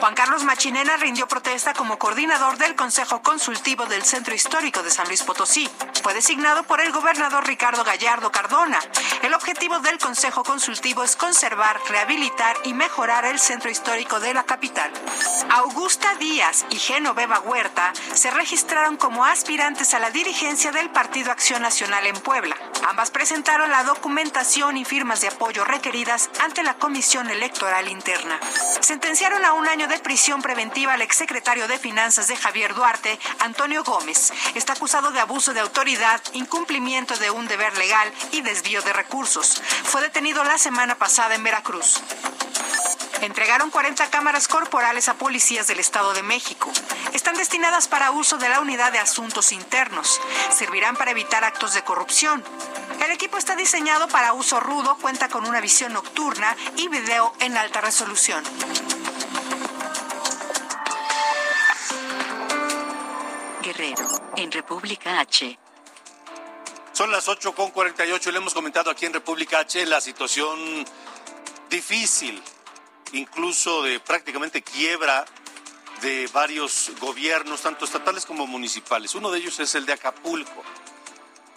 Juan 0.00 0.14
Carlos 0.14 0.44
Machinena 0.44 0.96
rindió 0.96 1.28
protesta 1.28 1.74
como 1.74 1.98
coordinador 1.98 2.56
del 2.56 2.74
Consejo 2.74 3.22
Consultivo 3.22 3.86
del 3.86 4.02
Centro 4.02 4.34
Histórico 4.34 4.82
de 4.82 4.90
San 4.90 5.06
Luis 5.06 5.22
Potosí. 5.22 5.70
Fue 6.02 6.14
designado 6.14 6.64
por 6.64 6.80
el 6.80 6.92
gobernador 6.92 7.46
Ricardo 7.46 7.84
Gallardo 7.84 8.32
Cardona. 8.32 8.80
El 9.22 9.34
objetivo 9.34 9.78
del 9.80 9.98
Consejo 9.98 10.42
Consultivo 10.42 11.04
es 11.04 11.16
conservar, 11.16 11.78
rehabilitar 11.88 12.56
y 12.64 12.74
mejorar 12.74 13.24
el 13.24 13.38
centro 13.38 13.70
histórico 13.70 14.20
de 14.20 14.34
la 14.34 14.44
capital. 14.44 14.90
Augusta 15.84 16.14
Díaz 16.14 16.64
y 16.70 16.78
Genoveva 16.78 17.40
Huerta 17.40 17.92
se 18.14 18.30
registraron 18.30 18.96
como 18.96 19.26
aspirantes 19.26 19.92
a 19.92 19.98
la 19.98 20.10
dirigencia 20.10 20.72
del 20.72 20.88
Partido 20.88 21.30
Acción 21.30 21.60
Nacional 21.60 22.06
en 22.06 22.14
Puebla. 22.14 22.56
Ambas 22.88 23.10
presentaron 23.10 23.70
la 23.70 23.84
documentación 23.84 24.78
y 24.78 24.86
firmas 24.86 25.20
de 25.20 25.28
apoyo 25.28 25.62
requeridas 25.62 26.30
ante 26.42 26.62
la 26.62 26.72
Comisión 26.78 27.28
Electoral 27.28 27.86
Interna. 27.88 28.40
Sentenciaron 28.80 29.44
a 29.44 29.52
un 29.52 29.68
año 29.68 29.86
de 29.86 29.98
prisión 29.98 30.40
preventiva 30.40 30.94
al 30.94 31.02
exsecretario 31.02 31.68
de 31.68 31.78
Finanzas 31.78 32.28
de 32.28 32.36
Javier 32.36 32.74
Duarte, 32.74 33.20
Antonio 33.40 33.84
Gómez. 33.84 34.32
Está 34.54 34.72
acusado 34.72 35.10
de 35.10 35.20
abuso 35.20 35.52
de 35.52 35.60
autoridad, 35.60 36.18
incumplimiento 36.32 37.14
de 37.18 37.30
un 37.30 37.46
deber 37.46 37.76
legal 37.76 38.10
y 38.32 38.40
desvío 38.40 38.80
de 38.80 38.94
recursos. 38.94 39.60
Fue 39.82 40.00
detenido 40.00 40.44
la 40.44 40.56
semana 40.56 40.94
pasada 40.94 41.34
en 41.34 41.44
Veracruz. 41.44 42.00
Entregaron 43.24 43.70
40 43.70 44.10
cámaras 44.10 44.48
corporales 44.48 45.08
a 45.08 45.14
policías 45.14 45.66
del 45.66 45.80
Estado 45.80 46.12
de 46.12 46.22
México. 46.22 46.70
Están 47.14 47.34
destinadas 47.36 47.88
para 47.88 48.10
uso 48.10 48.36
de 48.36 48.50
la 48.50 48.60
Unidad 48.60 48.92
de 48.92 48.98
Asuntos 48.98 49.50
Internos. 49.52 50.20
Servirán 50.50 50.94
para 50.94 51.12
evitar 51.12 51.42
actos 51.42 51.72
de 51.72 51.82
corrupción. 51.82 52.44
El 53.02 53.10
equipo 53.10 53.38
está 53.38 53.56
diseñado 53.56 54.08
para 54.08 54.34
uso 54.34 54.60
rudo, 54.60 54.98
cuenta 55.00 55.30
con 55.30 55.46
una 55.46 55.62
visión 55.62 55.94
nocturna 55.94 56.54
y 56.76 56.88
video 56.88 57.32
en 57.40 57.56
alta 57.56 57.80
resolución. 57.80 58.44
Guerrero, 63.62 64.06
en 64.36 64.52
República 64.52 65.20
H. 65.20 65.58
Son 66.92 67.10
las 67.10 67.26
8.48 67.26 68.26
y 68.26 68.32
le 68.32 68.36
hemos 68.36 68.52
comentado 68.52 68.90
aquí 68.90 69.06
en 69.06 69.14
República 69.14 69.60
H 69.60 69.86
la 69.86 70.02
situación 70.02 70.84
difícil 71.70 72.42
incluso 73.14 73.82
de 73.82 74.00
prácticamente 74.00 74.62
quiebra 74.62 75.24
de 76.02 76.28
varios 76.32 76.92
gobiernos, 77.00 77.62
tanto 77.62 77.84
estatales 77.84 78.26
como 78.26 78.46
municipales. 78.46 79.14
Uno 79.14 79.30
de 79.30 79.38
ellos 79.38 79.58
es 79.60 79.74
el 79.74 79.86
de 79.86 79.94
Acapulco, 79.94 80.62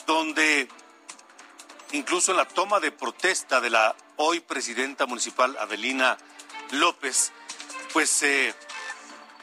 donde 0.05 0.69
incluso 1.91 2.31
en 2.31 2.37
la 2.37 2.47
toma 2.47 2.79
de 2.79 2.91
protesta 2.91 3.59
de 3.59 3.69
la 3.69 3.95
hoy 4.17 4.39
presidenta 4.39 5.05
municipal 5.05 5.57
Adelina 5.59 6.17
López, 6.71 7.31
pues 7.91 8.09
se 8.09 8.53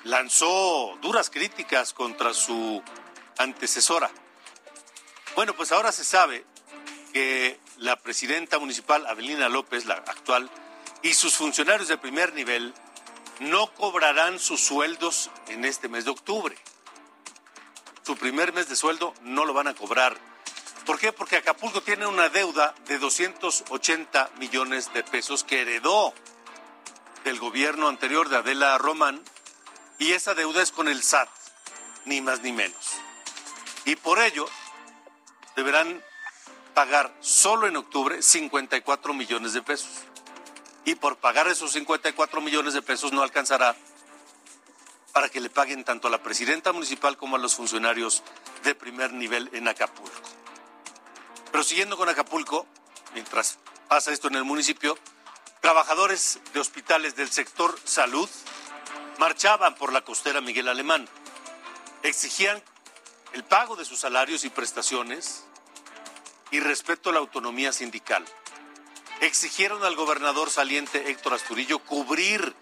lanzó 0.05 0.97
duras 1.03 1.31
críticas 1.31 1.93
contra 1.93 2.33
su 2.33 2.83
antecesora. 3.39 4.11
Bueno, 5.35 5.55
pues 5.55 5.73
ahora 5.73 5.91
se 5.91 6.05
sabe 6.05 6.45
que 7.12 7.59
la 7.79 7.97
presidenta 7.97 8.59
municipal 8.59 9.07
Adelina 9.07 9.49
López, 9.49 9.85
la 9.87 9.95
actual, 9.95 10.51
y 11.05 11.13
sus 11.13 11.37
funcionarios 11.37 11.89
de 11.89 11.99
primer 11.99 12.33
nivel 12.33 12.75
no 13.39 13.67
cobrarán 13.75 14.39
sus 14.41 14.65
sueldos 14.65 15.31
en 15.49 15.67
este 15.67 15.87
mes 15.87 16.07
de 16.07 16.11
octubre. 16.11 16.57
Su 18.03 18.17
primer 18.17 18.55
mes 18.55 18.71
de 18.71 18.75
sueldo 18.75 19.13
no 19.21 19.45
lo 19.45 19.53
van 19.53 19.69
a 19.69 19.75
cobrar. 19.75 20.17
¿Por 20.87 20.99
qué? 20.99 21.13
Porque 21.13 21.37
Acapulco 21.37 21.83
tiene 21.83 22.07
una 22.07 22.31
deuda 22.31 22.75
de 22.87 22.99
280 22.99 24.31
millones 24.39 24.95
de 24.95 25.05
pesos 25.05 25.45
que 25.45 25.61
heredó 25.61 26.15
del 27.23 27.39
gobierno 27.39 27.89
anterior 27.89 28.31
de 28.31 28.39
Adela 28.39 28.79
Román 28.79 29.23
y 29.99 30.13
esa 30.13 30.35
deuda 30.35 30.63
es 30.63 30.73
con 30.73 30.89
el 30.89 31.03
SAT, 31.03 31.29
ni 32.07 32.23
más 32.23 32.41
ni 32.41 32.53
menos. 32.53 32.95
Y 33.85 33.97
por 33.97 34.21
ello 34.21 34.49
deberán 35.55 36.03
pagar 36.73 37.15
solo 37.21 37.67
en 37.67 37.77
octubre 37.77 38.23
54 38.23 39.13
millones 39.13 39.53
de 39.53 39.61
pesos 39.61 39.91
y 40.85 40.95
por 40.95 41.16
pagar 41.16 41.49
esos 41.49 41.72
54 41.72 42.41
millones 42.41 42.74
de 42.74 42.82
pesos 42.82 43.12
no 43.12 43.22
alcanzará 43.22 43.76
para 45.12 45.28
que 45.28 45.41
le 45.41 45.49
paguen 45.49 45.85
tanto 45.85 46.09
a 46.09 46.11
la 46.11 46.22
presidenta 46.22 46.72
municipal 46.72 47.16
como 47.16 47.37
a 47.37 47.39
los 47.39 47.55
funcionarios 47.55 48.22
de 48.64 48.74
primer 48.74 49.12
nivel 49.12 49.49
en 49.53 49.68
Acapulco. 49.68 50.11
Pero 51.53 51.62
siguiendo 51.62 51.97
con 51.97 52.09
Acapulco, 52.09 52.66
mientras 53.14 53.59
pasa 53.89 54.12
esto 54.12 54.28
en 54.28 54.35
el 54.35 54.45
municipio, 54.45 54.99
trabajadores 55.61 56.41
de 56.53 56.61
hospitales 56.61 57.14
del 57.14 57.30
sector 57.30 57.78
salud 57.85 58.28
marchaban 59.18 59.76
por 59.76 59.93
la 59.93 60.03
costera 60.03 60.41
Miguel 60.41 60.68
Alemán. 60.68 61.09
Exigían 62.03 62.61
el 63.32 63.45
pago 63.45 63.76
de 63.76 63.85
sus 63.85 64.01
salarios 64.01 64.45
y 64.45 64.51
prestaciones 64.51 65.45
y 66.51 66.61
respeto 66.61 67.11
a 67.11 67.12
la 67.12 67.20
autonomía 67.20 67.72
sindical 67.72 68.24
exigieron 69.27 69.85
al 69.85 69.97
gobernador 69.97 70.51
saliente 70.51 71.11
Héctor 71.11 71.35
Asturillo 71.35 71.79
cubrir 71.79 72.55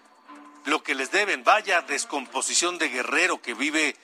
lo 0.65 0.83
que 0.83 0.95
les 0.95 1.11
deben. 1.11 1.43
Vaya 1.43 1.81
descomposición 1.81 2.77
de 2.77 2.89
guerrero 2.89 3.41
que 3.41 3.53
vive 3.53 3.95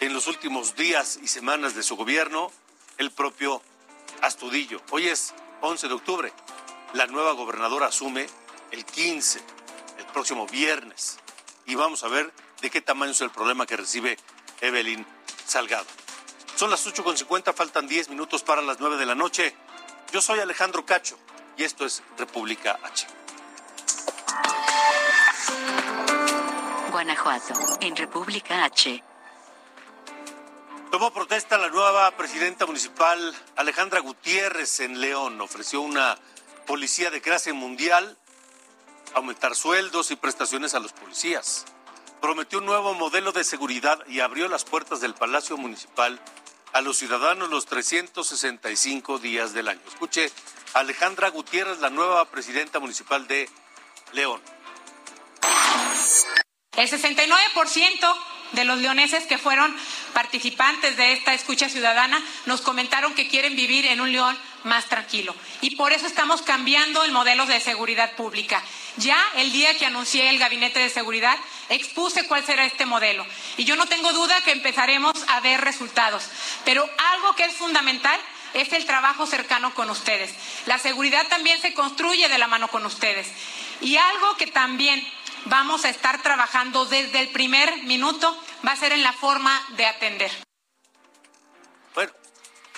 en 0.00 0.12
los 0.12 0.26
últimos 0.26 0.76
días 0.76 1.18
y 1.22 1.28
semanas 1.28 1.74
de 1.74 1.82
su 1.82 1.96
gobierno 1.96 2.52
el 2.98 3.10
propio 3.10 3.62
Astudillo. 4.22 4.80
Hoy 4.90 5.08
es 5.08 5.34
11 5.62 5.88
de 5.88 5.94
octubre. 5.94 6.32
La 6.92 7.06
nueva 7.06 7.32
gobernadora 7.32 7.86
asume 7.86 8.26
el 8.70 8.84
15, 8.84 9.40
el 9.98 10.06
próximo 10.06 10.46
viernes. 10.46 11.18
Y 11.66 11.74
vamos 11.74 12.04
a 12.04 12.08
ver 12.08 12.32
de 12.60 12.70
qué 12.70 12.80
tamaño 12.80 13.12
es 13.12 13.20
el 13.20 13.30
problema 13.30 13.66
que 13.66 13.76
recibe 13.76 14.16
Evelyn 14.60 15.04
Salgado. 15.44 15.86
Son 16.54 16.70
las 16.70 16.86
8.50, 16.86 17.52
faltan 17.54 17.86
10 17.86 18.10
minutos 18.10 18.42
para 18.42 18.62
las 18.62 18.80
9 18.80 18.96
de 18.96 19.06
la 19.06 19.14
noche. 19.14 19.54
Yo 20.12 20.20
soy 20.20 20.38
Alejandro 20.38 20.86
Cacho 20.86 21.18
y 21.56 21.64
esto 21.64 21.84
es 21.84 22.02
República 22.18 22.78
H. 22.82 23.06
Guanajuato, 26.90 27.54
en 27.80 27.96
República 27.96 28.64
H. 28.64 29.02
Tomó 30.90 31.12
protesta 31.12 31.58
la 31.58 31.68
nueva 31.68 32.10
presidenta 32.12 32.64
municipal 32.64 33.34
Alejandra 33.56 34.00
Gutiérrez 34.00 34.80
en 34.80 35.00
León. 35.00 35.40
Ofreció 35.40 35.80
una 35.80 36.16
policía 36.66 37.10
de 37.10 37.20
clase 37.20 37.52
mundial, 37.52 38.16
aumentar 39.14 39.54
sueldos 39.54 40.10
y 40.10 40.16
prestaciones 40.16 40.74
a 40.74 40.80
los 40.80 40.92
policías. 40.92 41.66
Prometió 42.20 42.60
un 42.60 42.66
nuevo 42.66 42.94
modelo 42.94 43.32
de 43.32 43.44
seguridad 43.44 43.98
y 44.08 44.20
abrió 44.20 44.48
las 44.48 44.64
puertas 44.64 45.00
del 45.00 45.14
Palacio 45.14 45.56
Municipal 45.56 46.20
a 46.72 46.80
los 46.80 46.98
ciudadanos 46.98 47.50
los 47.50 47.66
365 47.66 49.18
días 49.18 49.52
del 49.52 49.68
año. 49.68 49.80
Escuche 49.86 50.30
Alejandra 50.74 51.30
Gutiérrez, 51.30 51.78
la 51.78 51.90
nueva 51.90 52.24
presidenta 52.30 52.80
municipal 52.80 53.26
de 53.26 53.48
León. 54.12 54.40
El 56.76 56.90
69% 56.90 58.16
de 58.52 58.64
los 58.64 58.78
leoneses 58.78 59.26
que 59.26 59.38
fueron 59.38 59.74
participantes 60.12 60.96
de 60.96 61.12
esta 61.12 61.34
escucha 61.34 61.68
ciudadana 61.68 62.22
nos 62.46 62.60
comentaron 62.60 63.14
que 63.14 63.28
quieren 63.28 63.56
vivir 63.56 63.86
en 63.86 64.00
un 64.00 64.12
León 64.12 64.36
más 64.64 64.86
tranquilo. 64.86 65.34
Y 65.60 65.76
por 65.76 65.92
eso 65.92 66.06
estamos 66.06 66.42
cambiando 66.42 67.04
el 67.04 67.12
modelo 67.12 67.46
de 67.46 67.60
seguridad 67.60 68.14
pública. 68.16 68.62
Ya 68.96 69.18
el 69.36 69.52
día 69.52 69.76
que 69.78 69.86
anuncié 69.86 70.28
el 70.28 70.38
gabinete 70.38 70.80
de 70.80 70.90
seguridad, 70.90 71.38
expuse 71.68 72.26
cuál 72.26 72.44
será 72.44 72.64
este 72.64 72.86
modelo. 72.86 73.26
Y 73.56 73.64
yo 73.64 73.76
no 73.76 73.86
tengo 73.86 74.12
duda 74.12 74.40
que 74.42 74.52
empezaremos 74.52 75.14
a 75.28 75.40
ver 75.40 75.60
resultados. 75.60 76.28
Pero 76.64 76.88
algo 77.14 77.34
que 77.34 77.44
es 77.44 77.54
fundamental 77.54 78.18
es 78.56 78.72
el 78.72 78.86
trabajo 78.86 79.26
cercano 79.26 79.74
con 79.74 79.90
ustedes. 79.90 80.34
La 80.66 80.78
seguridad 80.78 81.26
también 81.28 81.60
se 81.60 81.74
construye 81.74 82.28
de 82.28 82.38
la 82.38 82.46
mano 82.46 82.68
con 82.68 82.86
ustedes. 82.86 83.28
Y 83.80 83.96
algo 83.96 84.36
que 84.36 84.46
también 84.46 85.06
vamos 85.44 85.84
a 85.84 85.90
estar 85.90 86.22
trabajando 86.22 86.86
desde 86.86 87.20
el 87.20 87.28
primer 87.28 87.82
minuto 87.84 88.36
va 88.66 88.72
a 88.72 88.76
ser 88.76 88.92
en 88.92 89.02
la 89.02 89.12
forma 89.12 89.62
de 89.76 89.86
atender. 89.86 90.30
Bueno, 91.94 92.12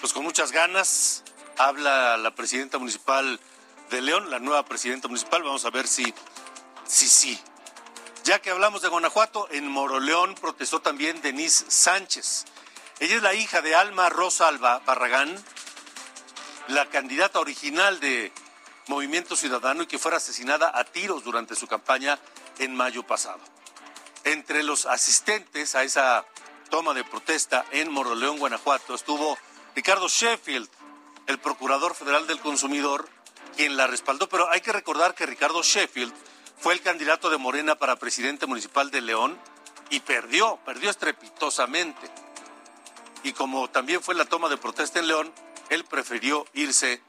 pues 0.01 0.12
con 0.12 0.24
muchas 0.24 0.51
ganas 0.51 1.22
habla 1.57 2.16
la 2.16 2.35
presidenta 2.35 2.79
municipal 2.79 3.41
de 3.91 4.03
León, 4.03 4.31
la 4.31 4.41
nueva 4.41 4.64
presidenta 4.64 5.07
municipal. 5.07 5.45
Vamos 5.45 5.64
a 5.64 5.70
ver 5.70 5.87
si, 5.87 6.12
sí, 6.87 7.09
sí. 7.09 7.41
Ya 8.24 8.41
que 8.41 8.51
hablamos 8.51 8.83
de 8.83 8.89
Guanajuato, 8.89 9.49
en 9.53 9.68
Moroleón 9.68 10.35
protestó 10.35 10.81
también 10.81 11.22
Denise 11.22 11.64
Sánchez. 11.68 12.45
Ella 13.01 13.16
es 13.16 13.22
la 13.22 13.35
hija 13.35 13.62
de 13.62 13.76
Alma 13.76 14.09
Rosa 14.09 14.49
Alba 14.49 14.81
Barragán, 14.81 15.43
la 16.69 16.87
candidata 16.87 17.41
original 17.41 17.99
de 18.01 18.33
Movimiento 18.87 19.37
Ciudadano 19.37 19.83
y 19.83 19.87
que 19.87 19.99
fuera 19.99 20.19
asesinada 20.19 20.71
a 20.75 20.85
tiros 20.85 21.25
durante 21.25 21.55
su 21.55 21.66
campaña 21.66 22.19
en 22.59 22.75
mayo 22.75 23.03
pasado. 23.03 23.41
Entre 24.25 24.62
los 24.62 24.87
asistentes 24.87 25.75
a 25.75 25.83
esa 25.83 26.27
toma 26.71 26.95
de 26.95 27.05
protesta 27.05 27.64
en 27.73 27.91
Moroleón, 27.91 28.39
Guanajuato, 28.39 28.95
estuvo 28.95 29.39
Ricardo 29.75 30.09
Sheffield, 30.09 30.69
el 31.27 31.39
Procurador 31.39 31.95
Federal 31.95 32.27
del 32.27 32.41
Consumidor, 32.41 33.09
quien 33.57 33.77
la 33.77 33.87
respaldó. 33.87 34.29
Pero 34.29 34.51
hay 34.51 34.61
que 34.61 34.73
recordar 34.73 35.14
que 35.14 35.27
Ricardo 35.27 35.62
Sheffield 35.62 36.12
fue 36.59 36.75
el 36.75 36.83
candidato 36.83 37.31
de 37.31 37.39
Morena 37.39 37.77
para 37.77 37.97
presidente 37.97 38.47
municipal 38.47 38.91
de 38.91 39.01
León 39.01 39.39
y 39.91 40.01
perdió, 40.01 40.59
perdió 40.64 40.91
estrepitosamente. 40.91 42.11
Y 43.23 43.33
como 43.33 43.69
también 43.71 44.03
fue 44.03 44.14
la 44.14 44.25
toma 44.25 44.49
de 44.49 44.57
protesta 44.57 44.99
en 44.99 45.09
León, 45.09 45.33
él 45.71 45.85
prefirió 45.85 46.47
irse 46.55 47.03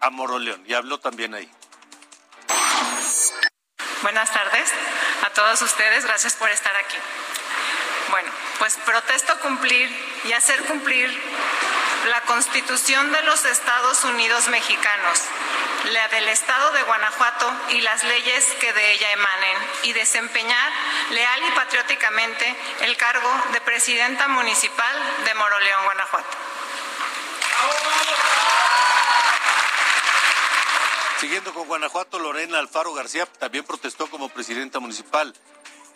a 0.00 0.10
Moroleón 0.10 0.62
y 0.66 0.74
habló 0.74 1.00
también 1.00 1.34
ahí. 1.34 1.50
Buenas 4.02 4.30
tardes 4.32 4.70
a 5.24 5.30
todos 5.30 5.62
ustedes, 5.62 6.04
gracias 6.04 6.34
por 6.34 6.50
estar 6.50 6.74
aquí. 6.76 6.96
Bueno, 8.10 8.30
pues 8.58 8.76
protesto 8.84 9.38
cumplir 9.40 9.88
y 10.24 10.32
hacer 10.32 10.62
cumplir 10.64 11.10
la 12.10 12.20
Constitución 12.22 13.12
de 13.12 13.22
los 13.22 13.44
Estados 13.46 14.04
Unidos 14.04 14.48
mexicanos, 14.48 15.20
la 15.90 16.06
del 16.08 16.28
Estado 16.28 16.72
de 16.72 16.82
Guanajuato 16.82 17.50
y 17.70 17.80
las 17.80 18.04
leyes 18.04 18.44
que 18.60 18.72
de 18.74 18.92
ella 18.92 19.10
emanen, 19.12 19.56
y 19.84 19.92
desempeñar 19.94 20.72
leal 21.10 21.40
y 21.48 21.50
patrióticamente 21.52 22.54
el 22.82 22.96
cargo 22.98 23.30
de 23.52 23.60
presidenta 23.62 24.28
municipal 24.28 24.96
de 25.24 25.34
Moroleón, 25.34 25.84
Guanajuato. 25.84 26.36
Siguiendo 31.24 31.54
con 31.54 31.66
Guanajuato, 31.66 32.18
Lorena 32.18 32.58
Alfaro 32.58 32.92
García 32.92 33.24
también 33.24 33.64
protestó 33.64 34.10
como 34.10 34.28
presidenta 34.28 34.78
municipal. 34.78 35.32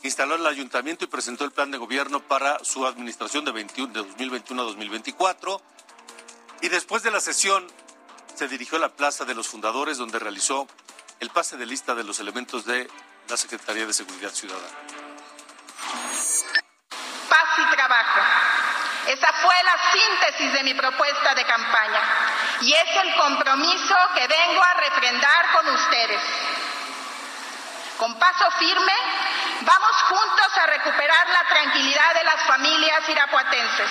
Instaló 0.03 0.37
el 0.37 0.47
ayuntamiento 0.47 1.05
y 1.05 1.09
presentó 1.09 1.45
el 1.45 1.51
plan 1.51 1.71
de 1.71 1.77
gobierno 1.77 2.21
para 2.21 2.65
su 2.65 2.87
administración 2.87 3.45
de, 3.45 3.53
21, 3.53 3.93
de 3.93 4.01
2021 4.05 4.63
a 4.63 4.65
2024. 4.65 5.61
Y 6.63 6.71
después 6.71 7.03
de 7.03 7.11
la 7.11 7.21
sesión, 7.21 7.67
se 8.35 8.49
dirigió 8.49 8.79
a 8.79 8.81
la 8.81 8.89
Plaza 8.89 9.27
de 9.27 9.35
los 9.35 9.49
Fundadores, 9.49 9.99
donde 9.99 10.19
realizó 10.19 10.67
el 11.21 11.29
pase 11.29 11.59
de 11.59 11.67
lista 11.67 11.95
de 11.95 12.05
los 12.05 12.21
elementos 12.21 12.65
de 12.65 12.89
la 13.29 13.37
Secretaría 13.37 13.87
de 13.87 13.93
Seguridad 13.93 14.31
Ciudadana. 14.31 14.79
Paz 17.29 17.49
y 17.59 17.77
trabajo. 17.77 18.58
Esa 19.09 19.33
fue 19.33 19.55
la 19.65 19.91
síntesis 19.91 20.53
de 20.53 20.65
mi 20.65 20.75
propuesta 20.75 21.35
de 21.35 21.43
campaña 21.47 22.01
y 22.61 22.75
es 22.75 22.97
el 22.97 23.15
compromiso 23.15 23.97
que 24.15 24.27
vengo 24.27 24.63
a 24.63 24.75
refrendar 24.75 25.51
con 25.53 25.69
ustedes. 25.69 26.21
Con 27.97 28.19
paso 28.19 28.51
firme, 28.59 28.93
vamos 29.63 30.03
juntos 30.11 30.59
a 30.59 30.67
recuperar 30.67 31.27
la 31.27 31.45
tranquilidad 31.49 32.15
de 32.17 32.25
las 32.25 32.43
familias 32.43 33.09
irapuatenses 33.09 33.91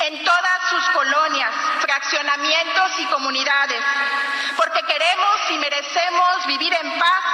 en 0.00 0.22
todas 0.22 0.68
sus 0.68 0.84
colonias, 0.90 1.50
fraccionamientos 1.80 2.92
y 2.98 3.06
comunidades, 3.06 3.82
porque 4.58 4.82
queremos 4.82 5.50
y 5.50 5.58
merecemos 5.58 6.46
vivir 6.46 6.74
en 6.74 6.98
paz 6.98 7.24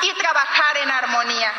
y 0.00 0.14
trabajar 0.14 0.78
en 0.78 0.90
armonía. 0.90 1.52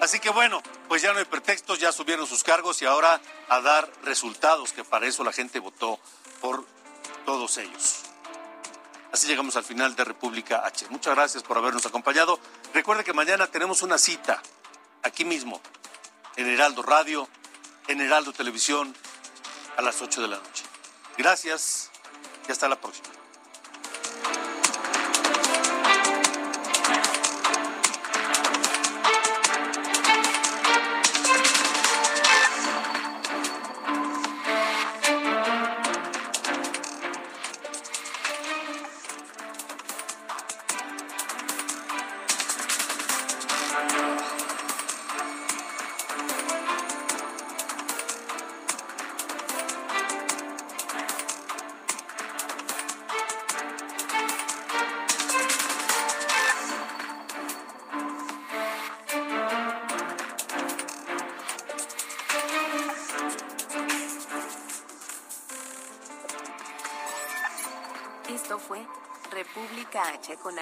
Así 0.00 0.20
que 0.20 0.30
bueno, 0.30 0.62
pues 0.88 1.02
ya 1.02 1.12
no 1.12 1.18
hay 1.18 1.24
pretextos, 1.24 1.80
ya 1.80 1.90
subieron 1.92 2.26
sus 2.26 2.44
cargos 2.44 2.80
y 2.82 2.86
ahora 2.86 3.20
a 3.48 3.60
dar 3.60 3.90
resultados, 4.04 4.72
que 4.72 4.84
para 4.84 5.06
eso 5.06 5.24
la 5.24 5.32
gente 5.32 5.58
votó 5.58 5.98
por 6.40 6.64
todos 7.26 7.56
ellos. 7.58 8.02
Así 9.12 9.26
llegamos 9.26 9.56
al 9.56 9.64
final 9.64 9.96
de 9.96 10.04
República 10.04 10.64
H. 10.64 10.86
Muchas 10.90 11.14
gracias 11.14 11.42
por 11.42 11.58
habernos 11.58 11.84
acompañado. 11.86 12.38
Recuerde 12.74 13.04
que 13.04 13.12
mañana 13.12 13.46
tenemos 13.46 13.82
una 13.82 13.98
cita 13.98 14.40
aquí 15.02 15.24
mismo, 15.24 15.60
en 16.36 16.46
Heraldo 16.46 16.82
Radio, 16.82 17.28
en 17.88 18.00
Heraldo 18.00 18.32
Televisión, 18.32 18.94
a 19.76 19.82
las 19.82 20.00
8 20.00 20.22
de 20.22 20.28
la 20.28 20.36
noche. 20.36 20.64
Gracias 21.16 21.90
y 22.48 22.52
hasta 22.52 22.68
la 22.68 22.80
próxima. 22.80 23.08